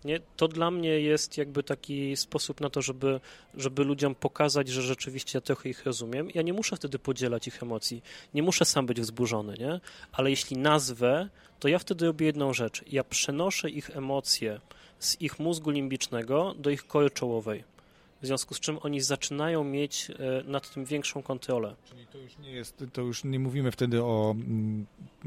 Nie? 0.05 0.19
To 0.37 0.47
dla 0.47 0.71
mnie 0.71 0.89
jest 0.89 1.37
jakby 1.37 1.63
taki 1.63 2.17
sposób 2.17 2.61
na 2.61 2.69
to, 2.69 2.81
żeby, 2.81 3.19
żeby 3.55 3.83
ludziom 3.83 4.15
pokazać, 4.15 4.69
że 4.69 4.81
rzeczywiście 4.81 5.37
ja 5.37 5.41
trochę 5.41 5.69
ich 5.69 5.85
rozumiem. 5.85 6.27
Ja 6.33 6.41
nie 6.41 6.53
muszę 6.53 6.75
wtedy 6.75 6.99
podzielać 6.99 7.47
ich 7.47 7.63
emocji, 7.63 8.03
nie 8.33 8.43
muszę 8.43 8.65
sam 8.65 8.85
być 8.85 9.01
wzburzony, 9.01 9.55
nie? 9.59 9.79
ale 10.11 10.29
jeśli 10.29 10.57
nazwę, 10.57 11.29
to 11.59 11.67
ja 11.67 11.79
wtedy 11.79 12.05
robię 12.05 12.25
jedną 12.25 12.53
rzecz. 12.53 12.81
Ja 12.87 13.03
przenoszę 13.03 13.69
ich 13.69 13.97
emocje 13.97 14.59
z 14.99 15.21
ich 15.21 15.39
mózgu 15.39 15.69
limbicznego 15.69 16.53
do 16.57 16.69
ich 16.69 16.87
kory 16.87 17.09
czołowej 17.09 17.72
w 18.23 18.25
związku 18.25 18.53
z 18.53 18.59
czym 18.59 18.77
oni 18.81 19.01
zaczynają 19.01 19.63
mieć 19.63 20.09
e, 20.09 20.43
nad 20.43 20.73
tym 20.73 20.85
większą 20.85 21.23
kontrolę. 21.23 21.75
Czyli 21.89 22.07
to 22.07 22.17
już 22.17 22.37
nie 22.37 22.51
jest, 22.51 22.83
to 22.93 23.01
już 23.01 23.23
nie 23.23 23.39
mówimy 23.39 23.71
wtedy 23.71 24.03
o 24.03 24.35
mm, 24.37 24.85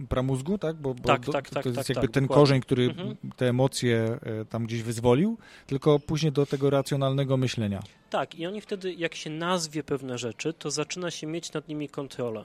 pramózgu, 0.08 0.58
tak? 0.58 0.76
Bo, 0.76 0.94
bo 0.94 1.02
tak, 1.02 1.26
do, 1.26 1.32
tak, 1.32 1.48
to 1.48 1.54
tak, 1.54 1.66
jest 1.66 1.76
tak, 1.76 1.88
jakby 1.88 2.06
tak, 2.06 2.14
ten 2.14 2.24
dokładnie. 2.24 2.42
korzeń, 2.42 2.60
który 2.60 2.84
mhm. 2.84 3.16
te 3.36 3.48
emocje 3.48 4.18
e, 4.22 4.44
tam 4.44 4.66
gdzieś 4.66 4.82
wyzwolił, 4.82 5.38
tylko 5.66 5.98
później 5.98 6.32
do 6.32 6.46
tego 6.46 6.70
racjonalnego 6.70 7.36
myślenia. 7.36 7.82
Tak, 8.10 8.34
i 8.34 8.46
oni 8.46 8.60
wtedy, 8.60 8.94
jak 8.94 9.14
się 9.14 9.30
nazwie 9.30 9.82
pewne 9.82 10.18
rzeczy, 10.18 10.52
to 10.52 10.70
zaczyna 10.70 11.10
się 11.10 11.26
mieć 11.26 11.52
nad 11.52 11.68
nimi 11.68 11.88
kontrolę. 11.88 12.44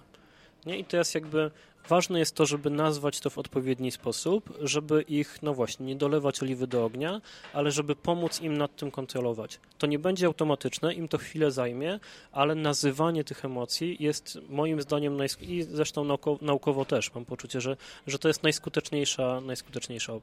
Nie? 0.66 0.78
I 0.78 0.86
teraz 0.86 1.14
jakby 1.14 1.52
ważne 1.90 2.20
jest 2.20 2.36
to, 2.36 2.46
żeby 2.46 2.70
nazwać 2.70 3.20
to 3.20 3.30
w 3.30 3.38
odpowiedni 3.38 3.92
sposób, 3.92 4.54
żeby 4.62 5.02
ich, 5.02 5.40
no 5.42 5.54
właśnie, 5.54 5.86
nie 5.86 5.96
dolewać 5.96 6.44
oliwy 6.44 6.68
do 6.68 6.86
ognia, 6.86 7.22
ale 7.54 7.72
żeby 7.72 7.96
pomóc 7.96 8.42
im 8.42 8.58
nad 8.58 8.76
tym 8.76 8.92
kontrolować. 8.92 9.60
To 9.78 9.88
nie 9.88 10.00
będzie 10.00 10.26
automatyczne, 10.26 10.94
im 10.94 11.08
to 11.08 11.18
chwilę 11.18 11.52
zajmie, 11.52 12.00
ale 12.32 12.56
nazywanie 12.56 13.24
tych 13.24 13.46
emocji 13.46 13.98
jest 14.00 14.40
moim 14.50 14.82
zdaniem, 14.82 15.18
najsk- 15.18 15.50
i 15.50 15.64
zresztą 15.64 16.04
naukowo, 16.04 16.46
naukowo 16.46 16.86
też 16.86 17.14
mam 17.14 17.26
poczucie, 17.26 17.62
że, 17.62 17.78
że 18.08 18.20
to 18.20 18.28
jest 18.28 18.44
najskuteczniejsza, 18.44 19.42
najskuteczniejsza 19.42 20.14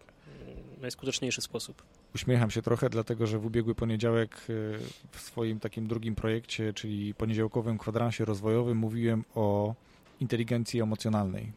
najskuteczniejszy 0.80 1.40
sposób. 1.40 1.82
Uśmiecham 2.14 2.50
się 2.50 2.62
trochę, 2.62 2.90
dlatego 2.90 3.26
że 3.26 3.38
w 3.38 3.46
ubiegły 3.46 3.74
poniedziałek 3.74 4.30
e, 4.34 4.42
w 5.11 5.20
swoim 5.20 5.61
takim 5.61 5.86
drugim 5.86 6.14
projekcie, 6.14 6.72
czyli 6.72 7.14
poniedziałkowym 7.14 7.78
kwadransie 7.78 8.24
rozwojowym, 8.24 8.78
mówiłem 8.78 9.24
o 9.34 9.74
inteligencji 10.20 10.80
emocjonalnej. 10.80 11.52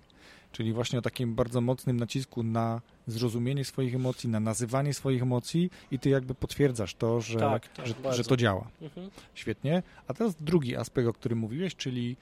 Czyli 0.52 0.74
właśnie 0.74 1.00
o 1.00 1.02
takim 1.02 1.36
bardzo 1.36 1.62
mocnym 1.62 1.98
nacisku 1.98 2.44
na 2.44 2.82
zrozumienie 3.08 3.66
swoich 3.66 3.96
emocji, 3.96 4.30
na 4.30 4.40
nazywanie 4.40 4.94
swoich 4.94 5.22
emocji 5.22 5.70
i 5.92 6.00
ty 6.00 6.10
jakby 6.10 6.36
potwierdzasz 6.36 6.96
to, 6.96 7.22
że, 7.22 7.40
tak, 7.40 7.68
tak, 7.68 7.88
że, 7.88 7.94
że, 8.14 8.24
to 8.24 8.38
działa. 8.38 8.68
Mhm. 8.82 9.10
Świetnie. 9.34 9.84
A 10.08 10.14
teraz 10.14 10.36
drugi 10.36 10.76
aspekt, 10.76 11.08
o 11.08 11.14
którym 11.14 11.40
mówiłeś, 11.40 11.76
czyli 11.76 12.18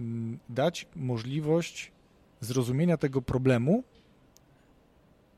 mm, 0.00 0.38
dać 0.48 0.86
możliwość 0.96 1.92
zrozumienia 2.40 2.96
tego 2.96 3.22
problemu, 3.22 3.84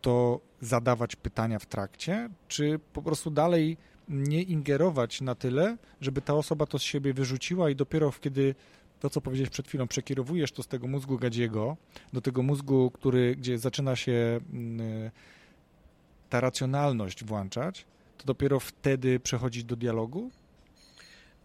to 0.00 0.40
zadawać 0.60 1.16
pytania 1.16 1.58
w 1.58 1.66
trakcie, 1.66 2.30
czy 2.48 2.80
po 2.92 3.02
prostu 3.02 3.30
dalej 3.30 3.76
nie 4.08 4.42
ingerować 4.42 5.20
na 5.20 5.34
tyle, 5.34 5.76
żeby 6.00 6.20
ta 6.20 6.34
osoba 6.34 6.66
to 6.66 6.78
z 6.78 6.82
siebie 6.82 7.14
wyrzuciła 7.14 7.70
i 7.70 7.76
dopiero 7.76 8.12
kiedy 8.20 8.54
to, 9.02 9.10
co 9.10 9.20
powiedziałeś 9.20 9.50
przed 9.50 9.68
chwilą, 9.68 9.88
przekierowujesz 9.88 10.52
to 10.52 10.62
z 10.62 10.66
tego 10.66 10.88
mózgu 10.88 11.18
gadziego 11.18 11.76
do 12.12 12.20
tego 12.20 12.42
mózgu, 12.42 12.90
który, 12.90 13.36
gdzie 13.36 13.58
zaczyna 13.58 13.96
się 13.96 14.40
mm, 14.52 15.10
ta 16.30 16.40
racjonalność 16.40 17.24
włączać, 17.24 17.84
to 18.18 18.24
dopiero 18.24 18.60
wtedy 18.60 19.20
przechodzić 19.20 19.64
do 19.64 19.76
dialogu? 19.76 20.30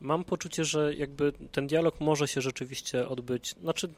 Mam 0.02 0.24
poczucie, 0.24 0.66
że 0.66 0.96
jakby 0.96 1.34
ten 1.52 1.68
dialog 1.68 2.02
może 2.02 2.28
się 2.28 2.42
rzeczywiście 2.42 3.08
odbyć. 3.08 3.56
Znaczy, 3.62 3.90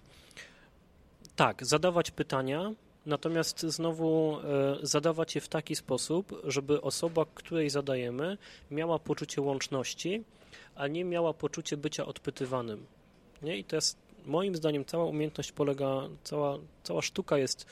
tak, 1.36 1.66
zadawać 1.66 2.12
pytania, 2.12 2.72
natomiast 3.06 3.60
znowu 3.60 4.40
e, 4.40 4.78
zadawać 4.82 5.36
je 5.36 5.42
w 5.42 5.50
taki 5.50 5.76
sposób, 5.76 6.42
żeby 6.44 6.82
osoba, 6.82 7.26
której 7.34 7.70
zadajemy, 7.70 8.38
miała 8.72 9.00
poczucie 9.00 9.42
łączności, 9.42 10.24
a 10.76 10.88
nie 10.88 11.06
miała 11.06 11.34
poczucie 11.34 11.78
bycia 11.78 12.06
odpytywanym. 12.06 12.86
Nie? 13.42 13.58
I 13.58 13.64
to 13.64 13.76
jest 13.76 13.98
moim 14.26 14.56
zdaniem 14.56 14.86
cała 14.86 15.06
umiejętność 15.06 15.52
polega, 15.52 16.02
cała, 16.24 16.58
cała 16.84 17.02
sztuka 17.02 17.38
jest 17.38 17.66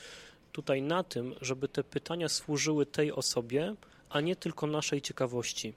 tutaj 0.52 0.82
na 0.82 1.02
tym, 1.02 1.34
żeby 1.40 1.68
te 1.68 1.84
pytania 1.84 2.28
służyły 2.28 2.86
tej 2.86 3.12
osobie, 3.12 3.74
a 4.10 4.20
nie 4.20 4.36
tylko 4.36 4.66
naszej 4.66 5.02
ciekawości. 5.02 5.74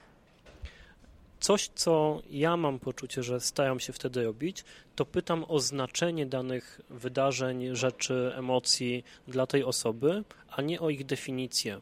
Coś, 1.40 1.68
co 1.74 2.22
ja 2.30 2.56
mam 2.56 2.78
poczucie, 2.78 3.22
że 3.22 3.40
staram 3.40 3.80
się 3.80 3.92
wtedy 3.92 4.24
robić, 4.24 4.64
to 4.96 5.04
pytam 5.06 5.44
o 5.48 5.60
znaczenie 5.60 6.26
danych 6.26 6.80
wydarzeń, 6.90 7.76
rzeczy, 7.76 8.32
emocji 8.36 9.04
dla 9.28 9.46
tej 9.46 9.64
osoby, 9.64 10.24
a 10.50 10.62
nie 10.62 10.80
o 10.80 10.90
ich 10.90 11.06
definicję. 11.06 11.80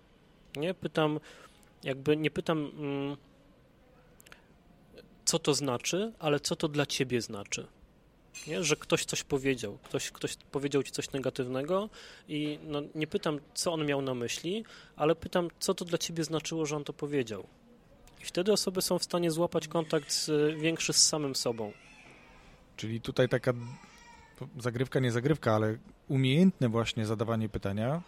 Nie 0.57 0.75
pytam, 0.75 1.21
jakby 1.85 2.17
nie 2.17 2.31
pytam, 2.31 2.71
mm, 2.79 3.17
co 5.25 5.39
to 5.39 5.55
znaczy, 5.55 6.13
ale 6.19 6.41
co 6.41 6.57
to 6.57 6.69
dla 6.69 6.87
ciebie 6.87 7.23
znaczy 7.23 7.67
nie? 8.47 8.65
że 8.65 8.77
ktoś 8.77 9.05
coś 9.05 9.25
powiedział, 9.25 9.79
ktoś, 9.83 10.11
ktoś 10.11 10.37
powiedział 10.37 10.83
ci 10.83 10.93
coś 10.93 11.13
negatywnego 11.13 11.89
i 12.29 12.59
no, 12.63 12.83
nie 12.95 13.07
pytam, 13.07 13.41
co 13.55 13.73
on 13.73 13.87
miał 13.87 14.03
na 14.03 14.15
myśli, 14.15 14.65
ale 14.97 15.15
pytam, 15.15 15.49
co 15.59 15.75
to 15.75 15.85
dla 15.85 15.99
ciebie 15.99 16.25
znaczyło, 16.25 16.67
że 16.67 16.77
on 16.77 16.85
to 16.85 16.93
powiedział. 16.93 17.47
I 18.21 18.25
wtedy 18.25 18.53
osoby 18.53 18.83
są 18.83 18.99
w 18.99 19.05
stanie 19.05 19.31
złapać 19.31 19.69
kontakt 19.69 20.13
z, 20.13 20.31
większy 20.61 20.93
z 20.93 21.09
samym 21.09 21.35
sobą. 21.35 21.73
Czyli 22.77 23.01
tutaj 23.01 23.29
taka 23.29 23.53
zagrywka, 24.59 25.01
nie 25.01 25.13
zagrywka, 25.13 25.55
ale 25.55 25.77
umiejętne 26.09 26.69
właśnie 26.69 27.07
zadawanie 27.07 27.49
pytania, 27.49 28.03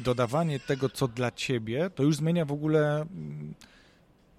dodawanie 0.00 0.60
tego, 0.60 0.88
co 0.88 1.08
dla 1.08 1.30
ciebie, 1.30 1.90
to 1.94 2.02
już 2.02 2.16
zmienia 2.16 2.44
w 2.44 2.52
ogóle 2.52 3.00
mm, 3.00 3.54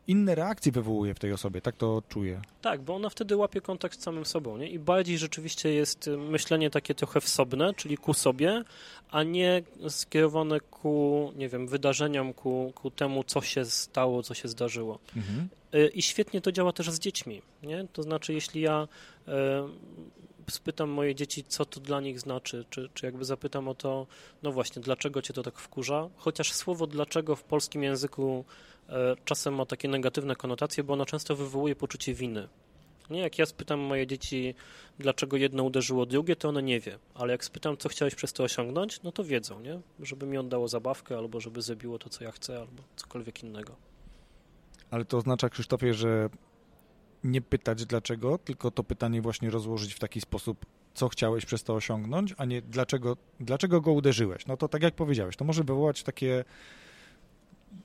inne 0.08 0.36
reakcje 0.36 0.72
wywołuje 0.72 1.14
w 1.14 1.20
tej 1.20 1.32
osobie, 1.32 1.62
tak 1.62 1.76
to 1.76 2.04
czuję. 2.10 2.42
Tak, 2.62 2.82
bo 2.82 2.96
ona 2.96 3.10
wtedy 3.10 3.36
łapie 3.36 3.62
kontakt 3.62 4.00
z 4.00 4.04
samym 4.04 4.26
sobą, 4.26 4.58
nie? 4.58 4.70
I 4.70 4.80
bardziej 4.80 5.18
rzeczywiście 5.18 5.74
jest 5.74 6.08
y, 6.08 6.18
myślenie 6.18 6.70
takie 6.70 6.96
trochę 6.96 7.22
wsobne, 7.22 7.74
czyli 7.74 7.98
ku 7.98 8.14
sobie, 8.14 8.64
a 9.12 9.24
nie 9.24 9.64
skierowane 9.90 10.60
ku, 10.60 11.32
nie 11.36 11.50
wiem, 11.50 11.68
wydarzeniom, 11.68 12.34
ku, 12.34 12.72
ku 12.76 12.92
temu, 12.92 13.24
co 13.24 13.42
się 13.42 13.66
stało, 13.66 14.24
co 14.24 14.34
się 14.34 14.48
zdarzyło. 14.48 15.00
Mhm. 15.16 15.48
Y, 15.76 15.88
I 15.88 16.02
świetnie 16.02 16.42
to 16.42 16.52
działa 16.52 16.74
też 16.74 16.92
z 16.92 17.00
dziećmi, 17.00 17.42
nie? 17.64 17.88
To 17.94 18.04
znaczy, 18.04 18.34
jeśli 18.34 18.62
ja 18.62 18.88
y, 19.28 19.32
spytam 20.52 20.90
moje 20.90 21.16
dzieci, 21.16 21.44
co 21.48 21.66
to 21.66 21.80
dla 21.80 22.02
nich 22.02 22.20
znaczy, 22.20 22.66
czy, 22.70 22.90
czy 22.94 23.06
jakby 23.06 23.26
zapytam 23.26 23.68
o 23.68 23.76
to, 23.76 24.08
no 24.44 24.52
właśnie, 24.52 24.82
dlaczego 24.82 25.22
cię 25.22 25.34
to 25.34 25.44
tak 25.44 25.60
wkurza, 25.60 26.10
chociaż 26.18 26.54
słowo 26.54 26.88
dlaczego 26.88 27.36
w 27.36 27.44
polskim 27.44 27.84
języku 27.84 28.46
czasem 29.26 29.56
ma 29.56 29.66
takie 29.66 29.88
negatywne 29.88 30.36
konotacje, 30.36 30.84
bo 30.84 30.94
ono 30.94 31.06
często 31.06 31.36
wywołuje 31.36 31.76
poczucie 31.76 32.14
winy. 32.14 32.48
Nie, 33.10 33.20
jak 33.20 33.40
ja 33.40 33.46
spytam 33.46 33.80
moje 33.80 34.08
dzieci, 34.08 34.56
dlaczego 35.00 35.38
jedno 35.38 35.64
uderzyło 35.64 36.06
drugie, 36.06 36.36
to 36.36 36.50
one 36.50 36.64
nie 36.64 36.80
wie, 36.80 37.00
ale 37.14 37.32
jak 37.32 37.46
spytam, 37.46 37.78
co 37.78 37.90
chciałeś 37.90 38.16
przez 38.16 38.34
to 38.34 38.44
osiągnąć, 38.44 39.04
no 39.04 39.12
to 39.12 39.24
wiedzą, 39.24 39.60
nie? 39.60 39.80
Żeby 40.00 40.26
mi 40.26 40.38
oddało 40.38 40.68
zabawkę, 40.68 41.18
albo 41.18 41.42
żeby 41.42 41.62
zrobiło 41.62 42.00
to, 42.00 42.10
co 42.10 42.24
ja 42.24 42.32
chcę, 42.32 42.60
albo 42.60 42.84
cokolwiek 42.96 43.44
innego. 43.44 43.76
Ale 44.92 45.06
to 45.06 45.18
oznacza, 45.18 45.50
Krzysztofie, 45.50 45.94
że 45.94 46.30
nie 47.24 47.42
pytać 47.42 47.86
dlaczego, 47.86 48.38
tylko 48.38 48.72
to 48.72 48.84
pytanie 48.84 49.22
właśnie 49.22 49.50
rozłożyć 49.50 49.94
w 49.94 50.00
taki 50.00 50.22
sposób, 50.22 50.66
co 50.94 51.10
chciałeś 51.10 51.46
przez 51.46 51.64
to 51.64 51.74
osiągnąć, 51.74 52.34
a 52.38 52.46
nie 52.46 52.62
dlaczego, 52.62 53.18
dlaczego 53.40 53.82
go 53.82 53.92
uderzyłeś. 53.92 54.46
No 54.46 54.58
to 54.58 54.68
tak 54.68 54.84
jak 54.84 54.96
powiedziałeś, 54.96 55.36
to 55.36 55.46
może 55.46 55.64
wywołać 55.64 56.04
takie 56.04 56.44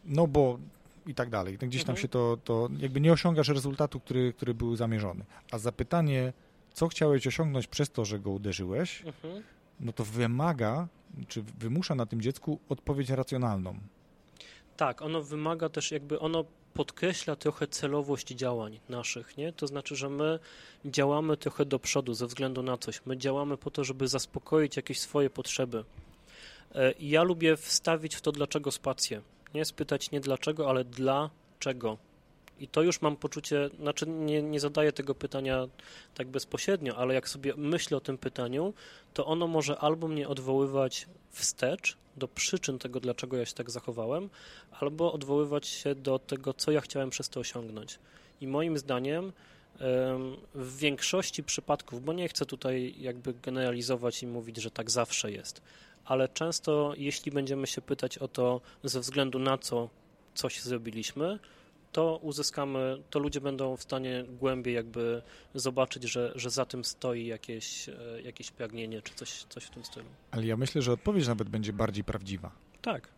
no 0.05 0.27
bo 0.27 0.59
i 1.07 1.15
tak 1.15 1.31
dalej. 1.31 1.59
To 1.59 1.67
Gdzieś 1.67 1.85
tam 1.85 1.93
Mhm. 1.93 2.03
się 2.03 2.09
to, 2.09 2.39
to 2.45 2.69
jakby 2.79 3.01
nie 3.01 3.13
osiągasz 3.13 3.49
rezultatu, 3.49 4.01
który, 4.01 4.33
który 4.33 4.55
był 4.55 4.77
zamierzony. 4.77 5.25
A 5.53 5.59
zapytanie, 5.59 6.33
co 6.73 6.89
chciałeś 6.89 7.27
osiągnąć 7.27 7.67
przez 7.67 7.91
to, 7.91 8.05
że 8.05 8.19
go 8.19 8.31
uderzyłeś, 8.31 9.03
Mhm. 9.07 9.43
no 9.81 9.93
to 9.93 10.05
wymaga, 10.05 10.89
czy 11.29 11.43
wymusza 11.43 11.95
na 11.95 12.07
tym 12.07 12.21
dziecku 12.21 12.59
odpowiedź 12.69 13.11
racjonalną. 13.11 13.79
Tak, 14.77 15.03
ono 15.03 15.23
wymaga 15.23 15.69
też 15.69 15.91
jakby, 15.91 16.21
ono 16.21 16.45
podkreśla 16.75 17.37
trochę 17.37 17.67
celowość 17.67 18.29
działań 18.29 18.81
naszych, 18.89 19.37
nie? 19.37 19.53
To 19.53 19.67
znaczy, 19.67 19.97
że 19.97 20.09
my 20.11 20.39
działamy 20.85 21.37
trochę 21.37 21.65
do 21.65 21.79
przodu 21.79 22.15
ze 22.15 22.27
względu 22.27 22.63
na 22.63 22.79
coś. 22.79 23.01
My 23.07 23.17
działamy 23.17 23.57
po 23.57 23.71
to, 23.71 23.85
żeby 23.85 24.09
zaspokoić 24.09 24.77
jakieś 24.77 25.01
swoje 25.01 25.31
potrzeby. 25.31 25.85
E, 26.75 26.93
I 26.93 27.09
ja 27.11 27.23
lubię 27.23 27.57
wstawić 27.57 28.15
w 28.15 28.21
to 28.21 28.33
dlaczego 28.33 28.71
spację. 28.71 29.21
Nie 29.55 29.65
spytać 29.65 30.11
nie 30.11 30.21
dlaczego, 30.21 30.71
ale 30.71 30.85
dlaczego. 30.85 31.99
I 32.61 32.69
to 32.69 32.83
już 32.83 33.01
mam 33.01 33.17
poczucie, 33.17 33.71
znaczy 33.81 34.07
nie, 34.09 34.43
nie 34.43 34.61
zadaję 34.61 34.93
tego 34.93 35.15
pytania 35.15 35.69
tak 36.15 36.29
bezpośrednio, 36.29 36.97
ale 36.97 37.15
jak 37.15 37.29
sobie 37.29 37.55
myślę 37.57 37.97
o 37.97 38.01
tym 38.01 38.19
pytaniu, 38.19 38.75
to 39.15 39.27
ono 39.27 39.47
może 39.47 39.79
albo 39.79 40.09
mnie 40.09 40.29
odwoływać 40.29 41.07
wstecz 41.31 41.97
do 42.17 42.29
przyczyn 42.29 42.79
tego, 42.79 43.01
dlaczego 43.01 43.37
ja 43.37 43.47
się 43.47 43.55
tak 43.55 43.71
zachowałem, 43.71 44.31
albo 44.81 45.13
odwoływać 45.13 45.67
się 45.67 45.95
do 45.95 46.19
tego, 46.19 46.55
co 46.55 46.71
ja 46.71 46.81
chciałem 46.81 47.11
przez 47.11 47.29
to 47.29 47.41
osiągnąć. 47.41 47.99
I 48.41 48.47
moim 48.47 48.79
zdaniem 48.79 49.25
em, 49.25 50.37
w 50.55 50.79
większości 50.79 51.43
przypadków, 51.43 52.05
bo 52.05 52.13
nie 52.13 52.29
chcę 52.29 52.47
tutaj 52.47 52.95
jakby 52.99 53.35
generalizować 53.35 54.23
i 54.23 54.27
mówić, 54.27 54.57
że 54.57 54.71
tak 54.71 54.91
zawsze 54.91 55.33
jest, 55.33 55.63
ale 56.05 56.29
często 56.29 56.93
jeśli 56.97 57.33
będziemy 57.33 57.67
się 57.67 57.81
pytać 57.81 58.19
o 58.19 58.29
to 58.29 58.61
ze 58.85 59.01
względu 59.01 59.39
na 59.39 59.59
co 59.59 59.89
coś 60.35 60.61
zrobiliśmy, 60.61 61.39
to 61.93 62.17
uzyskamy, 62.23 63.03
to 63.11 63.19
ludzie 63.19 63.41
będą 63.41 63.77
w 63.77 63.83
stanie 63.83 64.25
głębiej 64.41 64.75
jakby 64.75 65.23
zobaczyć, 65.55 66.03
że, 66.03 66.33
że 66.35 66.51
za 66.51 66.65
tym 66.65 66.85
stoi 66.85 67.27
jakieś, 67.27 67.89
e, 67.89 68.23
jakieś 68.23 68.51
pragnienie 68.51 69.03
czy 69.03 69.15
coś, 69.15 69.45
coś 69.49 69.65
w 69.65 69.71
tym 69.71 69.85
stylu. 69.85 70.07
Ale 70.31 70.47
ja 70.47 70.57
myślę, 70.57 70.83
że 70.83 70.93
odpowiedź 70.93 71.29
nawet 71.29 71.49
będzie 71.49 71.73
bardziej 71.73 72.05
prawdziwa. 72.05 72.53
Tak. 72.83 73.09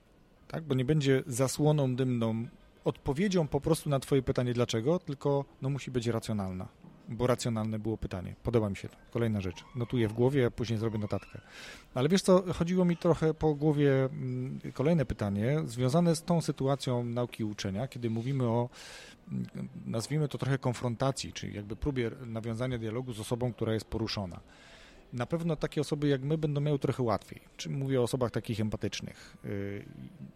tak? 0.48 0.64
Bo 0.64 0.74
nie 0.74 0.84
będzie 0.84 1.22
zasłoną 1.26 1.96
dymną 1.96 2.46
odpowiedzią 2.84 3.48
po 3.48 3.60
prostu 3.60 3.90
na 3.90 4.00
twoje 4.00 4.22
pytanie 4.22 4.54
dlaczego, 4.54 4.98
tylko 4.98 5.44
no 5.62 5.70
musi 5.70 5.90
być 5.90 6.06
racjonalna, 6.06 6.68
bo 7.12 7.26
racjonalne 7.26 7.78
było 7.78 7.96
pytanie. 7.98 8.34
Podoba 8.42 8.70
mi 8.70 8.76
się 8.76 8.88
to. 8.88 8.96
Kolejna 9.10 9.40
rzecz. 9.40 9.64
Notuję 9.74 10.08
w 10.08 10.12
głowie, 10.12 10.46
a 10.46 10.50
później 10.50 10.78
zrobię 10.78 10.98
notatkę. 10.98 11.40
Ale 11.94 12.08
wiesz 12.08 12.22
co, 12.22 12.52
chodziło 12.54 12.84
mi 12.84 12.96
trochę 12.96 13.34
po 13.34 13.54
głowie 13.54 14.04
mm, 14.04 14.58
kolejne 14.74 15.04
pytanie 15.04 15.62
związane 15.66 16.16
z 16.16 16.22
tą 16.22 16.40
sytuacją 16.40 17.04
nauki 17.04 17.42
i 17.42 17.44
uczenia, 17.44 17.88
kiedy 17.88 18.10
mówimy 18.10 18.44
o 18.44 18.68
mm, 19.32 19.46
nazwijmy 19.86 20.28
to 20.28 20.38
trochę 20.38 20.58
konfrontacji, 20.58 21.32
czyli 21.32 21.54
jakby 21.56 21.76
próbie 21.76 22.10
nawiązania 22.26 22.78
dialogu 22.78 23.12
z 23.12 23.20
osobą, 23.20 23.52
która 23.52 23.74
jest 23.74 23.84
poruszona. 23.86 24.40
Na 25.12 25.26
pewno 25.26 25.56
takie 25.56 25.80
osoby 25.80 26.08
jak 26.08 26.22
my 26.22 26.38
będą 26.38 26.60
miały 26.60 26.78
trochę 26.78 27.02
łatwiej. 27.02 27.40
Czy 27.56 27.70
mówię 27.70 28.00
o 28.00 28.02
osobach 28.04 28.30
takich 28.30 28.60
empatycznych. 28.60 29.36
Yy, 29.44 29.50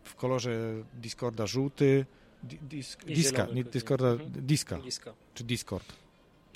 W 0.05 0.15
kolorze 0.15 0.75
Discorda 0.95 1.47
żółty, 1.47 2.07
di- 2.43 2.59
disk, 2.59 3.05
diska, 3.05 3.47
nie. 3.55 3.65
Discorda, 3.65 4.09
Mhm. 4.09 4.31
Diska. 4.33 4.79
czy 5.35 5.45
Discord. 5.45 5.93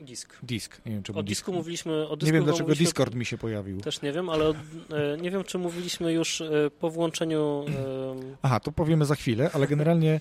Disk. 0.00 0.38
Disk, 0.42 0.80
nie 0.86 0.92
wiem 0.92 1.02
czy 1.02 1.12
O 1.12 1.22
disku 1.22 1.50
disk. 1.50 1.58
mówiliśmy, 1.58 2.08
o 2.08 2.16
dysku 2.16 2.26
Nie 2.26 2.32
wiem 2.32 2.44
dlaczego 2.44 2.64
mówiliśmy- 2.68 2.84
Discord 2.84 3.14
mi 3.14 3.24
się 3.26 3.38
pojawił. 3.38 3.80
Też 3.80 4.02
nie 4.02 4.12
wiem, 4.12 4.28
ale 4.28 4.48
od, 4.48 4.56
e, 4.56 5.16
nie 5.20 5.30
wiem, 5.30 5.44
czy 5.44 5.58
mówiliśmy 5.58 6.12
już 6.12 6.40
e, 6.40 6.50
po 6.80 6.90
włączeniu. 6.90 7.64
e, 7.68 8.36
Aha, 8.42 8.60
to 8.60 8.72
powiemy 8.72 9.04
za 9.04 9.14
chwilę, 9.14 9.50
ale 9.52 9.66
generalnie 9.66 10.20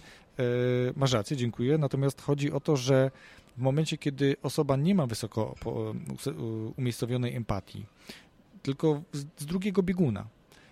masz 0.96 1.14
rację, 1.14 1.38
dziękuję. 1.38 1.78
Natomiast 1.78 2.22
chodzi 2.22 2.52
o 2.52 2.60
to, 2.60 2.78
że 2.78 3.12
w 3.58 3.62
momencie, 3.62 3.98
kiedy 3.98 4.36
osoba 4.44 4.76
nie 4.76 4.96
ma 4.96 5.06
wysoko 5.08 5.56
umiejscowionej 6.78 7.36
empatii, 7.36 7.86
tylko 8.64 9.02
z, 9.14 9.26
drugiego 9.46 9.84
bieguna. 9.84 10.28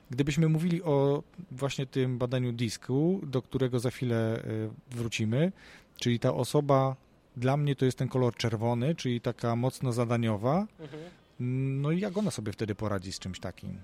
Gdybyśmy 0.09 0.49
mówili 0.49 0.83
o 0.83 1.23
właśnie 1.51 1.85
tym 1.85 2.17
badaniu 2.17 2.51
disku, 2.51 3.21
do 3.23 3.41
którego 3.41 3.79
za 3.79 3.91
chwilę 3.91 4.43
wrócimy, 4.91 5.51
czyli 5.99 6.19
ta 6.19 6.33
osoba 6.33 6.95
dla 7.37 7.57
mnie 7.57 7.75
to 7.75 7.85
jest 7.85 7.97
ten 7.97 8.07
kolor 8.07 8.35
czerwony, 8.35 8.95
czyli 8.95 9.21
taka 9.21 9.55
mocno 9.55 9.93
zadaniowa, 9.93 10.67
mhm. 10.79 11.03
no 11.81 11.91
i 11.91 11.99
jak 11.99 12.17
ona 12.17 12.31
sobie 12.31 12.51
wtedy 12.51 12.75
poradzi 12.75 13.11
z 13.11 13.19
czymś 13.19 13.39
takim? 13.39 13.81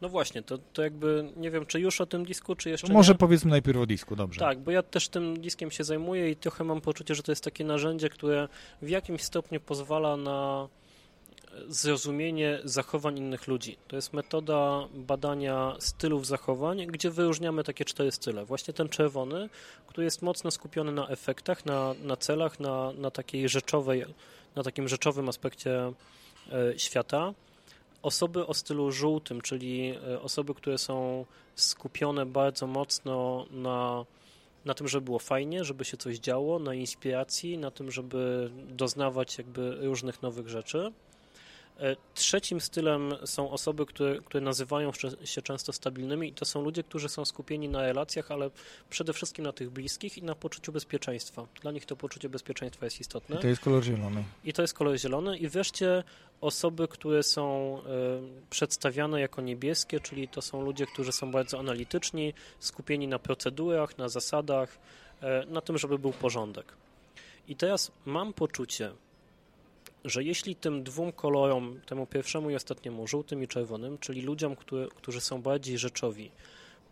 No 0.00 0.08
właśnie, 0.08 0.42
to, 0.42 0.58
to 0.58 0.82
jakby 0.82 1.32
nie 1.36 1.50
wiem, 1.50 1.66
czy 1.66 1.80
już 1.80 2.00
o 2.00 2.06
tym 2.06 2.24
disku, 2.24 2.54
czy 2.54 2.70
jeszcze 2.70 2.86
To 2.86 2.92
może 2.92 3.12
nie. 3.12 3.18
powiedzmy 3.18 3.50
najpierw 3.50 3.78
o 3.78 3.86
disku, 3.86 4.16
dobrze. 4.16 4.40
Tak, 4.40 4.58
bo 4.58 4.70
ja 4.70 4.82
też 4.82 5.08
tym 5.08 5.40
diskiem 5.40 5.70
się 5.70 5.84
zajmuję 5.84 6.30
i 6.30 6.36
trochę 6.36 6.64
mam 6.64 6.80
poczucie, 6.80 7.14
że 7.14 7.22
to 7.22 7.32
jest 7.32 7.44
takie 7.44 7.64
narzędzie, 7.64 8.08
które 8.08 8.48
w 8.82 8.88
jakimś 8.88 9.22
stopniu 9.22 9.60
pozwala 9.60 10.16
na 10.16 10.68
zrozumienie 11.68 12.60
zachowań 12.64 13.18
innych 13.18 13.48
ludzi. 13.48 13.76
To 13.88 13.96
jest 13.96 14.12
metoda 14.12 14.88
badania 14.94 15.76
stylów 15.78 16.26
zachowań, 16.26 16.86
gdzie 16.86 17.10
wyróżniamy 17.10 17.64
takie 17.64 17.84
cztery 17.84 18.12
style. 18.12 18.44
Właśnie 18.44 18.74
ten 18.74 18.88
czerwony, 18.88 19.48
który 19.86 20.04
jest 20.04 20.22
mocno 20.22 20.50
skupiony 20.50 20.92
na 20.92 21.08
efektach, 21.08 21.66
na, 21.66 21.94
na 22.02 22.16
celach, 22.16 22.60
na, 22.60 22.92
na 22.92 23.10
takiej 23.10 23.48
rzeczowej, 23.48 24.04
na 24.56 24.62
takim 24.62 24.88
rzeczowym 24.88 25.28
aspekcie 25.28 25.92
e, 26.52 26.78
świata. 26.78 27.34
Osoby 28.02 28.46
o 28.46 28.54
stylu 28.54 28.92
żółtym, 28.92 29.40
czyli 29.40 29.94
e, 30.08 30.20
osoby, 30.20 30.54
które 30.54 30.78
są 30.78 31.26
skupione 31.54 32.26
bardzo 32.26 32.66
mocno 32.66 33.46
na, 33.50 34.04
na 34.64 34.74
tym, 34.74 34.88
żeby 34.88 35.04
było 35.04 35.18
fajnie, 35.18 35.64
żeby 35.64 35.84
się 35.84 35.96
coś 35.96 36.18
działo, 36.18 36.58
na 36.58 36.74
inspiracji, 36.74 37.58
na 37.58 37.70
tym, 37.70 37.90
żeby 37.90 38.50
doznawać 38.68 39.38
jakby 39.38 39.78
różnych 39.80 40.22
nowych 40.22 40.48
rzeczy. 40.48 40.92
E, 41.80 41.96
Trzecim 42.14 42.60
stylem 42.60 43.14
są 43.24 43.50
osoby, 43.50 43.86
które, 43.86 44.20
które 44.20 44.40
nazywają 44.40 44.90
się 45.24 45.42
często 45.42 45.72
stabilnymi 45.72 46.28
i 46.28 46.32
to 46.32 46.44
są 46.44 46.62
ludzie, 46.62 46.82
którzy 46.82 47.08
są 47.08 47.24
skupieni 47.24 47.68
na 47.68 47.82
relacjach, 47.82 48.30
ale 48.30 48.50
przede 48.90 49.12
wszystkim 49.12 49.44
na 49.44 49.52
tych 49.52 49.70
bliskich 49.70 50.18
i 50.18 50.22
na 50.22 50.34
poczuciu 50.34 50.72
bezpieczeństwa. 50.72 51.46
Dla 51.62 51.72
nich 51.72 51.86
to 51.86 51.96
poczucie 51.96 52.28
bezpieczeństwa 52.28 52.86
jest 52.86 53.00
istotne. 53.00 53.36
I 53.36 53.38
to 53.38 53.48
jest 53.48 53.62
kolor 53.62 53.84
zielony. 53.84 54.24
I 54.44 54.52
to 54.52 54.62
jest 54.62 54.74
kolor 54.74 54.98
zielony. 54.98 55.38
I 55.38 55.48
wreszcie 55.48 56.04
osoby, 56.40 56.88
które 56.88 57.22
są 57.22 57.76
e, 57.78 57.82
przedstawiane 58.50 59.20
jako 59.20 59.42
niebieskie, 59.42 60.00
czyli 60.00 60.28
to 60.28 60.42
są 60.42 60.62
ludzie, 60.62 60.86
którzy 60.86 61.12
są 61.12 61.30
bardzo 61.30 61.58
analityczni, 61.58 62.34
skupieni 62.58 63.08
na 63.08 63.18
procedurach, 63.18 63.98
na 63.98 64.08
zasadach, 64.08 64.78
e, 65.20 65.46
na 65.46 65.60
tym, 65.60 65.78
żeby 65.78 65.98
był 65.98 66.12
porządek. 66.12 66.72
I 67.48 67.56
teraz 67.56 67.92
mam 68.04 68.32
poczucie, 68.32 68.92
że 70.04 70.24
jeśli 70.24 70.56
tym 70.56 70.82
dwóm 70.82 71.12
kolorom, 71.12 71.80
temu 71.86 72.06
pierwszemu 72.06 72.50
i 72.50 72.54
ostatniemu, 72.54 73.06
żółtym 73.06 73.42
i 73.42 73.48
czerwonym, 73.48 73.98
czyli 73.98 74.22
ludziom, 74.22 74.56
które, 74.56 74.88
którzy 74.88 75.20
są 75.20 75.42
bardziej 75.42 75.78
rzeczowi, 75.78 76.30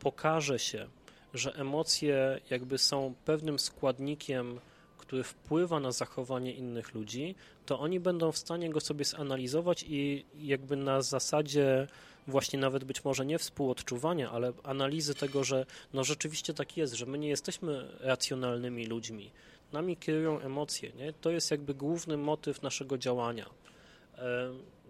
pokaże 0.00 0.58
się, 0.58 0.86
że 1.34 1.54
emocje 1.54 2.40
jakby 2.50 2.78
są 2.78 3.14
pewnym 3.24 3.58
składnikiem, 3.58 4.60
który 4.98 5.24
wpływa 5.24 5.80
na 5.80 5.92
zachowanie 5.92 6.52
innych 6.52 6.94
ludzi, 6.94 7.34
to 7.66 7.80
oni 7.80 8.00
będą 8.00 8.32
w 8.32 8.38
stanie 8.38 8.70
go 8.70 8.80
sobie 8.80 9.04
zanalizować 9.04 9.84
i 9.88 10.24
jakby 10.38 10.76
na 10.76 11.02
zasadzie 11.02 11.86
właśnie 12.26 12.58
nawet 12.58 12.84
być 12.84 13.04
może 13.04 13.26
nie 13.26 13.38
współodczuwania, 13.38 14.30
ale 14.30 14.52
analizy 14.62 15.14
tego, 15.14 15.44
że 15.44 15.66
no 15.92 16.04
rzeczywiście 16.04 16.54
tak 16.54 16.76
jest, 16.76 16.94
że 16.94 17.06
my 17.06 17.18
nie 17.18 17.28
jesteśmy 17.28 17.88
racjonalnymi 18.00 18.86
ludźmi. 18.86 19.30
Nami 19.72 19.96
kierują 19.96 20.40
emocje, 20.40 20.92
nie? 20.92 21.12
To 21.12 21.30
jest 21.30 21.50
jakby 21.50 21.74
główny 21.74 22.16
motyw 22.16 22.62
naszego 22.62 22.98
działania. 22.98 23.46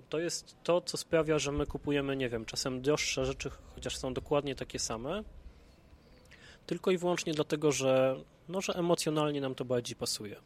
To 0.08 0.18
jest 0.18 0.56
to, 0.62 0.80
co 0.80 0.96
sprawia, 0.96 1.38
że 1.38 1.52
my 1.52 1.66
kupujemy, 1.66 2.16
nie 2.16 2.28
wiem, 2.28 2.44
czasem 2.44 2.82
droższe 2.82 3.26
rzeczy, 3.26 3.50
chociaż 3.74 3.96
są 3.96 4.14
dokładnie 4.14 4.54
takie 4.54 4.78
same, 4.78 5.22
tylko 6.66 6.90
i 6.90 6.98
wyłącznie 6.98 7.34
dlatego, 7.34 7.72
że, 7.72 8.16
no, 8.48 8.60
że 8.60 8.72
emocjonalnie 8.74 9.40
nam 9.40 9.54
to 9.54 9.64
bardziej 9.64 9.96
pasuje. 9.96 10.36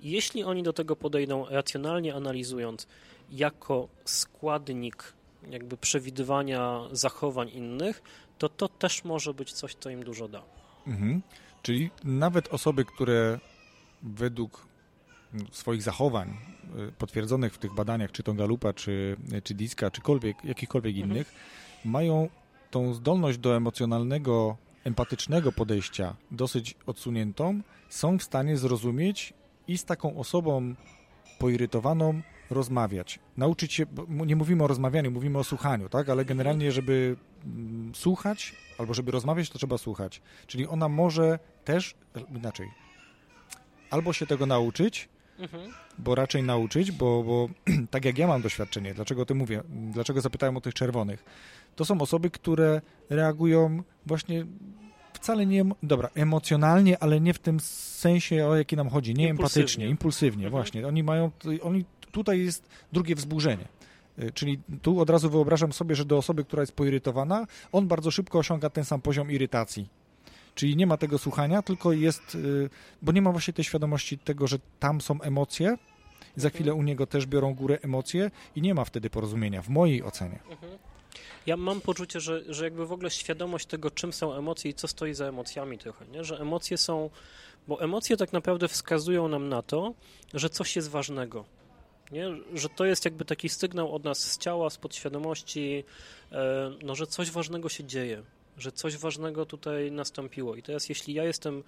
I 0.00 0.10
jeśli 0.10 0.44
oni 0.44 0.62
do 0.62 0.72
tego 0.72 0.96
podejdą 0.96 1.46
racjonalnie 1.48 2.14
analizując 2.14 2.86
jako 3.30 3.88
składnik 4.04 5.12
jakby 5.50 5.76
przewidywania 5.76 6.80
zachowań 6.92 7.48
innych, 7.48 8.02
to 8.38 8.48
to 8.48 8.68
też 8.68 9.04
może 9.04 9.34
być 9.34 9.52
coś, 9.52 9.74
co 9.74 9.90
im 9.90 10.04
dużo 10.04 10.28
da. 10.28 10.42
Mhm. 10.86 11.22
Czyli 11.62 11.90
nawet 12.04 12.48
osoby, 12.48 12.84
które 12.84 13.38
według 14.04 14.66
swoich 15.52 15.82
zachowań 15.82 16.36
y, 16.88 16.92
potwierdzonych 16.92 17.54
w 17.54 17.58
tych 17.58 17.74
badaniach, 17.74 18.12
czy 18.12 18.22
to 18.22 18.34
Galupa, 18.34 18.72
czy, 18.72 19.16
czy 19.44 19.54
Diska, 19.54 19.90
czykolwiek, 19.90 20.44
jakichkolwiek 20.44 20.94
mhm. 20.96 21.10
innych, 21.10 21.34
mają 21.84 22.28
tą 22.70 22.94
zdolność 22.94 23.38
do 23.38 23.56
emocjonalnego, 23.56 24.56
empatycznego 24.84 25.52
podejścia 25.52 26.16
dosyć 26.30 26.74
odsuniętą, 26.86 27.60
są 27.88 28.18
w 28.18 28.22
stanie 28.22 28.56
zrozumieć 28.56 29.34
i 29.68 29.78
z 29.78 29.84
taką 29.84 30.16
osobą 30.16 30.74
poirytowaną 31.38 32.22
rozmawiać. 32.50 33.18
Nauczyć 33.36 33.72
się, 33.72 33.86
nie 34.08 34.36
mówimy 34.36 34.64
o 34.64 34.66
rozmawianiu, 34.66 35.10
mówimy 35.10 35.38
o 35.38 35.44
słuchaniu, 35.44 35.88
tak? 35.88 36.08
Ale 36.08 36.24
generalnie, 36.24 36.72
żeby 36.72 37.16
mm, 37.44 37.94
słuchać 37.94 38.54
albo 38.78 38.94
żeby 38.94 39.10
rozmawiać, 39.10 39.50
to 39.50 39.58
trzeba 39.58 39.78
słuchać. 39.78 40.22
Czyli 40.46 40.66
ona 40.66 40.88
może 40.88 41.38
też, 41.64 41.94
inaczej, 42.36 42.68
albo 43.94 44.12
się 44.12 44.26
tego 44.26 44.46
nauczyć, 44.46 45.08
mhm. 45.38 45.72
bo 45.98 46.14
raczej 46.14 46.42
nauczyć, 46.42 46.92
bo, 46.92 47.22
bo 47.22 47.48
tak 47.90 48.04
jak 48.04 48.18
ja 48.18 48.26
mam 48.26 48.42
doświadczenie, 48.42 48.94
dlaczego 48.94 49.22
o 49.22 49.24
tym 49.24 49.38
mówię, 49.38 49.62
dlaczego 49.68 50.20
zapytałem 50.20 50.56
o 50.56 50.60
tych 50.60 50.74
czerwonych, 50.74 51.24
to 51.76 51.84
są 51.84 52.00
osoby, 52.00 52.30
które 52.30 52.80
reagują 53.10 53.82
właśnie 54.06 54.46
wcale 55.12 55.46
nie, 55.46 55.64
dobra, 55.82 56.08
emocjonalnie, 56.14 57.02
ale 57.02 57.20
nie 57.20 57.34
w 57.34 57.38
tym 57.38 57.60
sensie, 57.60 58.46
o 58.46 58.56
jaki 58.56 58.76
nam 58.76 58.88
chodzi, 58.88 59.14
nie 59.14 59.28
impulsywnie. 59.28 59.62
empatycznie, 59.62 59.88
impulsywnie, 59.88 60.46
mhm. 60.46 60.50
właśnie. 60.50 60.86
Oni 60.86 61.02
mają, 61.02 61.30
oni, 61.62 61.84
tutaj 62.12 62.44
jest 62.44 62.68
drugie 62.92 63.14
wzburzenie. 63.14 63.68
Y, 64.18 64.32
czyli 64.32 64.60
tu 64.82 65.00
od 65.00 65.10
razu 65.10 65.30
wyobrażam 65.30 65.72
sobie, 65.72 65.94
że 65.94 66.04
do 66.04 66.16
osoby, 66.16 66.44
która 66.44 66.62
jest 66.62 66.72
poirytowana, 66.72 67.46
on 67.72 67.88
bardzo 67.88 68.10
szybko 68.10 68.38
osiąga 68.38 68.70
ten 68.70 68.84
sam 68.84 69.00
poziom 69.00 69.30
irytacji. 69.30 69.88
Czyli 70.54 70.76
nie 70.76 70.86
ma 70.86 70.96
tego 70.96 71.18
słuchania, 71.18 71.62
tylko 71.62 71.92
jest, 71.92 72.34
y, 72.34 72.70
bo 73.02 73.12
nie 73.12 73.22
ma 73.22 73.32
właśnie 73.32 73.54
tej 73.54 73.64
świadomości 73.64 74.18
tego, 74.18 74.46
że 74.46 74.58
tam 74.80 75.00
są 75.00 75.20
emocje, 75.20 75.76
za 76.36 76.50
chwilę 76.50 76.74
u 76.74 76.82
niego 76.82 77.06
też 77.06 77.26
biorą 77.26 77.54
górę 77.54 77.78
emocje 77.82 78.30
i 78.56 78.62
nie 78.62 78.74
ma 78.74 78.84
wtedy 78.84 79.10
porozumienia, 79.10 79.62
w 79.62 79.68
mojej 79.68 80.02
ocenie. 80.02 80.38
Mhm. 80.50 80.78
Ja 81.46 81.56
mam 81.56 81.80
poczucie, 81.80 82.20
że, 82.20 82.42
że 82.48 82.64
jakby 82.64 82.86
w 82.86 82.92
ogóle 82.92 83.10
świadomość 83.10 83.66
tego, 83.66 83.90
czym 83.90 84.12
są 84.12 84.34
emocje 84.34 84.70
i 84.70 84.74
co 84.74 84.88
stoi 84.88 85.14
za 85.14 85.26
emocjami 85.26 85.78
trochę, 85.78 86.06
nie? 86.06 86.24
że 86.24 86.38
emocje 86.38 86.78
są, 86.78 87.10
bo 87.68 87.80
emocje 87.80 88.16
tak 88.16 88.32
naprawdę 88.32 88.68
wskazują 88.68 89.28
nam 89.28 89.48
na 89.48 89.62
to, 89.62 89.94
że 90.34 90.50
coś 90.50 90.76
jest 90.76 90.90
ważnego. 90.90 91.44
Nie? 92.12 92.26
Że 92.54 92.68
to 92.68 92.84
jest 92.84 93.04
jakby 93.04 93.24
taki 93.24 93.48
sygnał 93.48 93.94
od 93.94 94.04
nas 94.04 94.18
z 94.18 94.38
ciała, 94.38 94.70
z 94.70 94.76
podświadomości, 94.76 95.84
e, 96.32 96.70
no, 96.82 96.94
że 96.94 97.06
coś 97.06 97.30
ważnego 97.30 97.68
się 97.68 97.84
dzieje, 97.84 98.22
że 98.58 98.72
coś 98.72 98.96
ważnego 98.96 99.46
tutaj 99.46 99.92
nastąpiło. 99.92 100.56
I 100.56 100.62
teraz 100.62 100.88
jeśli 100.88 101.14
ja 101.14 101.24
jestem 101.24 101.62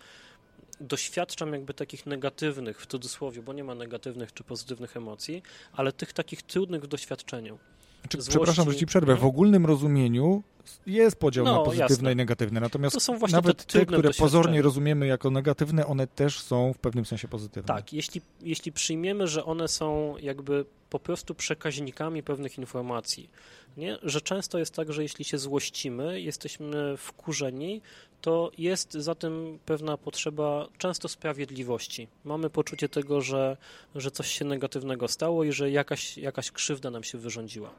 doświadczam 0.81 1.53
jakby 1.53 1.75
takich 1.75 2.07
negatywnych, 2.07 2.81
w 2.81 2.87
cudzysłowie, 2.87 3.43
bo 3.43 3.53
nie 3.53 3.65
ma 3.65 3.75
negatywnych 3.75 4.33
czy 4.33 4.45
pozytywnych 4.45 4.97
emocji, 4.97 5.43
ale 5.73 5.93
tych 5.93 6.13
takich 6.13 6.43
trudnych 6.43 6.83
w 6.83 6.87
doświadczeniu. 6.87 7.59
Znaczy, 8.01 8.17
Złości... 8.17 8.31
Przepraszam, 8.31 8.73
że 8.73 8.79
ci 8.79 8.87
przerwę. 8.87 9.17
W 9.17 9.25
ogólnym 9.25 9.67
rozumieniu 9.67 10.43
jest 10.87 11.17
podział 11.17 11.45
no, 11.45 11.53
na 11.53 11.59
pozytywne 11.59 11.95
jasne. 11.95 12.13
i 12.13 12.17
negatywne, 12.17 12.61
natomiast 12.61 13.09
nawet 13.33 13.67
te, 13.67 13.79
te 13.79 13.87
które 13.87 14.11
pozornie 14.11 14.63
rozumiemy 14.63 15.07
jako 15.07 15.31
negatywne, 15.31 15.87
one 15.87 16.07
też 16.07 16.41
są 16.41 16.73
w 16.73 16.79
pewnym 16.79 17.05
sensie 17.05 17.29
pozytywne. 17.29 17.75
Tak, 17.75 17.93
jeśli, 17.93 18.21
jeśli 18.41 18.73
przyjmiemy, 18.73 19.29
że 19.29 19.45
one 19.45 19.69
są 19.69 20.15
jakby 20.21 20.65
po 20.91 20.99
prostu 20.99 21.35
przekaźnikami 21.35 22.23
pewnych 22.23 22.59
informacji, 22.59 23.31
nie? 23.77 23.99
że 24.03 24.21
często 24.21 24.59
jest 24.59 24.75
tak, 24.75 24.93
że 24.93 25.03
jeśli 25.03 25.25
się 25.25 25.39
złościmy, 25.39 26.21
jesteśmy 26.21 26.97
wkurzeni, 26.97 27.83
to 28.21 28.51
jest 28.59 28.93
za 28.93 29.15
tym 29.15 29.59
pewna 29.67 29.97
potrzeba 29.97 30.69
często 30.79 31.09
sprawiedliwości. 31.09 32.09
Mamy 32.25 32.51
poczucie 32.51 32.89
tego, 32.89 33.21
że, 33.21 33.57
że 33.95 34.11
coś 34.11 34.33
się 34.33 34.45
negatywnego 34.45 35.09
stało 35.09 35.45
i 35.45 35.53
że 35.53 35.71
jakaś, 35.71 36.19
jakaś 36.19 36.51
krzywda 36.51 36.91
nam 36.91 37.05
się 37.05 37.19
wyrządziła. 37.19 37.71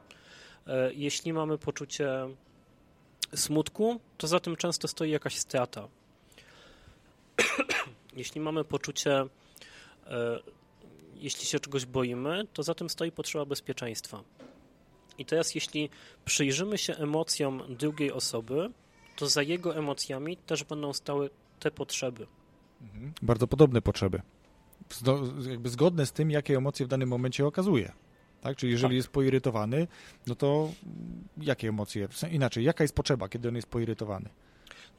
E, 0.68 0.93
jeśli 0.93 1.34
mamy 1.34 1.58
poczucie 1.58 2.10
smutku, 3.36 3.99
to 4.18 4.28
za 4.28 4.39
tym 4.39 4.55
często 4.55 4.88
stoi 4.88 5.12
jakaś 5.12 5.38
strata. 5.38 5.88
Jeśli 8.16 8.41
mamy 8.41 8.64
poczucie, 8.64 9.26
e, 10.08 10.39
jeśli 11.20 11.45
się 11.45 11.59
czegoś 11.59 11.86
boimy, 11.86 12.47
to 12.53 12.63
za 12.63 12.74
tym 12.74 12.89
stoi 12.89 13.11
potrzeba 13.11 13.45
bezpieczeństwa. 13.45 14.24
I 15.18 15.26
teraz, 15.26 15.55
jeśli 15.55 15.89
przyjrzymy 16.26 16.78
się 16.78 16.95
emocjom 16.95 17.61
drugiej 17.70 18.11
osoby, 18.11 18.70
to 19.15 19.28
za 19.28 19.41
jego 19.41 19.76
emocjami 19.76 20.38
też 20.38 20.63
będą 20.63 20.93
stały 20.93 21.30
te 21.59 21.72
potrzeby. 21.72 22.28
Mhm. 22.82 23.13
Bardzo 23.22 23.47
podobne 23.47 23.82
potrzeby. 23.82 24.22
jakby 25.49 25.70
zgodne 25.70 26.05
z 26.05 26.11
tym, 26.11 26.32
jakie 26.32 26.57
emocje 26.57 26.86
w 26.86 26.89
danym 26.89 27.09
momencie 27.09 27.45
okazuje. 27.45 27.91
Tak? 28.41 28.57
Czyli 28.57 28.72
jeżeli 28.72 28.91
tak. 28.91 28.95
jest 28.95 29.09
poirytowany, 29.09 29.88
no 30.28 30.36
to 30.36 30.72
jakie 31.38 31.70
emocje? 31.70 32.07
Inaczej, 32.32 32.63
jaka 32.63 32.84
jest 32.84 32.95
potrzeba, 32.95 33.30
kiedy 33.30 33.49
on 33.49 33.55
jest 33.55 33.68
poirytowany? 33.68 34.30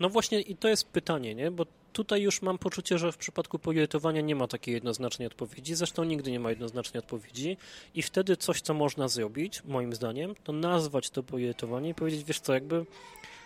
No 0.00 0.08
właśnie 0.08 0.40
i 0.40 0.56
to 0.56 0.68
jest 0.68 0.88
pytanie, 0.88 1.34
nie? 1.34 1.50
Bo 1.50 1.66
tutaj 1.92 2.22
już 2.22 2.42
mam 2.42 2.58
poczucie, 2.58 2.98
że 2.98 3.12
w 3.12 3.16
przypadku 3.16 3.58
poirytowania 3.58 4.20
nie 4.20 4.34
ma 4.36 4.46
takiej 4.46 4.74
jednoznacznej 4.74 5.26
odpowiedzi, 5.26 5.74
zresztą 5.74 6.04
nigdy 6.04 6.30
nie 6.30 6.40
ma 6.40 6.50
jednoznacznej 6.50 6.98
odpowiedzi 6.98 7.56
i 7.94 8.02
wtedy 8.02 8.36
coś, 8.36 8.60
co 8.60 8.74
można 8.74 9.08
zrobić, 9.08 9.64
moim 9.64 9.94
zdaniem, 9.94 10.34
to 10.44 10.52
nazwać 10.52 11.10
to 11.10 11.22
poirytowanie 11.22 11.88
i 11.90 11.94
powiedzieć, 11.94 12.24
wiesz 12.24 12.40
co, 12.40 12.54
jakby 12.54 12.86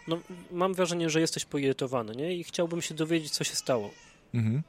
no, 0.08 0.18
mam 0.50 0.74
wrażenie, 0.74 1.10
że 1.10 1.20
jesteś 1.20 1.44
poirytowany, 1.44 2.16
nie? 2.16 2.36
I 2.36 2.44
chciałbym 2.44 2.82
się 2.82 2.94
dowiedzieć, 2.94 3.30
co 3.30 3.44
się 3.44 3.54
stało. 3.54 3.90
Mhm. 4.34 4.62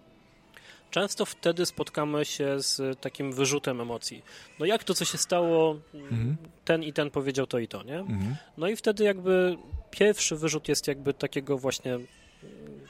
Często 0.93 1.25
wtedy 1.25 1.65
spotkamy 1.65 2.25
się 2.25 2.59
z 2.59 2.99
takim 2.99 3.33
wyrzutem 3.33 3.81
emocji. 3.81 4.23
No 4.59 4.65
jak 4.65 4.83
to, 4.83 4.93
co 4.93 5.05
się 5.05 5.17
stało, 5.17 5.79
mhm. 5.93 6.37
ten 6.65 6.83
i 6.83 6.93
ten 6.93 7.11
powiedział 7.11 7.47
to 7.47 7.59
i 7.59 7.67
to, 7.67 7.83
nie? 7.83 7.99
Mhm. 7.99 8.35
No 8.57 8.67
i 8.67 8.75
wtedy 8.75 9.03
jakby 9.03 9.57
pierwszy 9.91 10.35
wyrzut 10.35 10.67
jest 10.67 10.87
jakby 10.87 11.13
takiego 11.13 11.57
właśnie, 11.57 11.99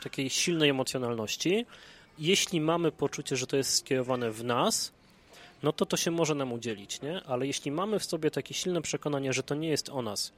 takiej 0.03 0.29
silnej 0.29 0.69
emocjonalności. 0.69 1.65
Jeśli 2.19 2.61
mamy 2.61 2.91
poczucie, 2.91 3.35
że 3.35 3.47
to 3.47 3.57
jest 3.57 3.75
skierowane 3.75 4.31
w 4.31 4.43
nas, 4.43 4.91
no 5.63 5.73
to 5.73 5.85
to 5.85 5.97
się 5.97 6.11
może 6.11 6.35
nam 6.35 6.53
udzielić, 6.53 7.01
nie? 7.01 7.23
Ale 7.23 7.47
jeśli 7.47 7.71
mamy 7.71 7.99
w 7.99 8.05
sobie 8.05 8.31
takie 8.31 8.53
silne 8.53 8.81
przekonanie, 8.81 9.33
że 9.33 9.43
to 9.43 9.55
nie 9.55 9.69
jest 9.69 9.89
o 9.89 10.01
nas, 10.01 10.33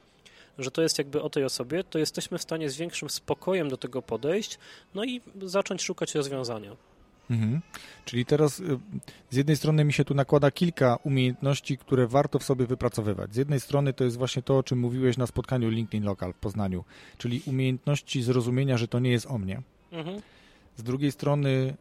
że 0.58 0.70
to 0.70 0.82
jest 0.82 0.98
jakby 0.98 1.22
o 1.22 1.30
tej 1.30 1.44
osobie, 1.44 1.84
to 1.84 1.98
jesteśmy 1.98 2.38
w 2.38 2.42
stanie 2.42 2.70
z 2.70 2.76
większym 2.76 3.10
spokojem 3.10 3.68
do 3.68 3.76
tego 3.76 4.02
podejść, 4.02 4.58
no 4.94 5.04
i 5.04 5.20
zacząć 5.42 5.82
szukać 5.82 6.14
rozwiązania. 6.14 6.76
Mhm. 7.30 7.60
Czyli 8.04 8.26
teraz 8.26 8.60
y, 8.60 8.78
z 9.30 9.36
jednej 9.36 9.56
strony 9.56 9.84
mi 9.84 9.92
się 9.92 10.04
tu 10.04 10.14
nakłada 10.14 10.50
kilka 10.50 10.96
umiejętności, 10.96 11.78
które 11.78 12.06
warto 12.06 12.38
w 12.38 12.44
sobie 12.44 12.66
wypracowywać. 12.66 13.34
Z 13.34 13.36
jednej 13.36 13.60
strony 13.60 13.92
to 13.92 14.04
jest 14.04 14.16
właśnie 14.16 14.42
to, 14.42 14.58
o 14.58 14.62
czym 14.62 14.78
mówiłeś 14.78 15.16
na 15.16 15.26
spotkaniu 15.26 15.70
LinkedIn 15.70 16.04
Local 16.04 16.32
w 16.32 16.36
Poznaniu, 16.36 16.84
czyli 17.18 17.42
umiejętności 17.46 18.22
zrozumienia, 18.22 18.78
że 18.78 18.88
to 18.88 18.98
nie 18.98 19.10
jest 19.10 19.26
o 19.26 19.38
mnie. 19.38 19.62
Mhm. 19.92 20.20
Z 20.76 20.82
drugiej 20.82 21.12
strony 21.12 21.76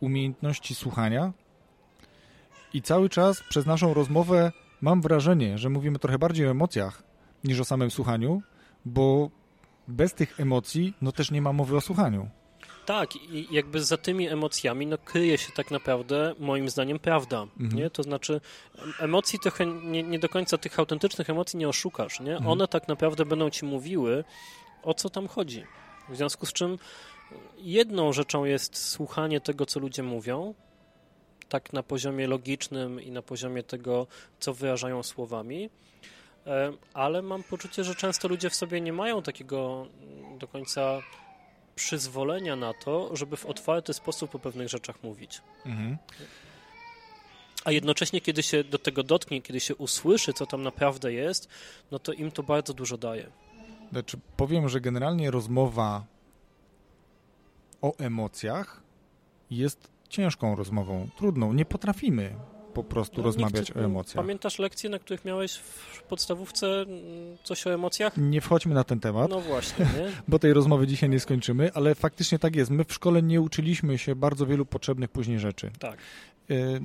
umiejętności 0.00 0.74
słuchania 0.74 1.32
i 2.74 2.82
cały 2.82 3.08
czas 3.08 3.42
przez 3.48 3.66
naszą 3.66 3.94
rozmowę 3.94 4.52
mam 4.80 5.02
wrażenie, 5.02 5.58
że 5.58 5.70
mówimy 5.70 5.98
trochę 5.98 6.18
bardziej 6.18 6.46
o 6.46 6.50
emocjach 6.50 7.02
niż 7.44 7.60
o 7.60 7.64
samym 7.64 7.90
słuchaniu, 7.90 8.42
bo 8.84 9.30
bez 9.88 10.14
tych 10.14 10.40
emocji 10.40 10.94
no 11.02 11.12
też 11.12 11.30
nie 11.30 11.42
ma 11.42 11.52
mowy 11.52 11.76
o 11.76 11.80
słuchaniu. 11.80 12.28
Tak, 12.86 13.16
i 13.16 13.46
jakby 13.50 13.84
za 13.84 13.96
tymi 13.96 14.28
emocjami 14.28 14.86
no, 14.86 14.98
kryje 14.98 15.38
się 15.38 15.52
tak 15.52 15.70
naprawdę, 15.70 16.34
moim 16.38 16.68
zdaniem, 16.68 16.98
prawda. 16.98 17.46
Mhm. 17.60 17.82
Nie? 17.82 17.90
To 17.90 18.02
znaczy, 18.02 18.40
emocji 19.00 19.38
trochę 19.38 19.66
nie, 19.66 20.02
nie, 20.02 20.18
do 20.18 20.28
końca 20.28 20.58
tych 20.58 20.78
autentycznych 20.78 21.30
emocji 21.30 21.58
nie 21.58 21.68
oszukasz. 21.68 22.20
Nie? 22.20 22.32
Mhm. 22.32 22.50
One 22.50 22.68
tak 22.68 22.88
naprawdę 22.88 23.24
będą 23.24 23.50
ci 23.50 23.64
mówiły, 23.64 24.24
o 24.82 24.94
co 24.94 25.10
tam 25.10 25.28
chodzi. 25.28 25.64
W 26.08 26.16
związku 26.16 26.46
z 26.46 26.52
czym 26.52 26.78
jedną 27.58 28.12
rzeczą 28.12 28.44
jest 28.44 28.88
słuchanie 28.88 29.40
tego, 29.40 29.66
co 29.66 29.80
ludzie 29.80 30.02
mówią, 30.02 30.54
tak 31.48 31.72
na 31.72 31.82
poziomie 31.82 32.26
logicznym 32.26 33.00
i 33.02 33.10
na 33.10 33.22
poziomie 33.22 33.62
tego, 33.62 34.06
co 34.40 34.54
wyrażają 34.54 35.02
słowami, 35.02 35.70
e, 36.46 36.72
ale 36.94 37.22
mam 37.22 37.42
poczucie, 37.42 37.84
że 37.84 37.94
często 37.94 38.28
ludzie 38.28 38.50
w 38.50 38.54
sobie 38.54 38.80
nie 38.80 38.92
mają 38.92 39.22
takiego 39.22 39.86
do 40.38 40.48
końca 40.48 41.00
przyzwolenia 41.74 42.56
na 42.56 42.74
to, 42.74 43.16
żeby 43.16 43.36
w 43.36 43.46
otwarty 43.46 43.92
sposób 43.92 44.34
o 44.34 44.38
pewnych 44.38 44.68
rzeczach 44.68 45.02
mówić. 45.02 45.40
Mhm. 45.66 45.96
A 47.64 47.72
jednocześnie, 47.72 48.20
kiedy 48.20 48.42
się 48.42 48.64
do 48.64 48.78
tego 48.78 49.02
dotknie, 49.02 49.42
kiedy 49.42 49.60
się 49.60 49.74
usłyszy, 49.74 50.32
co 50.32 50.46
tam 50.46 50.62
naprawdę 50.62 51.12
jest, 51.12 51.48
no 51.90 51.98
to 51.98 52.12
im 52.12 52.30
to 52.30 52.42
bardzo 52.42 52.74
dużo 52.74 52.96
daje. 52.98 53.30
Znaczy, 53.92 54.18
powiem, 54.36 54.68
że 54.68 54.80
generalnie 54.80 55.30
rozmowa 55.30 56.04
o 57.82 57.96
emocjach 57.98 58.82
jest 59.50 59.90
ciężką 60.08 60.56
rozmową, 60.56 61.08
trudną. 61.16 61.52
Nie 61.52 61.64
potrafimy 61.64 62.34
po 62.74 62.84
prostu 62.84 63.16
no, 63.16 63.22
rozmawiać 63.22 63.72
o 63.72 63.80
emocjach. 63.80 64.24
Pamiętasz 64.24 64.58
lekcje, 64.58 64.90
na 64.90 64.98
których 64.98 65.24
miałeś 65.24 65.54
w 65.56 66.02
podstawówce 66.02 66.66
mm, 66.66 67.36
coś 67.44 67.66
o 67.66 67.74
emocjach? 67.74 68.16
Nie 68.16 68.40
wchodźmy 68.40 68.74
na 68.74 68.84
ten 68.84 69.00
temat. 69.00 69.30
No 69.30 69.40
właśnie, 69.40 69.84
nie? 69.98 70.10
bo 70.28 70.38
tej 70.38 70.52
rozmowy 70.52 70.86
dzisiaj 70.86 71.10
nie 71.10 71.20
skończymy, 71.20 71.70
ale 71.74 71.94
faktycznie 71.94 72.38
tak 72.38 72.56
jest. 72.56 72.70
My 72.70 72.84
w 72.84 72.92
szkole 72.92 73.22
nie 73.22 73.40
uczyliśmy 73.40 73.98
się 73.98 74.14
bardzo 74.14 74.46
wielu 74.46 74.66
potrzebnych 74.66 75.10
później 75.10 75.38
rzeczy. 75.38 75.70
Tak. 75.78 75.98
Y 76.50 76.80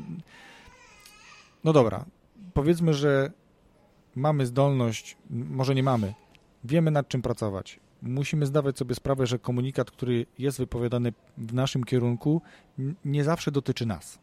no 1.64 1.74
dobra, 1.74 2.06
powiedzmy, 2.54 2.94
że 2.94 3.32
mamy 4.16 4.46
zdolność, 4.46 5.18
może 5.30 5.76
nie 5.76 5.84
mamy, 5.84 6.14
wiemy 6.64 6.92
nad 6.92 7.08
czym 7.08 7.22
pracować. 7.22 7.80
Musimy 8.02 8.46
zdawać 8.46 8.78
sobie 8.78 8.96
sprawę, 8.96 9.28
że 9.28 9.40
komunikat, 9.40 9.92
który 9.92 10.26
jest 10.40 10.58
wypowiadany 10.58 11.14
w 11.38 11.54
naszym 11.54 11.84
kierunku, 11.84 12.42
nie 13.06 13.24
zawsze 13.24 13.52
dotyczy 13.52 13.86
nas. 13.86 14.20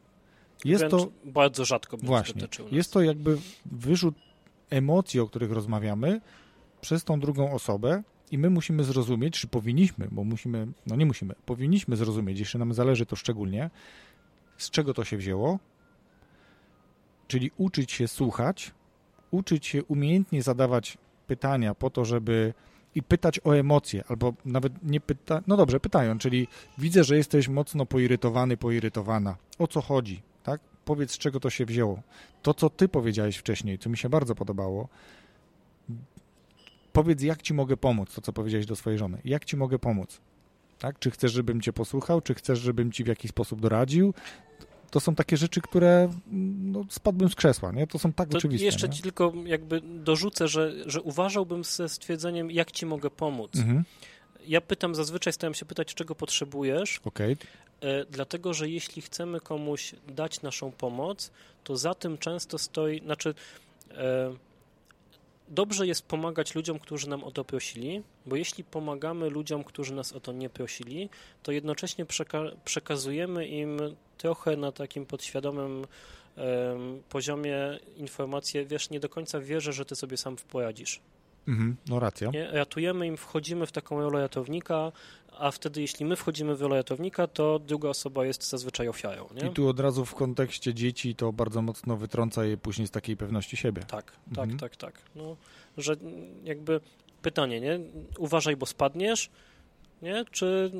Jest 0.65 0.81
Wręcz 0.81 0.91
to 0.93 1.09
bardzo 1.25 1.65
rzadko 1.65 1.97
właśnie, 1.97 2.41
dotyczył 2.41 2.65
nas. 2.65 2.75
Jest 2.75 2.93
to 2.93 3.03
jakby 3.03 3.39
wyrzut 3.67 4.15
emocji, 4.71 5.21
o 5.21 5.27
których 5.27 5.53
rozmawiamy, 5.53 6.21
przez 6.81 7.05
tą 7.05 7.21
drugą 7.21 7.53
osobę 7.53 8.03
i 8.31 8.39
my 8.39 8.51
musimy 8.51 8.85
zrozumieć, 8.85 9.41
czy 9.41 9.49
powinniśmy, 9.49 10.09
bo 10.11 10.25
musimy, 10.25 10.67
no 10.87 10.97
nie 10.97 11.07
musimy, 11.07 11.35
powinniśmy 11.47 11.97
zrozumieć, 11.97 12.39
jeśli 12.39 12.59
nam 12.59 12.75
zależy 12.75 13.07
to 13.07 13.17
szczególnie, 13.17 13.71
z 14.57 14.71
czego 14.71 14.95
to 14.95 15.05
się 15.05 15.17
wzięło, 15.17 15.59
czyli 17.29 17.51
uczyć 17.57 17.93
się 17.93 18.09
słuchać, 18.09 18.75
uczyć 19.31 19.67
się 19.67 19.85
umiejętnie 19.85 20.43
zadawać 20.43 20.99
pytania 21.27 21.75
po 21.75 21.91
to, 21.91 22.05
żeby 22.05 22.55
i 22.95 23.03
pytać 23.03 23.41
o 23.45 23.57
emocje, 23.57 24.05
albo 24.09 24.35
nawet 24.45 24.73
nie 24.83 25.01
pyta, 25.01 25.43
no 25.47 25.57
dobrze, 25.57 25.81
pytają, 25.81 26.19
czyli 26.19 26.49
widzę, 26.79 27.05
że 27.05 27.17
jesteś 27.17 27.49
mocno 27.49 27.87
poirytowany, 27.87 28.57
poirytowana. 28.57 29.37
O 29.59 29.67
co 29.67 29.81
chodzi? 29.81 30.23
Powiedz, 30.87 31.13
z 31.13 31.19
czego 31.19 31.41
to 31.41 31.51
się 31.51 31.67
wzięło. 31.67 32.03
To, 32.43 32.55
co 32.55 32.71
ty 32.71 32.89
powiedziałeś 32.89 33.37
wcześniej, 33.37 33.79
co 33.79 33.91
mi 33.91 33.97
się 33.97 34.09
bardzo 34.09 34.35
podobało, 34.35 34.89
powiedz, 36.93 37.23
jak 37.23 37.43
ci 37.43 37.55
mogę 37.55 37.77
pomóc, 37.77 38.15
to, 38.15 38.21
co 38.21 38.33
powiedziałeś 38.33 38.67
do 38.67 38.77
swojej 38.77 38.99
żony. 38.99 39.19
Jak 39.25 39.45
ci 39.45 39.57
mogę 39.57 39.79
pomóc? 39.79 40.21
Tak? 40.79 40.99
Czy 40.99 41.11
chcesz, 41.11 41.33
żebym 41.33 41.61
cię 41.61 41.73
posłuchał, 41.73 42.21
czy 42.21 42.35
chcesz, 42.35 42.59
żebym 42.59 42.93
ci 42.93 43.05
w 43.05 43.07
jakiś 43.07 43.31
sposób 43.31 43.61
doradził? 43.61 44.15
to 44.91 45.01
są 45.01 45.15
takie 45.15 45.37
rzeczy, 45.37 45.61
które 45.61 46.09
no, 46.57 46.85
spadłbym 46.91 47.29
z 47.29 47.35
krzesła, 47.35 47.73
nie? 47.73 47.87
To 47.87 47.99
są 47.99 48.13
tak 48.13 48.29
to 48.29 48.39
oczywiste. 48.39 48.65
Jeszcze 48.65 48.89
nie? 48.89 48.95
ci 48.95 49.03
tylko 49.03 49.33
jakby 49.47 49.81
dorzucę, 49.81 50.49
że, 50.49 50.73
że 50.87 51.03
uważałbym 51.03 51.65
ze 51.65 51.89
stwierdzeniem, 51.89 52.51
jak 52.51 52.73
ci 52.73 52.87
mogę 52.87 53.11
pomóc. 53.11 53.57
Mhm. 53.57 53.85
Ja 54.47 54.61
pytam, 54.61 54.95
zazwyczaj 54.95 55.33
staram 55.33 55.55
się 55.55 55.65
pytać, 55.65 55.95
czego 55.95 56.15
potrzebujesz. 56.15 57.01
Okay. 57.05 57.37
E, 57.81 58.05
dlatego, 58.05 58.55
że 58.55 58.69
jeśli 58.69 59.03
chcemy 59.03 59.41
komuś 59.41 59.95
dać 60.09 60.43
naszą 60.43 60.73
pomoc, 60.73 61.31
to 61.65 61.77
za 61.77 61.95
tym 61.95 62.19
często 62.19 62.59
stoi, 62.59 63.01
znaczy 63.01 63.35
e, 63.91 64.35
dobrze 65.49 65.87
jest 65.87 66.03
pomagać 66.03 66.55
ludziom, 66.55 66.79
którzy 66.79 67.09
nam 67.09 67.25
o 67.25 67.31
to 67.31 67.45
prosili, 67.45 68.03
bo 68.27 68.37
jeśli 68.37 68.65
pomagamy 68.65 69.31
ludziom, 69.31 69.65
którzy 69.65 69.95
nas 69.95 70.13
o 70.13 70.21
to 70.21 70.33
nie 70.33 70.51
prosili, 70.51 71.09
to 71.43 71.53
jednocześnie 71.53 72.07
przeka 72.07 72.43
przekazujemy 72.65 73.47
im 73.47 73.79
trochę 74.19 74.57
na 74.57 74.73
takim 74.73 75.07
podświadomym 75.07 75.87
um, 76.37 77.03
poziomie 77.09 77.57
informacje, 77.97 78.67
wiesz, 78.67 78.91
nie 78.91 79.01
do 79.01 79.09
końca 79.09 79.41
wierzę, 79.41 79.73
że 79.73 79.85
ty 79.85 79.97
sobie 79.97 80.17
sam 80.17 80.37
poradzisz. 80.37 81.01
Mhm, 81.49 81.77
no 81.89 82.01
racja. 82.01 82.31
Nie? 82.31 82.51
Ratujemy 82.51 83.07
im, 83.07 83.17
wchodzimy 83.17 83.67
w 83.67 83.73
taką 83.73 84.01
rolę 84.01 84.21
ratownika, 84.21 84.93
a 85.39 85.51
wtedy 85.51 85.81
jeśli 85.81 86.07
my 86.07 86.17
wchodzimy 86.17 86.57
w 86.57 86.63
rolę 86.63 86.77
ratownika, 86.77 87.27
to 87.27 87.59
druga 87.59 87.89
osoba 87.89 88.27
jest 88.27 88.49
zazwyczaj 88.49 88.89
ofiarą. 88.89 89.29
Nie? 89.43 89.49
I 89.49 89.53
tu 89.53 89.69
od 89.69 89.81
razu 89.81 90.05
w 90.05 90.15
kontekście 90.15 90.75
dzieci 90.75 91.15
to 91.15 91.33
bardzo 91.33 91.63
mocno 91.63 91.97
wytrąca 91.97 92.45
je 92.45 92.57
później 92.57 92.89
z 92.89 92.91
takiej 92.91 93.17
pewności 93.17 93.57
siebie. 93.57 93.83
Tak, 93.83 94.13
tak, 94.35 94.45
mhm. 94.45 94.59
tak, 94.59 94.77
tak. 94.77 95.03
No, 95.15 95.37
że 95.79 95.97
jakby 96.45 96.81
pytanie, 97.23 97.61
nie? 97.61 97.81
Uważaj, 98.19 98.57
bo 98.57 98.67
spadniesz, 98.67 99.31
nie? 100.03 100.25
Czy 100.31 100.71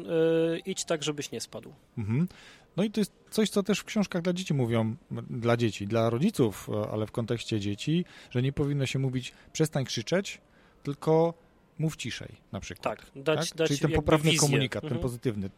yy, 0.53 0.59
idź 0.59 0.85
tak, 0.85 1.03
żebyś 1.03 1.31
nie 1.31 1.41
spadł. 1.41 1.73
Mhm. 1.99 2.29
No 2.77 2.85
i 2.85 2.91
to 2.91 3.01
jest 3.01 3.13
coś, 3.31 3.51
co 3.51 3.63
też 3.63 3.79
w 3.79 3.85
książkach 3.85 4.23
dla 4.23 4.33
dzieci 4.33 4.55
mówią, 4.55 4.97
dla 5.31 5.57
dzieci, 5.57 5.87
dla 5.87 6.11
rodziców, 6.11 6.71
ale 6.93 7.07
w 7.07 7.13
kontekście 7.13 7.61
dzieci, 7.61 8.05
że 8.31 8.43
nie 8.43 8.53
powinno 8.53 8.87
się 8.87 8.99
mówić 8.99 9.33
przestań 9.53 9.85
krzyczeć, 9.85 10.41
tylko 10.87 11.35
mów 11.79 11.97
ciszej 11.97 12.29
na 12.53 12.61
przykład. 12.61 12.83
Tak, 12.99 13.07
dać, 13.17 13.49
tak? 13.49 13.59
dać 13.59 13.69
Czyli 13.69 13.81
ten 13.81 13.93
poprawny 13.93 14.31
wizję. 14.31 14.49
komunikat, 14.49 14.85
mhm. 14.85 14.95
ten 14.95 15.03
pozytywny, 15.03 15.51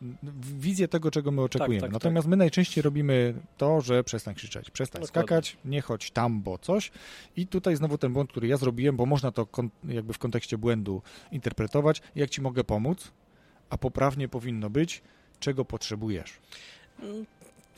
wizję 0.58 0.88
tego, 0.88 1.10
czego 1.10 1.30
my 1.30 1.42
oczekujemy. 1.42 1.80
Tak, 1.80 1.88
tak, 1.88 1.92
Natomiast 1.92 2.24
tak. 2.24 2.30
my 2.30 2.36
najczęściej 2.36 2.82
robimy 2.82 3.34
to, 3.56 3.80
że 3.80 4.04
przestań 4.04 4.34
krzyczeć, 4.34 4.70
przestań 4.70 5.02
Dokładnie. 5.02 5.28
skakać, 5.28 5.56
nie 5.64 5.80
chodź 5.80 6.10
tam, 6.10 6.42
bo 6.42 6.58
coś. 6.58 6.90
I 7.36 7.46
tutaj 7.46 7.76
znowu 7.76 7.98
ten 7.98 8.12
błąd, 8.12 8.30
który 8.30 8.48
ja 8.48 8.56
zrobiłem, 8.56 8.96
bo 8.96 9.06
można 9.06 9.32
to 9.32 9.46
jakby 9.84 10.12
w 10.12 10.18
kontekście 10.18 10.58
błędu 10.58 11.02
interpretować. 11.32 12.02
Jak 12.14 12.30
ci 12.30 12.40
mogę 12.40 12.64
pomóc? 12.64 13.12
A 13.70 13.78
poprawnie 13.78 14.28
powinno 14.28 14.70
być, 14.70 15.02
czego 15.40 15.64
potrzebujesz. 15.64 16.40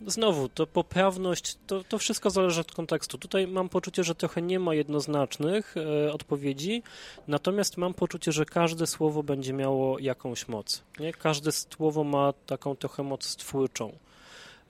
Znowu, 0.07 0.49
to 0.49 0.67
poprawność, 0.67 1.57
to, 1.67 1.85
to 1.85 1.99
wszystko 1.99 2.31
zależy 2.31 2.61
od 2.61 2.73
kontekstu. 2.73 3.19
Tutaj 3.19 3.47
mam 3.47 3.69
poczucie, 3.69 4.05
że 4.05 4.15
trochę 4.15 4.43
nie 4.43 4.59
ma 4.59 4.75
jednoznacznych 4.75 5.75
e, 5.77 6.13
odpowiedzi, 6.13 6.83
natomiast 7.29 7.77
mam 7.77 7.95
poczucie, 7.95 8.33
że 8.33 8.45
każde 8.45 8.87
słowo 8.87 9.23
będzie 9.23 9.53
miało 9.53 9.99
jakąś 9.99 10.49
moc. 10.49 10.83
Nie? 10.99 11.13
Każde 11.13 11.53
słowo 11.53 12.05
ma 12.05 12.33
taką 12.47 12.77
trochę 12.77 13.03
moc 13.03 13.25
stwórczą. 13.25 13.93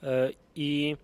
E, 0.02 0.30
I, 0.56 0.96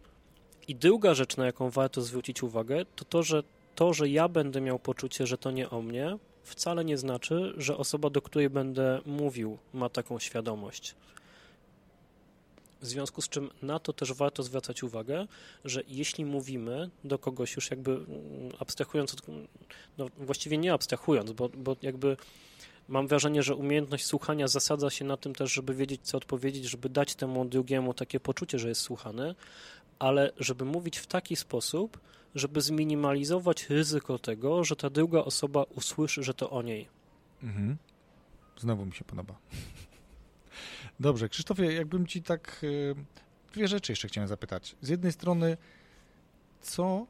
I 0.69 0.75
druga 0.75 1.15
rzecz, 1.15 1.37
na 1.37 1.47
jaką 1.47 1.71
warto 1.71 2.03
zwrócić 2.03 2.43
uwagę, 2.43 2.85
to 2.97 3.05
to, 3.05 3.23
że 3.23 3.43
to, 3.75 3.93
że 3.93 4.09
ja 4.09 4.29
będę 4.29 4.61
miał 4.61 4.79
poczucie, 4.79 5.27
że 5.27 5.39
to 5.39 5.51
nie 5.51 5.71
o 5.71 5.83
mnie, 5.83 6.19
wcale 6.43 6.85
nie 6.85 6.99
znaczy, 6.99 7.55
że 7.57 7.77
osoba, 7.77 8.11
do 8.11 8.23
której 8.23 8.51
będę 8.51 9.01
mówił, 9.07 9.59
ma 9.75 9.89
taką 9.89 10.19
świadomość. 10.19 10.95
W 12.81 12.87
związku 12.87 13.23
z 13.23 13.29
czym 13.29 13.51
na 13.63 13.79
to 13.79 13.93
też 13.93 14.13
warto 14.13 14.43
zwracać 14.43 14.83
uwagę, 14.83 15.27
że 15.65 15.83
jeśli 15.89 16.25
mówimy 16.25 16.91
do 17.05 17.19
kogoś 17.19 17.57
już 17.57 17.71
jakby 17.71 17.91
mm, 17.91 18.07
abstrahując, 18.59 19.15
od, 19.15 19.23
no 19.99 20.09
właściwie 20.19 20.59
nie 20.59 20.73
abstrahując, 20.73 21.33
bo, 21.33 21.49
bo 21.49 21.77
jakby 21.83 22.17
mam 22.89 23.07
wrażenie, 23.07 23.43
że 23.43 23.55
umiejętność 23.55 24.07
słuchania 24.07 24.49
zasadza 24.49 24.91
się 24.91 25.05
na 25.05 25.17
tym 25.17 25.35
też, 25.35 25.53
żeby 25.53 25.75
wiedzieć, 25.75 26.01
co 26.03 26.17
odpowiedzieć, 26.17 26.65
żeby 26.65 26.89
dać 26.89 27.15
temu 27.15 27.45
drugiemu 27.45 27.95
takie 27.95 28.21
poczucie, 28.21 28.59
że 28.59 28.69
jest 28.69 28.81
słuchany, 28.81 29.35
ale 29.99 30.33
żeby 30.39 30.65
mówić 30.65 30.99
w 30.99 31.07
taki 31.07 31.37
sposób, 31.37 31.99
żeby 32.35 32.61
zminimalizować 32.61 33.71
ryzyko 33.71 34.19
tego, 34.19 34.65
że 34.65 34.77
ta 34.77 34.91
druga 34.91 35.19
osoba 35.19 35.63
usłyszy, 35.63 36.23
że 36.23 36.35
to 36.35 36.51
o 36.51 36.63
niej. 36.63 36.89
Mhm. 37.43 37.77
Znowu 38.59 38.87
mi 38.87 38.95
się 38.95 39.05
podoba. 39.05 39.35
Dobrze, 41.01 41.29
Krzysztofie, 41.29 41.73
jakbym 41.73 42.07
ci 42.07 42.23
tak 42.23 42.61
y, 42.63 42.95
dwie 43.53 43.69
rzeczy 43.69 43.93
jeszcze 43.93 44.09
chciałem 44.09 44.29
zapytać. 44.29 44.77
Z 44.83 44.89
jednej 44.89 45.13
strony, 45.13 45.57
co 46.61 47.07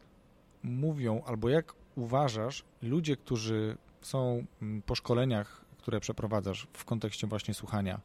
mówią 0.63 1.23
albo 1.27 1.49
jak 1.49 1.75
uważasz 1.97 2.65
ludzie, 2.83 3.17
którzy 3.17 3.77
są 4.03 4.45
mm, 4.63 4.83
po 4.83 4.95
szkoleniach, 4.95 5.65
które 5.79 6.01
przeprowadzasz 6.01 6.67
w 6.73 6.85
kontekście 6.85 7.27
właśnie 7.27 7.55
słuchania, 7.55 8.01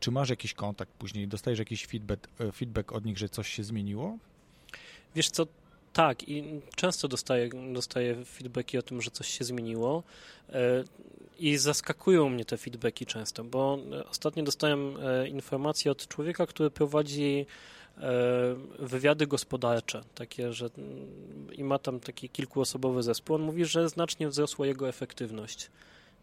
czy 0.00 0.10
masz 0.10 0.30
jakiś 0.30 0.54
kontakt 0.54 0.92
później, 0.92 1.28
dostajesz 1.28 1.58
jakiś 1.58 1.86
feedback, 1.86 2.28
e, 2.40 2.52
feedback 2.52 2.92
od 2.92 3.04
nich, 3.04 3.18
że 3.18 3.28
coś 3.28 3.48
się 3.48 3.64
zmieniło? 3.64 4.18
Wiesz 5.14 5.30
co, 5.30 5.46
tak 5.92 6.28
i 6.28 6.60
często 6.74 7.08
dostaję, 7.08 7.50
dostaję 7.72 8.24
feedbacki 8.24 8.78
o 8.78 8.82
tym, 8.82 9.02
że 9.02 9.10
coś 9.10 9.28
się 9.28 9.44
zmieniło. 9.44 10.02
E, 11.38 11.42
i 11.42 11.58
zaskakują 11.58 12.28
mnie 12.28 12.44
te 12.44 12.56
feedbacki 12.56 13.06
często, 13.06 13.44
bo 13.44 13.78
ostatnio 14.10 14.42
dostałem 14.42 14.96
e, 15.02 15.28
informację 15.28 15.90
od 15.90 16.08
człowieka, 16.08 16.46
który 16.46 16.70
prowadzi 16.70 17.46
e, 17.98 18.10
wywiady 18.78 19.26
gospodarcze, 19.26 20.02
takie, 20.14 20.52
że 20.52 20.70
i 21.52 21.64
ma 21.64 21.78
tam 21.78 22.00
taki 22.00 22.28
kilkuosobowy 22.28 23.02
zespół. 23.02 23.36
On 23.36 23.42
mówi, 23.42 23.64
że 23.64 23.88
znacznie 23.88 24.28
wzrosła 24.28 24.66
jego 24.66 24.88
efektywność. 24.88 25.70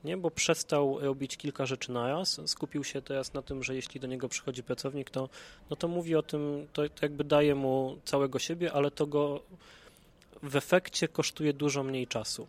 nie? 0.04 0.18
bo 0.18 0.32
przestał 0.32 1.00
robić 1.00 1.38
kilka 1.38 1.66
rzeczy 1.66 1.92
naraz, 1.92 2.42
skupił 2.46 2.84
się 2.84 3.02
teraz 3.02 3.34
na 3.34 3.42
tym, 3.42 3.64
że 3.64 3.76
jeśli 3.76 4.00
do 4.00 4.08
niego 4.08 4.30
przychodzi 4.30 4.64
pracownik, 4.64 5.10
to, 5.10 5.30
no 5.70 5.76
to 5.76 5.88
mówi 5.88 6.16
o 6.16 6.22
tym, 6.22 6.68
to, 6.74 6.90
to 6.90 7.06
jakby 7.06 7.24
daje 7.24 7.56
mu 7.56 7.98
całego 8.06 8.40
siebie, 8.40 8.74
ale 8.74 8.92
to 8.92 9.08
go 9.08 9.42
w 10.44 10.56
efekcie 10.56 11.08
kosztuje 11.08 11.54
dużo 11.54 11.84
mniej 11.84 12.08
czasu. 12.08 12.48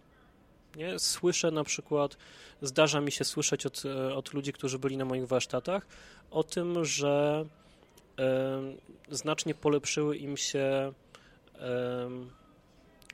Nie? 0.77 0.99
Słyszę 0.99 1.51
na 1.51 1.65
przykład, 1.65 2.17
zdarza 2.63 3.01
mi 3.01 3.13
się 3.13 3.25
słyszeć 3.25 3.67
od, 3.67 3.83
od 4.15 4.35
ludzi, 4.35 4.53
którzy 4.53 4.79
byli 4.79 4.97
na 4.97 5.05
moich 5.05 5.27
warsztatach, 5.27 5.87
o 6.31 6.45
tym, 6.45 6.85
że 6.85 7.45
e, 8.19 8.63
znacznie 9.11 9.55
polepszyły 9.55 10.17
im 10.17 10.37
się 10.37 10.93
e, 11.59 12.09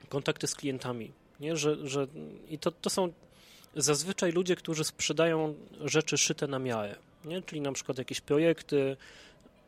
kontakty 0.08 0.46
z 0.46 0.54
klientami. 0.54 1.12
Nie? 1.40 1.56
Że, 1.56 1.88
że, 1.88 2.06
I 2.48 2.58
to, 2.58 2.70
to 2.70 2.90
są 2.90 3.12
zazwyczaj 3.76 4.32
ludzie, 4.32 4.56
którzy 4.56 4.84
sprzedają 4.84 5.54
rzeczy 5.80 6.18
szyte 6.18 6.46
na 6.46 6.58
miarę. 6.58 6.96
Nie? 7.24 7.42
Czyli 7.42 7.60
na 7.60 7.72
przykład 7.72 7.98
jakieś 7.98 8.20
projekty, 8.20 8.96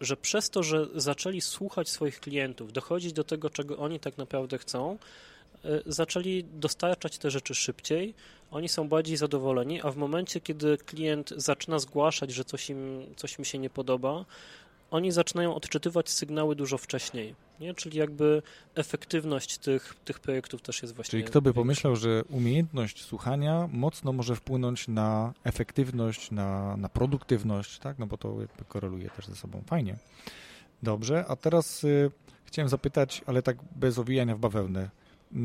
że 0.01 0.17
przez 0.17 0.51
to, 0.51 0.63
że 0.63 0.87
zaczęli 0.95 1.41
słuchać 1.41 1.89
swoich 1.89 2.21
klientów, 2.21 2.73
dochodzić 2.73 3.13
do 3.13 3.25
tego, 3.25 3.51
czego 3.51 3.79
oni 3.79 4.01
tak 4.01 4.19
naprawdę 4.19 4.59
chcą, 4.59 4.93
e, 4.93 4.99
zaczęli 5.87 6.45
dostarczać 6.45 7.19
te 7.19 7.31
rzeczy 7.31 7.55
szybciej, 7.55 8.15
oni 8.51 8.69
są 8.69 8.89
bardziej 8.89 9.17
zadowoleni, 9.17 9.83
a 9.83 9.91
w 9.91 9.97
momencie, 9.97 10.41
kiedy 10.41 10.77
klient 10.77 11.33
zaczyna 11.37 11.79
zgłaszać, 11.79 12.31
że 12.31 12.45
coś 12.45 12.71
im, 12.71 13.07
coś 13.17 13.39
im 13.39 13.45
się 13.45 13.59
nie 13.59 13.71
podoba, 13.71 14.25
oni 14.91 15.13
zaczynają 15.13 15.55
odczytywać 15.55 16.11
sygnały 16.11 16.57
dużo 16.57 16.79
wcześniej. 16.79 17.35
Nie? 17.61 17.75
Czyli 17.75 17.99
jakby 17.99 18.43
efektywność 18.75 19.59
tych, 19.59 19.95
tych 20.05 20.21
projektów 20.21 20.63
też 20.63 20.83
jest 20.83 20.95
właśnie. 20.95 21.11
Czyli 21.11 21.25
kto 21.25 21.43
by 21.43 21.55
pomyślał, 21.55 21.97
że 21.97 22.25
umiejętność 22.25 23.05
słuchania 23.05 23.69
mocno 23.73 24.13
może 24.13 24.37
wpłynąć 24.37 24.89
na 24.89 25.33
efektywność, 25.45 26.31
na, 26.31 26.77
na 26.77 26.89
produktywność, 26.89 27.79
tak? 27.79 27.99
No 27.99 28.07
bo 28.07 28.17
to 28.17 28.37
koreluje 28.69 29.11
też 29.11 29.27
ze 29.27 29.37
sobą. 29.37 29.63
Fajnie. 29.67 29.97
Dobrze, 30.83 31.25
a 31.29 31.37
teraz 31.37 31.85
y, 31.85 32.11
chciałem 32.45 32.69
zapytać, 32.69 33.23
ale 33.27 33.43
tak 33.43 33.57
bez 33.77 33.99
owijania 33.99 34.37
w 34.37 34.39
bawełnę. 34.39 34.91
Y, 35.33 35.37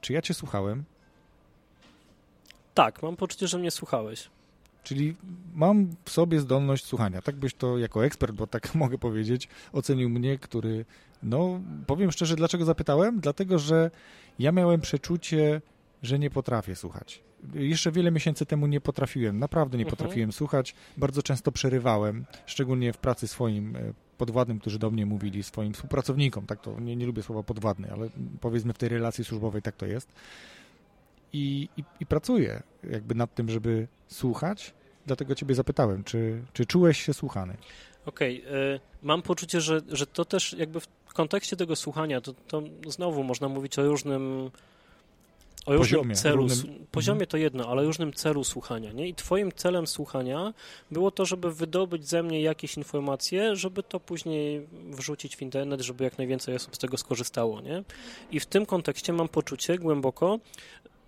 czy 0.00 0.12
ja 0.12 0.22
cię 0.22 0.34
słuchałem? 0.34 0.84
Tak, 2.74 3.02
mam 3.02 3.16
poczucie, 3.16 3.48
że 3.48 3.58
mnie 3.58 3.70
słuchałeś. 3.70 4.28
Czyli 4.82 5.14
mam 5.54 5.88
w 6.04 6.10
sobie 6.10 6.40
zdolność 6.40 6.84
słuchania. 6.84 7.22
Tak 7.22 7.36
byś 7.36 7.54
to 7.54 7.78
jako 7.78 8.04
ekspert, 8.04 8.32
bo 8.32 8.46
tak 8.46 8.74
mogę 8.84 8.98
powiedzieć, 8.98 9.48
ocenił 9.72 10.10
mnie, 10.10 10.38
który, 10.38 10.84
no 11.22 11.60
powiem 11.86 12.12
szczerze, 12.12 12.36
dlaczego 12.36 12.64
zapytałem? 12.64 13.20
Dlatego, 13.20 13.58
że 13.58 13.90
ja 14.38 14.52
miałem 14.52 14.80
przeczucie, 14.80 15.60
że 16.02 16.18
nie 16.18 16.30
potrafię 16.30 16.76
słuchać. 16.76 17.22
Jeszcze 17.54 17.92
wiele 17.92 18.10
miesięcy 18.10 18.46
temu 18.46 18.66
nie 18.66 18.80
potrafiłem, 18.80 19.38
naprawdę 19.38 19.78
nie 19.78 19.84
mhm. 19.84 19.96
potrafiłem 19.96 20.32
słuchać. 20.32 20.74
Bardzo 20.96 21.22
często 21.22 21.52
przerywałem, 21.52 22.24
szczególnie 22.46 22.92
w 22.92 22.98
pracy 22.98 23.28
swoim 23.28 23.76
e, 23.76 23.92
podwładnym, 24.18 24.58
którzy 24.58 24.78
do 24.78 24.90
mnie 24.90 25.06
mówili, 25.06 25.42
swoim 25.42 25.72
współpracownikom. 25.72 26.46
Tak 26.46 26.60
to 26.60 26.80
nie, 26.80 26.96
nie 26.96 27.06
lubię 27.06 27.22
słowa 27.22 27.42
podwładny, 27.42 27.92
ale 27.92 28.08
powiedzmy 28.40 28.72
w 28.72 28.78
tej 28.78 28.88
relacji 28.88 29.24
służbowej 29.24 29.62
tak 29.62 29.76
to 29.76 29.86
jest 29.86 30.08
i, 31.32 31.68
i, 31.76 31.84
i 32.00 32.06
pracuję 32.06 32.62
jakby 32.90 33.14
nad 33.14 33.34
tym, 33.34 33.50
żeby 33.50 33.88
słuchać. 34.08 34.74
Dlatego 35.06 35.34
ciebie 35.34 35.54
zapytałem, 35.54 36.04
czy, 36.04 36.42
czy 36.52 36.66
czułeś 36.66 37.02
się 37.02 37.14
słuchany? 37.14 37.56
Okej, 38.06 38.42
okay. 38.46 38.80
mam 39.02 39.22
poczucie, 39.22 39.60
że, 39.60 39.80
że 39.88 40.06
to 40.06 40.24
też 40.24 40.52
jakby 40.52 40.80
w 40.80 41.14
kontekście 41.14 41.56
tego 41.56 41.76
słuchania, 41.76 42.20
to, 42.20 42.32
to 42.32 42.62
znowu 42.86 43.24
można 43.24 43.48
mówić 43.48 43.78
o 43.78 43.82
różnym 43.82 44.50
o 45.68 45.76
różnym 45.76 46.00
poziomie, 46.00 46.14
celu. 46.14 46.36
Różnym... 46.36 46.86
Poziomie 46.90 47.26
to 47.26 47.36
jedno, 47.36 47.68
ale 47.68 47.84
różnym 47.84 48.12
celu 48.12 48.44
słuchania. 48.44 48.92
Nie? 48.92 49.08
I 49.08 49.14
twoim 49.14 49.52
celem 49.52 49.86
słuchania 49.86 50.54
było 50.90 51.10
to, 51.10 51.26
żeby 51.26 51.52
wydobyć 51.52 52.08
ze 52.08 52.22
mnie 52.22 52.42
jakieś 52.42 52.76
informacje, 52.76 53.56
żeby 53.56 53.82
to 53.82 54.00
później 54.00 54.66
wrzucić 54.90 55.36
w 55.36 55.42
internet, 55.42 55.80
żeby 55.80 56.04
jak 56.04 56.18
najwięcej 56.18 56.54
osób 56.54 56.76
z 56.76 56.78
tego 56.78 56.96
skorzystało. 56.96 57.60
Nie? 57.60 57.82
I 58.30 58.40
w 58.40 58.46
tym 58.46 58.66
kontekście 58.66 59.12
mam 59.12 59.28
poczucie 59.28 59.78
głęboko, 59.78 60.38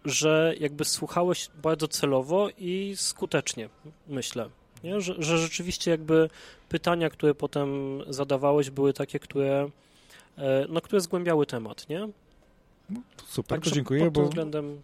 że 0.05 0.55
jakby 0.61 0.85
słuchałeś 0.85 1.49
bardzo 1.63 1.89
celowo 1.89 2.49
i 2.59 2.95
skutecznie, 2.97 3.69
myślę. 4.09 4.49
Nie? 4.85 5.01
Że, 5.01 5.15
że 5.19 5.39
rzeczywiście 5.39 5.91
jakby 5.91 6.31
pytania, 6.69 7.11
które 7.11 7.35
potem 7.35 8.01
zadawałeś, 8.09 8.71
były 8.71 8.93
takie, 8.93 9.19
które, 9.19 9.71
e, 10.39 10.67
no, 10.69 10.81
które 10.81 11.01
zgłębiały 11.01 11.47
temat, 11.47 11.89
nie? 11.89 12.09
No, 12.91 13.01
super, 13.26 13.49
Także 13.49 13.70
to 13.70 13.74
dziękuję. 13.74 14.05
Pod 14.05 14.14
tym 14.14 14.22
bo... 14.22 14.28
względem 14.28 14.80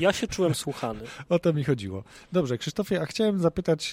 ja 0.00 0.12
się 0.12 0.26
czułem 0.26 0.54
słuchany. 0.64 1.00
o 1.28 1.38
to 1.38 1.52
mi 1.52 1.64
chodziło. 1.64 2.04
Dobrze, 2.32 2.58
Krzysztofie, 2.58 3.02
a 3.02 3.06
chciałem 3.06 3.38
zapytać, 3.38 3.92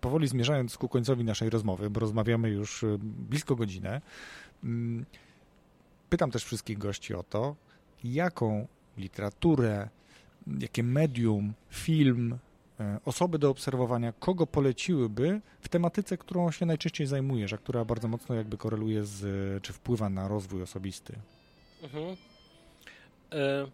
powoli 0.00 0.28
zmierzając 0.28 0.78
ku 0.78 0.88
końcowi 0.88 1.24
naszej 1.24 1.50
rozmowy, 1.50 1.90
bo 1.90 2.00
rozmawiamy 2.00 2.50
już 2.50 2.84
blisko 2.98 3.56
godzinę. 3.56 4.00
Pytam 6.10 6.30
też 6.30 6.44
wszystkich 6.44 6.78
gości 6.78 7.14
o 7.14 7.22
to, 7.22 7.56
jaką 8.04 8.66
literaturę, 8.98 9.88
jakie 10.60 10.82
medium, 10.82 11.52
film, 11.70 12.38
osoby 13.04 13.38
do 13.38 13.50
obserwowania, 13.50 14.12
kogo 14.12 14.46
poleciłyby 14.46 15.40
w 15.60 15.68
tematyce, 15.68 16.18
którą 16.18 16.50
się 16.50 16.66
najczęściej 16.66 17.06
zajmujesz, 17.06 17.52
a 17.52 17.58
która 17.58 17.84
bardzo 17.84 18.08
mocno 18.08 18.34
jakby 18.34 18.56
koreluje 18.56 19.04
z, 19.04 19.22
czy 19.62 19.72
wpływa 19.72 20.08
na 20.08 20.28
rozwój 20.28 20.62
osobisty? 20.62 21.18
Mhm. 21.82 22.16
E, 23.36 23.66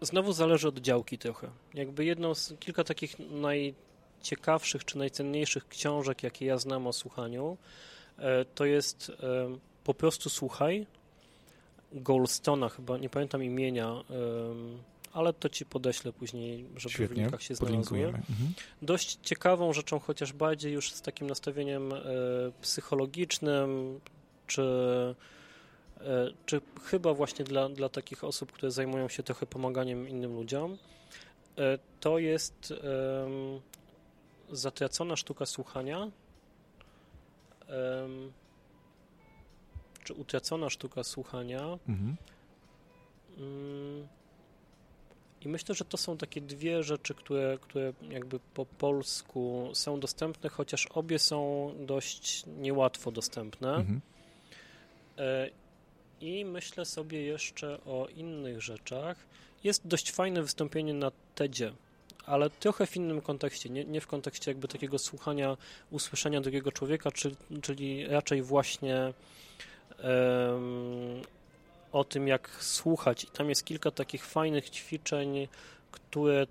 znowu 0.00 0.32
zależy 0.32 0.68
od 0.68 0.78
działki 0.78 1.18
trochę. 1.18 1.50
Jakby 1.74 2.04
jedną 2.04 2.34
z 2.34 2.54
kilka 2.60 2.84
takich 2.84 3.16
najciekawszych 3.18 4.84
czy 4.84 4.98
najcenniejszych 4.98 5.68
książek, 5.68 6.22
jakie 6.22 6.46
ja 6.46 6.58
znam 6.58 6.86
o 6.86 6.92
słuchaniu, 6.92 7.56
e, 8.18 8.44
to 8.44 8.64
jest 8.64 9.10
e, 9.10 9.58
Po 9.84 9.94
prostu 9.94 10.30
słuchaj 10.30 10.86
Goldstona, 11.92 12.68
chyba 12.68 12.98
nie 12.98 13.08
pamiętam 13.08 13.44
imienia, 13.44 14.04
ale 15.12 15.32
to 15.32 15.48
ci 15.48 15.66
podeślę 15.66 16.12
później, 16.12 16.66
żeby 16.76 16.94
Świetnie, 16.94 17.16
w 17.16 17.18
linkach 17.18 17.42
się 17.42 17.54
znalazło. 17.54 17.98
Mhm. 17.98 18.52
Dość 18.82 19.18
ciekawą 19.22 19.72
rzeczą, 19.72 19.98
chociaż 19.98 20.32
bardziej 20.32 20.72
już 20.72 20.92
z 20.92 21.02
takim 21.02 21.26
nastawieniem 21.26 21.92
psychologicznym, 22.60 24.00
czy, 24.46 24.62
czy 26.46 26.60
chyba 26.84 27.14
właśnie 27.14 27.44
dla, 27.44 27.68
dla 27.68 27.88
takich 27.88 28.24
osób, 28.24 28.52
które 28.52 28.70
zajmują 28.70 29.08
się 29.08 29.22
trochę 29.22 29.46
pomaganiem 29.46 30.08
innym 30.08 30.34
ludziom, 30.34 30.78
e, 31.58 31.78
to 32.00 32.18
jest 32.18 32.74
zatracona 34.50 35.16
sztuka 35.16 35.46
słuchania 35.46 36.10
czy 40.08 40.14
utracona 40.14 40.70
sztuka 40.70 41.04
słuchania. 41.04 41.78
Mhm. 41.88 42.16
Mm, 43.38 44.08
I 45.40 45.48
myślę, 45.48 45.74
że 45.74 45.84
to 45.84 45.96
są 45.96 46.16
takie 46.16 46.40
dwie 46.40 46.82
rzeczy, 46.82 47.14
które, 47.14 47.58
które 47.60 47.92
jakby 48.10 48.40
po 48.54 48.66
polsku 48.66 49.70
są 49.72 50.00
dostępne, 50.00 50.50
chociaż 50.50 50.86
obie 50.86 51.18
są 51.18 51.72
dość 51.86 52.46
niełatwo 52.46 53.10
dostępne. 53.10 53.74
Mhm. 53.74 54.00
I 56.20 56.44
myślę 56.44 56.84
sobie 56.84 57.22
jeszcze 57.22 57.78
o 57.86 58.08
innych 58.16 58.62
rzeczach. 58.62 59.16
Jest 59.64 59.86
dość 59.86 60.12
fajne 60.12 60.42
wystąpienie 60.42 60.94
na 60.94 61.10
TEDzie, 61.34 61.72
ale 62.26 62.50
trochę 62.50 62.86
w 62.86 62.96
innym 62.96 63.20
kontekście, 63.20 63.70
nie, 63.70 63.84
nie 63.84 64.00
w 64.00 64.06
kontekście 64.06 64.50
jakby 64.50 64.68
takiego 64.68 64.98
słuchania, 64.98 65.56
usłyszenia 65.90 66.40
drugiego 66.40 66.72
człowieka, 66.72 67.10
czyli, 67.10 67.36
czyli 67.62 68.06
raczej 68.06 68.42
właśnie 68.42 69.12
o 71.92 72.04
tym, 72.04 72.28
jak 72.28 72.50
słuchać. 72.60 73.24
I 73.24 73.26
tam 73.26 73.48
jest 73.48 73.64
kilka 73.64 73.90
takich 73.90 74.26
fajnych 74.26 74.70
ćwiczeń, 74.70 75.48
które 75.92 76.46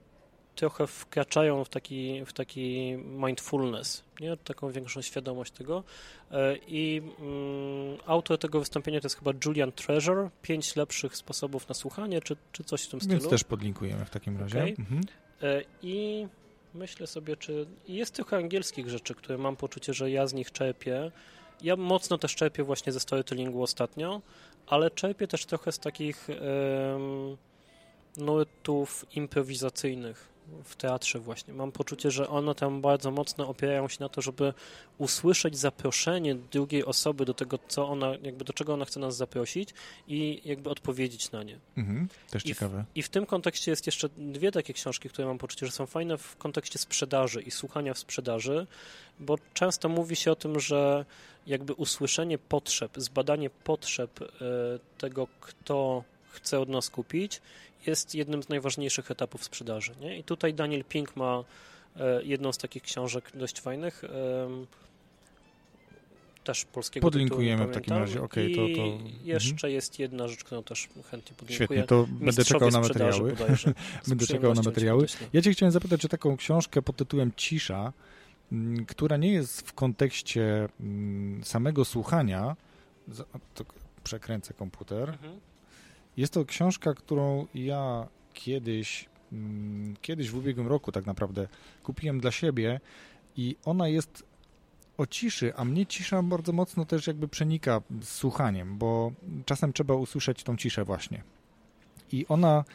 trochę 0.57 0.87
wkraczają 0.87 1.63
w 1.63 1.69
taki, 1.69 2.25
w 2.25 2.33
taki 2.33 2.97
mindfulness, 2.97 4.03
nie? 4.19 4.37
taką 4.37 4.71
większą 4.71 5.01
świadomość 5.01 5.51
tego. 5.51 5.83
E, 6.31 6.57
I 6.67 7.01
mm, 7.19 7.97
autor 8.05 8.37
tego 8.37 8.59
wystąpienia 8.59 9.01
to 9.01 9.05
jest 9.05 9.17
chyba 9.17 9.31
Julian 9.45 9.71
Treasure, 9.71 10.29
pięć 10.41 10.75
lepszych 10.75 11.15
sposobów 11.15 11.69
na 11.69 11.75
słuchanie, 11.75 12.21
czy, 12.21 12.37
czy 12.51 12.63
coś 12.63 12.83
w 12.83 12.87
tym 12.87 13.01
stylu. 13.01 13.19
Więc 13.19 13.29
też 13.29 13.43
podlinkujemy 13.43 14.05
w 14.05 14.09
takim 14.09 14.37
razie. 14.37 14.59
Okay. 14.59 14.75
Mhm. 14.79 15.01
E, 15.41 15.61
I 15.81 16.27
myślę 16.73 17.07
sobie, 17.07 17.37
czy 17.37 17.67
jest 17.87 18.13
trochę 18.13 18.37
angielskich 18.37 18.89
rzeczy, 18.89 19.15
które 19.15 19.37
mam 19.37 19.55
poczucie, 19.55 19.93
że 19.93 20.11
ja 20.11 20.27
z 20.27 20.33
nich 20.33 20.51
czerpię, 20.51 21.11
ja 21.61 21.75
mocno 21.75 22.17
też 22.17 22.35
czerpię 22.35 22.63
właśnie 22.63 22.93
ze 22.93 22.99
storytellingu 22.99 23.63
ostatnio, 23.63 24.21
ale 24.67 24.91
czerpię 24.91 25.27
też 25.27 25.45
trochę 25.45 25.71
z 25.71 25.79
takich 25.79 26.27
um, 26.29 27.37
nurtów 28.17 29.05
improwizacyjnych. 29.15 30.36
W 30.63 30.75
teatrze 30.75 31.19
właśnie. 31.19 31.53
Mam 31.53 31.71
poczucie, 31.71 32.11
że 32.11 32.29
one 32.29 32.55
tam 32.55 32.81
bardzo 32.81 33.11
mocno 33.11 33.47
opierają 33.47 33.87
się 33.87 33.97
na 33.99 34.09
to, 34.09 34.21
żeby 34.21 34.53
usłyszeć 34.97 35.57
zaproszenie 35.57 36.35
drugiej 36.35 36.85
osoby 36.85 37.25
do 37.25 37.33
tego, 37.33 37.59
co 37.67 37.87
ona, 37.89 38.13
jakby 38.23 38.45
do 38.45 38.53
czego 38.53 38.73
ona 38.73 38.85
chce 38.85 38.99
nas 38.99 39.17
zaprosić 39.17 39.69
i 40.07 40.41
jakby 40.45 40.69
odpowiedzieć 40.69 41.31
na 41.31 41.43
nie. 41.43 41.59
Mhm, 41.77 42.07
też 42.29 42.45
I 42.45 42.53
w, 42.53 42.57
ciekawe. 42.57 42.85
I 42.95 43.03
w 43.03 43.09
tym 43.09 43.25
kontekście 43.25 43.71
jest 43.71 43.85
jeszcze 43.85 44.09
dwie 44.17 44.51
takie 44.51 44.73
książki, 44.73 45.09
które 45.09 45.27
mam 45.27 45.37
poczucie, 45.37 45.65
że 45.65 45.71
są 45.71 45.85
fajne 45.85 46.17
w 46.17 46.37
kontekście 46.37 46.79
sprzedaży 46.79 47.41
i 47.41 47.51
słuchania 47.51 47.93
w 47.93 47.99
sprzedaży, 47.99 48.67
bo 49.19 49.37
często 49.53 49.89
mówi 49.89 50.15
się 50.15 50.31
o 50.31 50.35
tym, 50.35 50.59
że 50.59 51.05
jakby 51.47 51.73
usłyszenie 51.73 52.37
potrzeb, 52.37 52.91
zbadanie 52.97 53.49
potrzeb 53.49 54.21
e, 54.21 54.25
tego, 54.97 55.27
kto 55.39 56.03
chce 56.29 56.59
od 56.59 56.69
nas 56.69 56.89
kupić, 56.89 57.41
jest 57.85 58.15
jednym 58.15 58.43
z 58.43 58.49
najważniejszych 58.49 59.11
etapów 59.11 59.43
sprzedaży. 59.43 59.95
Nie? 60.01 60.17
I 60.17 60.23
tutaj 60.23 60.53
Daniel 60.53 60.83
Pink 60.83 61.15
ma 61.15 61.43
e, 61.95 62.23
jedną 62.23 62.51
z 62.51 62.57
takich 62.57 62.83
książek 62.83 63.31
dość 63.33 63.61
fajnych. 63.61 64.03
Też 66.43 66.65
polskiego 66.65 67.07
Podlinkujemy 67.07 67.57
tytułu, 67.57 67.71
w 67.71 67.75
takim 67.75 67.97
razie, 67.97 68.21
okej, 68.21 68.51
I 68.51 68.55
to- 68.55 68.61
to- 68.75 68.87
mhm. 68.87 69.11
jeszcze 69.23 69.71
jest 69.71 69.99
jedna 69.99 70.27
rzecz, 70.27 70.43
którą 70.43 70.63
też 70.63 70.87
chętnie 71.11 71.35
podlinkuję. 71.37 71.55
Świetnie, 71.67 71.83
to 71.83 72.07
będę 72.09 72.45
czekał 72.45 72.69
na 72.71 72.79
materiały. 72.79 73.31
bodajże. 73.35 73.73
Będę 74.07 74.25
czekał 74.27 74.53
na 74.53 74.61
materiały. 74.61 75.05
Ja 75.33 75.41
cię 75.41 75.51
chciałem 75.51 75.71
zapytać 75.71 76.05
o 76.05 76.07
taką 76.07 76.37
książkę 76.37 76.81
pod 76.81 76.95
tytułem 76.95 77.31
Cisza, 77.35 77.93
m, 78.51 78.85
która 78.85 79.17
nie 79.17 79.31
jest 79.31 79.61
w 79.61 79.73
kontekście 79.73 80.69
m, 80.79 81.41
samego 81.43 81.85
słuchania. 81.85 82.55
To 83.55 83.65
przekręcę 84.03 84.53
komputer. 84.53 85.09
Mhm. 85.09 85.39
Jest 86.17 86.33
to 86.33 86.45
książka, 86.45 86.93
którą 86.93 87.47
ja 87.53 88.07
kiedyś, 88.33 89.09
mm, 89.31 89.95
kiedyś 90.01 90.29
w 90.29 90.37
ubiegłym 90.37 90.67
roku 90.67 90.91
tak 90.91 91.05
naprawdę 91.05 91.47
kupiłem 91.83 92.19
dla 92.19 92.31
siebie 92.31 92.79
i 93.37 93.55
ona 93.65 93.87
jest 93.87 94.23
o 94.97 95.05
ciszy, 95.05 95.55
a 95.55 95.65
mnie 95.65 95.85
cisza 95.85 96.23
bardzo 96.23 96.53
mocno 96.53 96.85
też 96.85 97.07
jakby 97.07 97.27
przenika 97.27 97.81
z 98.01 98.09
słuchaniem, 98.09 98.77
bo 98.77 99.11
czasem 99.45 99.73
trzeba 99.73 99.93
usłyszeć 99.93 100.43
tą 100.43 100.57
ciszę 100.57 100.85
właśnie. 100.85 101.23
I 102.11 102.25
ona 102.29 102.65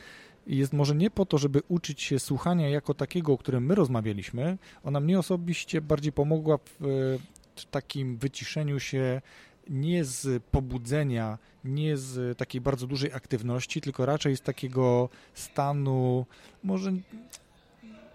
jest 0.46 0.72
może 0.72 0.94
nie 0.94 1.10
po 1.10 1.26
to, 1.26 1.38
żeby 1.38 1.62
uczyć 1.68 2.02
się 2.02 2.18
słuchania 2.18 2.68
jako 2.68 2.94
takiego, 2.94 3.32
o 3.32 3.38
którym 3.38 3.66
my 3.66 3.74
rozmawialiśmy, 3.74 4.58
ona 4.84 5.00
mnie 5.00 5.18
osobiście 5.18 5.80
bardziej 5.80 6.12
pomogła 6.12 6.58
w 6.58 6.84
e, 6.84 7.66
takim 7.70 8.16
wyciszeniu 8.16 8.80
się 8.80 9.22
nie 9.70 10.04
z 10.04 10.42
pobudzenia, 10.42 11.38
nie 11.64 11.96
z 11.96 12.38
takiej 12.38 12.60
bardzo 12.60 12.86
dużej 12.86 13.12
aktywności, 13.12 13.80
tylko 13.80 14.06
raczej 14.06 14.36
z 14.36 14.40
takiego 14.40 15.08
stanu, 15.34 16.26
może 16.64 16.92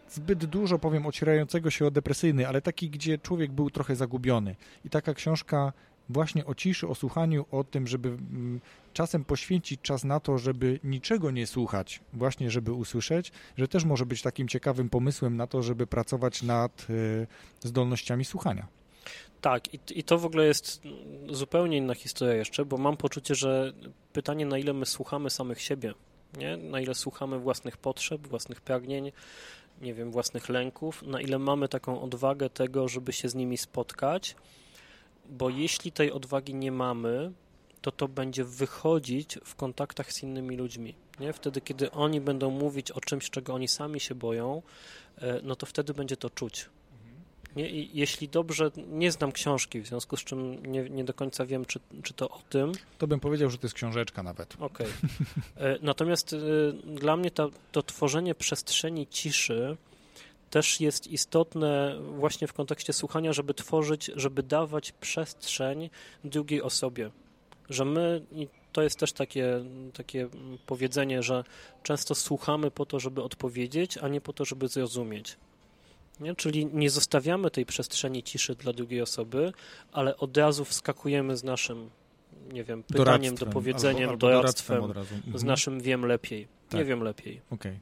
zbyt 0.09 0.45
dużo 0.45 0.79
powiem 0.79 1.05
ocierającego 1.05 1.71
się 1.71 1.85
o 1.85 1.91
depresyjny, 1.91 2.47
ale 2.47 2.61
taki, 2.61 2.89
gdzie 2.89 3.17
człowiek 3.17 3.51
był 3.51 3.69
trochę 3.69 3.95
zagubiony. 3.95 4.55
I 4.85 4.89
taka 4.89 5.13
książka 5.13 5.73
właśnie 6.09 6.45
o 6.45 6.55
ciszy, 6.55 6.87
o 6.87 6.95
słuchaniu, 6.95 7.45
o 7.51 7.63
tym, 7.63 7.87
żeby 7.87 8.09
mm, 8.09 8.61
czasem 8.93 9.25
poświęcić 9.25 9.81
czas 9.81 10.03
na 10.03 10.19
to, 10.19 10.37
żeby 10.37 10.79
niczego 10.83 11.31
nie 11.31 11.47
słuchać, 11.47 12.01
właśnie 12.13 12.51
żeby 12.51 12.73
usłyszeć, 12.73 13.31
że 13.57 13.67
też 13.67 13.85
może 13.85 14.05
być 14.05 14.21
takim 14.21 14.47
ciekawym 14.47 14.89
pomysłem 14.89 15.37
na 15.37 15.47
to, 15.47 15.63
żeby 15.63 15.87
pracować 15.87 16.43
nad 16.43 16.87
e, 16.89 17.67
zdolnościami 17.67 18.25
słuchania. 18.25 18.67
Tak, 19.41 19.73
i, 19.73 19.79
i 19.95 20.03
to 20.03 20.17
w 20.17 20.25
ogóle 20.25 20.45
jest 20.45 20.81
zupełnie 21.29 21.77
inna 21.77 21.95
historia 21.95 22.33
jeszcze, 22.33 22.65
bo 22.65 22.77
mam 22.77 22.97
poczucie, 22.97 23.35
że 23.35 23.73
pytanie, 24.13 24.45
na 24.45 24.57
ile 24.57 24.73
my 24.73 24.85
słuchamy 24.85 25.29
samych 25.29 25.61
siebie, 25.61 25.93
nie? 26.38 26.57
na 26.57 26.81
ile 26.81 26.95
słuchamy 26.95 27.39
własnych 27.39 27.77
potrzeb, 27.77 28.27
własnych 28.27 28.61
pragnień, 28.61 29.11
nie 29.81 29.93
wiem, 29.93 30.11
własnych 30.11 30.49
lęków, 30.49 31.03
na 31.03 31.21
ile 31.21 31.39
mamy 31.39 31.69
taką 31.69 32.01
odwagę 32.01 32.49
tego, 32.49 32.88
żeby 32.88 33.13
się 33.13 33.29
z 33.29 33.35
nimi 33.35 33.57
spotkać, 33.57 34.35
bo 35.29 35.49
jeśli 35.49 35.91
tej 35.91 36.11
odwagi 36.11 36.53
nie 36.53 36.71
mamy, 36.71 37.31
to 37.81 37.91
to 37.91 38.07
będzie 38.07 38.43
wychodzić 38.43 39.39
w 39.43 39.55
kontaktach 39.55 40.13
z 40.13 40.23
innymi 40.23 40.57
ludźmi. 40.57 40.95
Nie? 41.19 41.33
Wtedy, 41.33 41.61
kiedy 41.61 41.91
oni 41.91 42.21
będą 42.21 42.49
mówić 42.49 42.91
o 42.91 43.01
czymś, 43.01 43.29
czego 43.29 43.53
oni 43.53 43.67
sami 43.67 43.99
się 43.99 44.15
boją, 44.15 44.61
e, 45.17 45.39
no 45.43 45.55
to 45.55 45.65
wtedy 45.65 45.93
będzie 45.93 46.17
to 46.17 46.29
czuć. 46.29 46.69
Nie? 47.57 47.69
Jeśli 47.93 48.29
dobrze, 48.29 48.71
nie 48.87 49.11
znam 49.11 49.31
książki, 49.31 49.81
w 49.81 49.87
związku 49.87 50.17
z 50.17 50.23
czym 50.23 50.65
nie, 50.71 50.89
nie 50.89 51.03
do 51.03 51.13
końca 51.13 51.45
wiem, 51.45 51.65
czy, 51.65 51.79
czy 52.03 52.13
to 52.13 52.29
o 52.29 52.41
tym. 52.49 52.71
To 52.97 53.07
bym 53.07 53.19
powiedział, 53.19 53.49
że 53.49 53.57
to 53.57 53.67
jest 53.67 53.75
książeczka 53.75 54.23
nawet. 54.23 54.55
Okej. 54.59 54.87
E, 55.57 55.77
Natomiast 55.81 56.33
e, 56.33 56.37
dla 56.95 57.17
mnie 57.17 57.31
to, 57.31 57.49
to 57.71 57.83
tworzenie 57.83 58.35
przestrzeni 58.35 59.07
ciszy 59.07 59.77
też 60.49 60.81
jest 60.81 61.07
istotne 61.07 61.99
właśnie 61.99 62.47
w 62.47 62.53
kontekście 62.53 62.93
słuchania, 62.93 63.33
żeby 63.33 63.53
tworzyć, 63.53 64.11
żeby 64.15 64.43
dawać 64.43 64.91
przestrzeń 64.91 65.89
drugiej 66.23 66.61
osobie. 66.61 67.11
Że 67.69 67.85
my, 67.85 68.21
i 68.31 68.47
to 68.71 68.81
jest 68.81 68.99
też 68.99 69.13
takie, 69.13 69.65
takie 69.93 70.29
powiedzenie, 70.65 71.23
że 71.23 71.43
często 71.83 72.15
słuchamy 72.15 72.71
po 72.71 72.85
to, 72.85 72.99
żeby 72.99 73.23
odpowiedzieć, 73.23 73.97
a 73.97 74.07
nie 74.07 74.21
po 74.21 74.33
to, 74.33 74.45
żeby 74.45 74.67
zrozumieć. 74.67 75.37
Nie? 76.20 76.36
Czyli 76.36 76.65
nie 76.65 76.89
zostawiamy 76.89 77.51
tej 77.51 77.65
przestrzeni 77.65 78.24
ciszy 78.24 78.55
dla 78.55 78.74
drugiej 78.74 79.01
osoby, 79.01 79.53
ale 79.91 80.18
od 80.18 80.38
razu 80.38 80.65
wskakujemy 80.65 81.38
z 81.38 81.43
naszym, 81.43 81.89
nie 82.53 82.63
wiem, 82.63 82.84
pytaniem, 82.84 83.05
Doradztwem 83.05 83.36
dopowiedzeniem, 83.36 84.09
albo, 84.09 84.28
albo 84.28 84.38
doradztwem, 84.41 84.91
razu. 84.91 85.15
Mhm. 85.15 85.38
z 85.39 85.43
naszym 85.43 85.82
wiem 85.82 86.05
lepiej. 86.05 86.39
Nie 86.41 86.80
Tak. 86.80 86.88
wiem 86.88 87.01
lepiej. 87.03 87.41
Okej. 87.49 87.80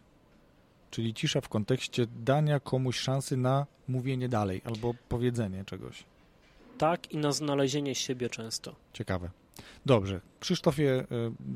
Czyli 0.91 1.13
cisza 1.13 1.41
w 1.41 1.49
kontekście 1.49 2.05
dania 2.23 2.59
komuś 2.59 2.99
szansy 2.99 3.37
na 3.37 3.65
mówienie 3.87 4.29
dalej 4.29 4.61
albo 4.65 4.93
powiedzenie 5.09 5.65
czegoś. 5.65 6.03
Tak 6.77 7.11
i 7.11 7.17
na 7.17 7.31
znalezienie 7.31 7.95
siebie 7.95 8.29
często. 8.29 8.75
Ciekawe. 8.93 9.29
Dobrze. 9.85 10.21
Krzysztofie, 10.39 10.91
e, 10.91 11.05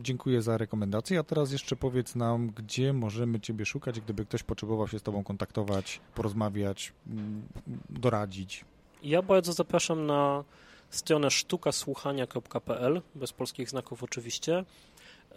dziękuję 0.02 0.42
za 0.42 0.58
rekomendację, 0.58 1.20
a 1.20 1.24
teraz 1.24 1.52
jeszcze 1.52 1.76
powiedz 1.76 2.16
nam, 2.16 2.48
gdzie 2.52 2.94
możemy 2.94 3.40
Ciebie 3.40 3.66
szukać, 3.66 4.00
gdyby 4.00 4.26
ktoś 4.26 4.44
potrzebował 4.44 4.88
się 4.88 5.00
z 5.00 5.04
Tobą 5.04 5.24
kontaktować, 5.24 6.00
porozmawiać, 6.16 6.94
mm, 7.08 7.42
doradzić. 7.90 8.66
Ja 9.04 9.22
bardzo 9.22 9.54
zapraszam 9.54 10.06
na 10.06 10.44
stronę 10.90 11.32
sztukasłuchania.pl, 11.32 13.02
bez 13.16 13.34
polskich 13.34 13.70
znaków 13.70 14.04
oczywiście. 14.04 14.66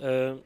E, 0.00 0.36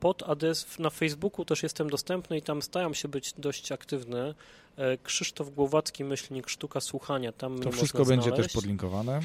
Pod 0.00 0.22
adres 0.22 0.78
na 0.78 0.90
Facebooku 0.90 1.44
też 1.44 1.62
jestem 1.62 1.90
dostępny 1.90 2.38
i 2.38 2.42
tam 2.42 2.62
staram 2.62 2.94
się 2.94 3.08
być 3.08 3.34
dość 3.38 3.72
aktywny. 3.72 4.34
E, 4.76 4.98
Krzysztof 4.98 5.50
Głowacki, 5.54 6.04
myślnik 6.04 6.48
Sztuka 6.48 6.80
Słuchania. 6.80 7.32
Tam 7.32 7.58
To 7.58 7.72
wszystko 7.72 8.04
będzie 8.04 8.28
znaleźć. 8.28 8.52
też 8.52 8.52
podlinkowane. 8.62 9.20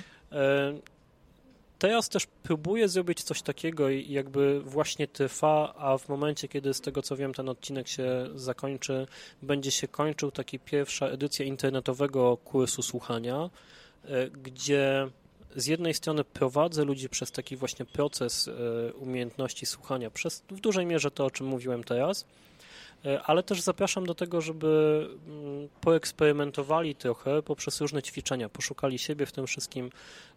Teraz 1.83 2.09
też 2.09 2.27
próbuję 2.43 2.89
zrobić 2.89 3.23
coś 3.23 3.41
takiego 3.41 3.89
i 3.89 4.11
jakby 4.11 4.61
właśnie 4.61 5.07
trwa, 5.07 5.73
a 5.77 5.97
w 5.97 6.09
momencie, 6.09 6.47
kiedy 6.47 6.73
z 6.73 6.81
tego 6.81 7.01
co 7.01 7.15
wiem 7.15 7.33
ten 7.33 7.49
odcinek 7.49 7.87
się 7.87 8.29
zakończy, 8.35 9.07
będzie 9.41 9.71
się 9.71 9.87
kończył 9.87 10.31
taki 10.31 10.59
pierwsza 10.59 11.07
edycja 11.07 11.45
internetowego 11.45 12.37
kursu 12.37 12.81
słuchania, 12.81 13.49
e, 14.05 14.29
gdzie 14.29 15.09
z 15.55 15.65
jednej 15.65 15.93
strony 15.93 16.23
prowadzę 16.23 16.85
ludzi 16.85 17.09
przez 17.09 17.31
taki 17.31 17.55
właśnie 17.55 17.85
proces 17.85 18.47
e, 18.47 18.93
umiejętności 18.93 19.65
słuchania, 19.65 20.09
przez 20.09 20.43
w 20.49 20.59
dużej 20.59 20.85
mierze 20.85 21.11
to, 21.11 21.25
o 21.25 21.31
czym 21.31 21.47
mówiłem 21.47 21.83
teraz, 21.83 22.25
ale 23.23 23.43
też 23.43 23.61
zapraszam 23.61 24.05
do 24.05 24.15
tego, 24.15 24.41
żeby 24.41 25.07
mm, 25.27 25.69
poeksperymentowali 25.81 26.95
trochę 26.95 27.41
poprzez 27.41 27.81
różne 27.81 28.01
ćwiczenia, 28.03 28.49
poszukali 28.49 28.99
siebie 28.99 29.25
w 29.25 29.31
tym 29.31 29.47
wszystkim, 29.47 29.89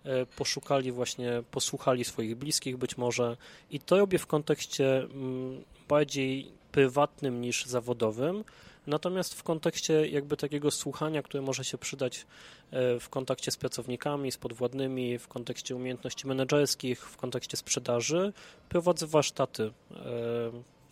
e, 0.04 0.26
poszukali 0.26 0.92
właśnie, 0.92 1.42
posłuchali 1.50 2.04
swoich 2.04 2.36
bliskich 2.36 2.76
być 2.76 2.96
może 2.96 3.36
i 3.70 3.80
to 3.80 3.98
robię 3.98 4.18
w 4.18 4.26
kontekście 4.26 4.98
mm, 4.98 5.64
bardziej 5.88 6.52
prywatnym 6.72 7.40
niż 7.40 7.64
zawodowym, 7.64 8.44
natomiast 8.86 9.34
w 9.34 9.42
kontekście 9.42 10.08
jakby 10.08 10.36
takiego 10.36 10.70
słuchania, 10.70 11.22
które 11.22 11.42
może 11.42 11.64
się 11.64 11.78
przydać 11.78 12.26
e, 12.70 13.00
w 13.00 13.08
kontakcie 13.08 13.50
z 13.50 13.56
pracownikami, 13.56 14.32
z 14.32 14.36
podwładnymi, 14.36 15.18
w 15.18 15.28
kontekście 15.28 15.76
umiejętności 15.76 16.26
menedżerskich, 16.26 17.08
w 17.08 17.16
kontekście 17.16 17.56
sprzedaży, 17.56 18.32
prowadzę 18.68 19.06
warsztaty. 19.06 19.72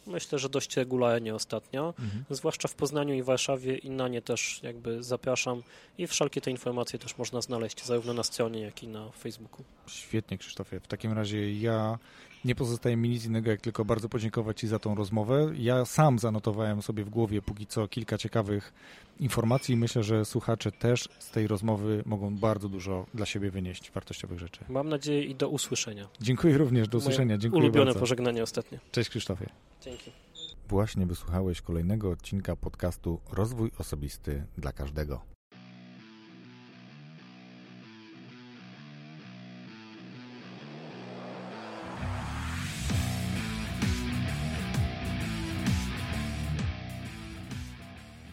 Myślę, 0.06 0.38
że 0.38 0.48
dość 0.48 0.76
regularnie 0.76 1.34
ostatnio, 1.34 1.94
Mhm. 1.98 2.24
zwłaszcza 2.30 2.68
w 2.68 2.74
Poznaniu 2.74 3.14
i 3.14 3.22
Warszawie 3.22 3.76
i 3.78 3.90
na 3.90 4.08
nie 4.08 4.22
też 4.22 4.60
jakby 4.62 5.02
zapraszam 5.02 5.62
i 5.98 6.06
wszelkie 6.06 6.40
te 6.40 6.50
informacje 6.50 6.98
też 6.98 7.18
można 7.18 7.40
znaleźć 7.40 7.84
zarówno 7.84 8.14
na 8.14 8.22
stronie, 8.22 8.60
jak 8.60 8.82
i 8.82 8.88
na 8.88 9.10
Facebooku. 9.10 9.64
Świetnie, 9.86 10.38
Krzysztofie. 10.38 10.80
W 10.80 10.86
takim 10.86 11.12
razie 11.12 11.52
ja 11.52 11.98
nie 12.44 12.54
pozostaje 12.54 12.96
mi 12.96 13.08
nic 13.08 13.24
innego, 13.24 13.50
jak 13.50 13.60
tylko 13.60 13.84
bardzo 13.84 14.08
podziękować 14.08 14.60
Ci 14.60 14.68
za 14.68 14.78
tą 14.78 14.94
rozmowę. 14.94 15.52
Ja 15.56 15.84
sam 15.84 16.18
zanotowałem 16.18 16.82
sobie 16.82 17.04
w 17.04 17.10
głowie 17.10 17.42
póki 17.42 17.66
co 17.66 17.88
kilka 17.88 18.18
ciekawych 18.18 18.72
informacji 19.20 19.74
i 19.74 19.76
myślę, 19.76 20.02
że 20.02 20.24
słuchacze 20.24 20.72
też 20.72 21.08
z 21.18 21.30
tej 21.30 21.46
rozmowy 21.46 22.02
mogą 22.06 22.36
bardzo 22.36 22.68
dużo 22.68 23.06
dla 23.14 23.26
siebie 23.26 23.50
wynieść 23.50 23.90
wartościowych 23.90 24.38
rzeczy. 24.38 24.64
Mam 24.68 24.88
nadzieję 24.88 25.24
i 25.24 25.34
do 25.34 25.48
usłyszenia. 25.48 26.08
Dziękuję 26.20 26.58
również, 26.58 26.88
do 26.88 26.98
Moje 26.98 27.06
usłyszenia. 27.08 27.38
Dziękuję 27.38 27.62
Ulubione 27.62 27.84
bardzo. 27.84 28.00
pożegnanie 28.00 28.42
ostatnie. 28.42 28.78
Cześć 28.92 29.10
Krzysztofie. 29.10 29.46
Dzięki. 29.82 30.10
Właśnie 30.68 31.06
wysłuchałeś 31.06 31.60
kolejnego 31.60 32.10
odcinka 32.10 32.56
podcastu 32.56 33.20
Rozwój 33.32 33.70
Osobisty 33.78 34.46
dla 34.58 34.72
Każdego. 34.72 35.33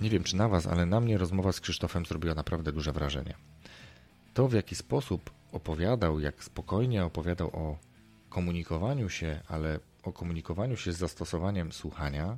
Nie 0.02 0.10
wiem 0.10 0.24
czy 0.24 0.36
na 0.36 0.50
Was, 0.50 0.68
ale 0.68 0.86
na 0.86 1.00
mnie 1.00 1.18
rozmowa 1.18 1.52
z 1.52 1.60
Krzysztofem 1.60 2.06
zrobiła 2.06 2.36
naprawdę 2.36 2.72
duże 2.72 2.92
wrażenie. 2.92 3.34
To, 4.34 4.48
w 4.48 4.54
jaki 4.54 4.76
sposób 4.76 5.32
opowiadał, 5.52 6.20
jak 6.20 6.44
spokojnie 6.44 7.06
opowiadał 7.06 7.48
o 7.48 7.78
komunikowaniu 8.30 9.10
się, 9.10 9.40
ale 9.48 9.80
o 10.04 10.14
komunikowaniu 10.14 10.78
się 10.78 10.94
z 10.94 10.98
zastosowaniem 10.98 11.72
słuchania, 11.72 12.38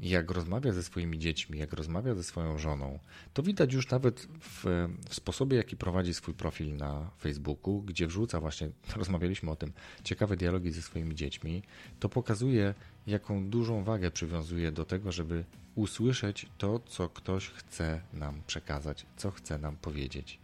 jak 0.00 0.30
rozmawia 0.30 0.72
ze 0.72 0.82
swoimi 0.82 1.18
dziećmi, 1.18 1.58
jak 1.58 1.72
rozmawia 1.72 2.14
ze 2.14 2.22
swoją 2.22 2.58
żoną, 2.58 2.98
to 3.34 3.42
widać 3.42 3.72
już 3.72 3.90
nawet 3.90 4.28
w, 4.40 4.64
w, 5.08 5.14
sposobie, 5.14 5.56
jaki 5.56 5.76
prowadzi 5.76 6.14
swój 6.14 6.34
profil 6.34 6.76
na 6.76 7.10
Facebooku, 7.20 7.82
gdzie 7.82 8.06
wrzuca 8.06 8.40
właśnie, 8.40 8.70
rozmawialiśmy 8.96 9.50
o 9.50 9.56
tym, 9.56 9.72
ciekawe 10.04 10.36
dialogi 10.36 10.72
ze 10.72 10.82
swoimi 10.82 11.14
dziećmi. 11.14 11.62
To 12.00 12.08
pokazuje, 12.08 12.74
jaką 13.06 13.50
dużą 13.50 13.84
wagę 13.84 14.10
przywiązuje 14.10 14.72
do 14.72 14.84
tego, 14.84 15.12
żeby 15.12 15.44
usłyszeć 15.74 16.46
to, 16.58 16.80
co 16.86 17.08
ktoś 17.08 17.48
chce 17.48 18.00
nam 18.12 18.42
przekazać, 18.46 19.06
co 19.16 19.30
chce 19.30 19.58
nam 19.58 19.76
powiedzieć. 19.76 20.38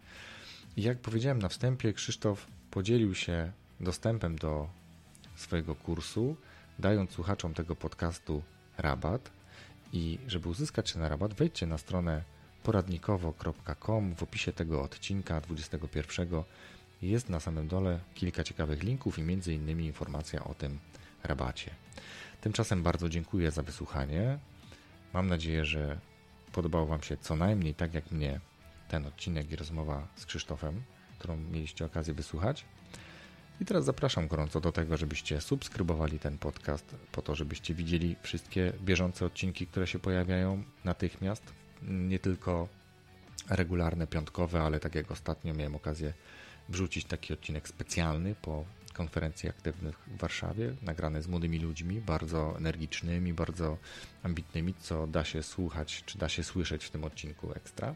I 0.77 0.83
jak 0.83 0.99
powiedziałem 0.99 1.39
na 1.39 1.49
wstępie, 1.49 1.93
Krzysztof 1.93 2.47
podzielił 2.71 3.15
się 3.15 3.53
dostępem 3.81 4.39
do 4.39 4.69
swojego 5.37 5.75
kursu, 5.75 6.37
dając 6.79 7.11
słuchaczom 7.11 7.55
tego 7.55 7.77
podcastu 7.77 8.43
rabat. 8.79 9.38
I 9.93 10.19
żeby 10.27 10.49
uzyskać 10.49 10.93
ten 10.93 11.03
rabat, 11.03 11.35
wejdźcie 11.35 11.67
na 11.67 11.79
stronę 11.79 12.23
poradnikowo.com. 12.63 14.15
W 14.17 14.23
opisie 14.23 14.53
tego 14.53 14.83
odcinka 14.83 15.41
21 15.41 16.29
jest 17.03 17.29
na 17.29 17.41
samym 17.41 17.69
dole 17.69 18.01
kilka 18.15 18.45
ciekawych 18.45 18.83
linków 18.83 19.19
i 19.19 19.23
między 19.23 19.55
innymi 19.55 19.87
informacja 19.87 20.45
o 20.45 20.55
tym 20.55 20.79
rabacie. 21.25 21.71
Tymczasem 22.41 22.83
bardzo 22.83 23.09
dziękuję 23.09 23.51
za 23.51 23.63
wysłuchanie. 23.63 24.39
Mam 25.13 25.27
nadzieję, 25.27 25.65
że 25.65 25.99
podobał 26.53 26.87
Wam 26.87 27.03
się 27.03 27.17
co 27.17 27.37
najmniej 27.37 27.75
tak 27.75 27.95
jak 27.95 28.11
mnie 28.11 28.41
ten 28.89 29.07
odcinek 29.07 29.51
i 29.51 29.57
rozmowa 29.57 30.09
z 30.17 30.27
Krzysztofem, 30.27 30.83
którą 31.19 31.37
mieliście 31.37 31.85
okazję 31.85 32.15
wysłuchać. 32.15 32.65
I 33.61 33.65
teraz 33.65 33.85
zapraszam 33.85 34.29
gorąco 34.29 34.61
do 34.61 34.73
tego, 34.73 34.97
żebyście 34.97 35.41
subskrybowali 35.41 36.19
ten 36.19 36.39
podcast, 36.39 36.95
po 37.13 37.23
to, 37.23 37.35
żebyście 37.35 37.75
widzieli 37.75 38.17
wszystkie 38.23 38.73
bieżące 38.81 39.27
odcinki, 39.27 39.67
które 39.67 39.87
się 39.87 39.99
pojawiają 39.99 40.63
natychmiast. 40.85 41.43
Nie 41.83 42.19
tylko 42.19 42.69
regularne, 43.51 44.07
piątkowe, 44.07 44.63
ale 44.63 44.81
tak 44.81 44.95
jak 44.95 45.11
ostatnio 45.11 45.55
miałem 45.55 45.77
okazję 45.77 46.13
wrzucić 46.69 47.05
taki 47.05 47.33
odcinek 47.33 47.69
specjalny 47.69 48.35
po 48.43 48.65
konferencji 48.95 49.49
aktywnych 49.49 49.99
w 50.07 50.19
Warszawie, 50.19 50.75
nagrany 50.83 51.23
z 51.23 51.29
młodymi 51.29 51.59
ludźmi, 51.59 52.01
bardzo 52.01 52.57
energicznymi, 52.57 53.33
bardzo 53.33 53.79
ambitnymi, 54.23 54.75
co 54.75 55.07
da 55.07 55.25
się 55.25 55.43
słuchać, 55.43 56.03
czy 56.07 56.19
da 56.19 56.29
się 56.29 56.45
słyszeć 56.45 56.85
w 56.85 56.91
tym 56.91 57.05
odcinku 57.05 57.53
ekstra. 57.53 57.95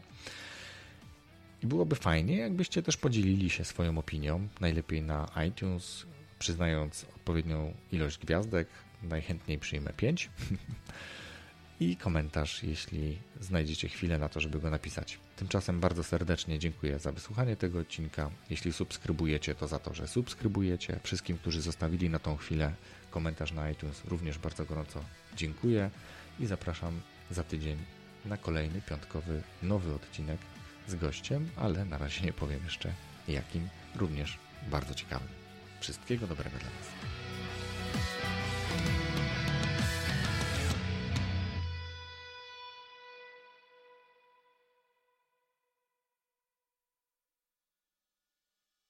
I 1.63 1.67
byłoby 1.67 1.95
fajnie, 1.95 2.37
jakbyście 2.37 2.83
też 2.83 2.97
podzielili 2.97 3.49
się 3.49 3.65
swoją 3.65 3.97
opinią, 3.97 4.47
najlepiej 4.61 5.01
na 5.01 5.29
iTunes, 5.47 6.05
przyznając 6.39 7.05
odpowiednią 7.15 7.73
ilość 7.91 8.17
gwiazdek, 8.17 8.67
najchętniej 9.03 9.59
przyjmę 9.59 9.93
5. 9.97 10.29
I 11.79 11.95
komentarz, 11.95 12.63
jeśli 12.63 13.17
znajdziecie 13.41 13.89
chwilę 13.89 14.19
na 14.19 14.29
to, 14.29 14.39
żeby 14.39 14.59
go 14.59 14.69
napisać. 14.69 15.19
Tymczasem 15.35 15.79
bardzo 15.79 16.03
serdecznie 16.03 16.59
dziękuję 16.59 16.99
za 16.99 17.11
wysłuchanie 17.11 17.55
tego 17.55 17.79
odcinka. 17.79 18.29
Jeśli 18.49 18.73
subskrybujecie, 18.73 19.55
to 19.55 19.67
za 19.67 19.79
to, 19.79 19.93
że 19.93 20.07
subskrybujecie. 20.07 20.99
Wszystkim, 21.03 21.37
którzy 21.37 21.61
zostawili 21.61 22.09
na 22.09 22.19
tą 22.19 22.37
chwilę 22.37 22.73
komentarz 23.11 23.51
na 23.51 23.69
iTunes, 23.71 24.01
również 24.05 24.37
bardzo 24.39 24.65
gorąco 24.65 25.03
dziękuję 25.35 25.89
i 26.39 26.45
zapraszam 26.45 27.01
za 27.31 27.43
tydzień 27.43 27.77
na 28.25 28.37
kolejny 28.37 28.81
piątkowy 28.81 29.41
nowy 29.61 29.93
odcinek 29.93 30.37
z 30.87 30.95
gościem, 30.95 31.49
ale 31.57 31.85
na 31.85 31.97
razie 31.97 32.21
nie 32.25 32.33
powiem 32.33 32.63
jeszcze 32.63 32.93
jakim, 33.27 33.69
również 33.95 34.37
bardzo 34.67 34.93
ciekawym. 34.93 35.27
Wszystkiego 35.79 36.27
dobrego 36.27 36.57
dla 36.59 36.69
Was. 36.69 36.87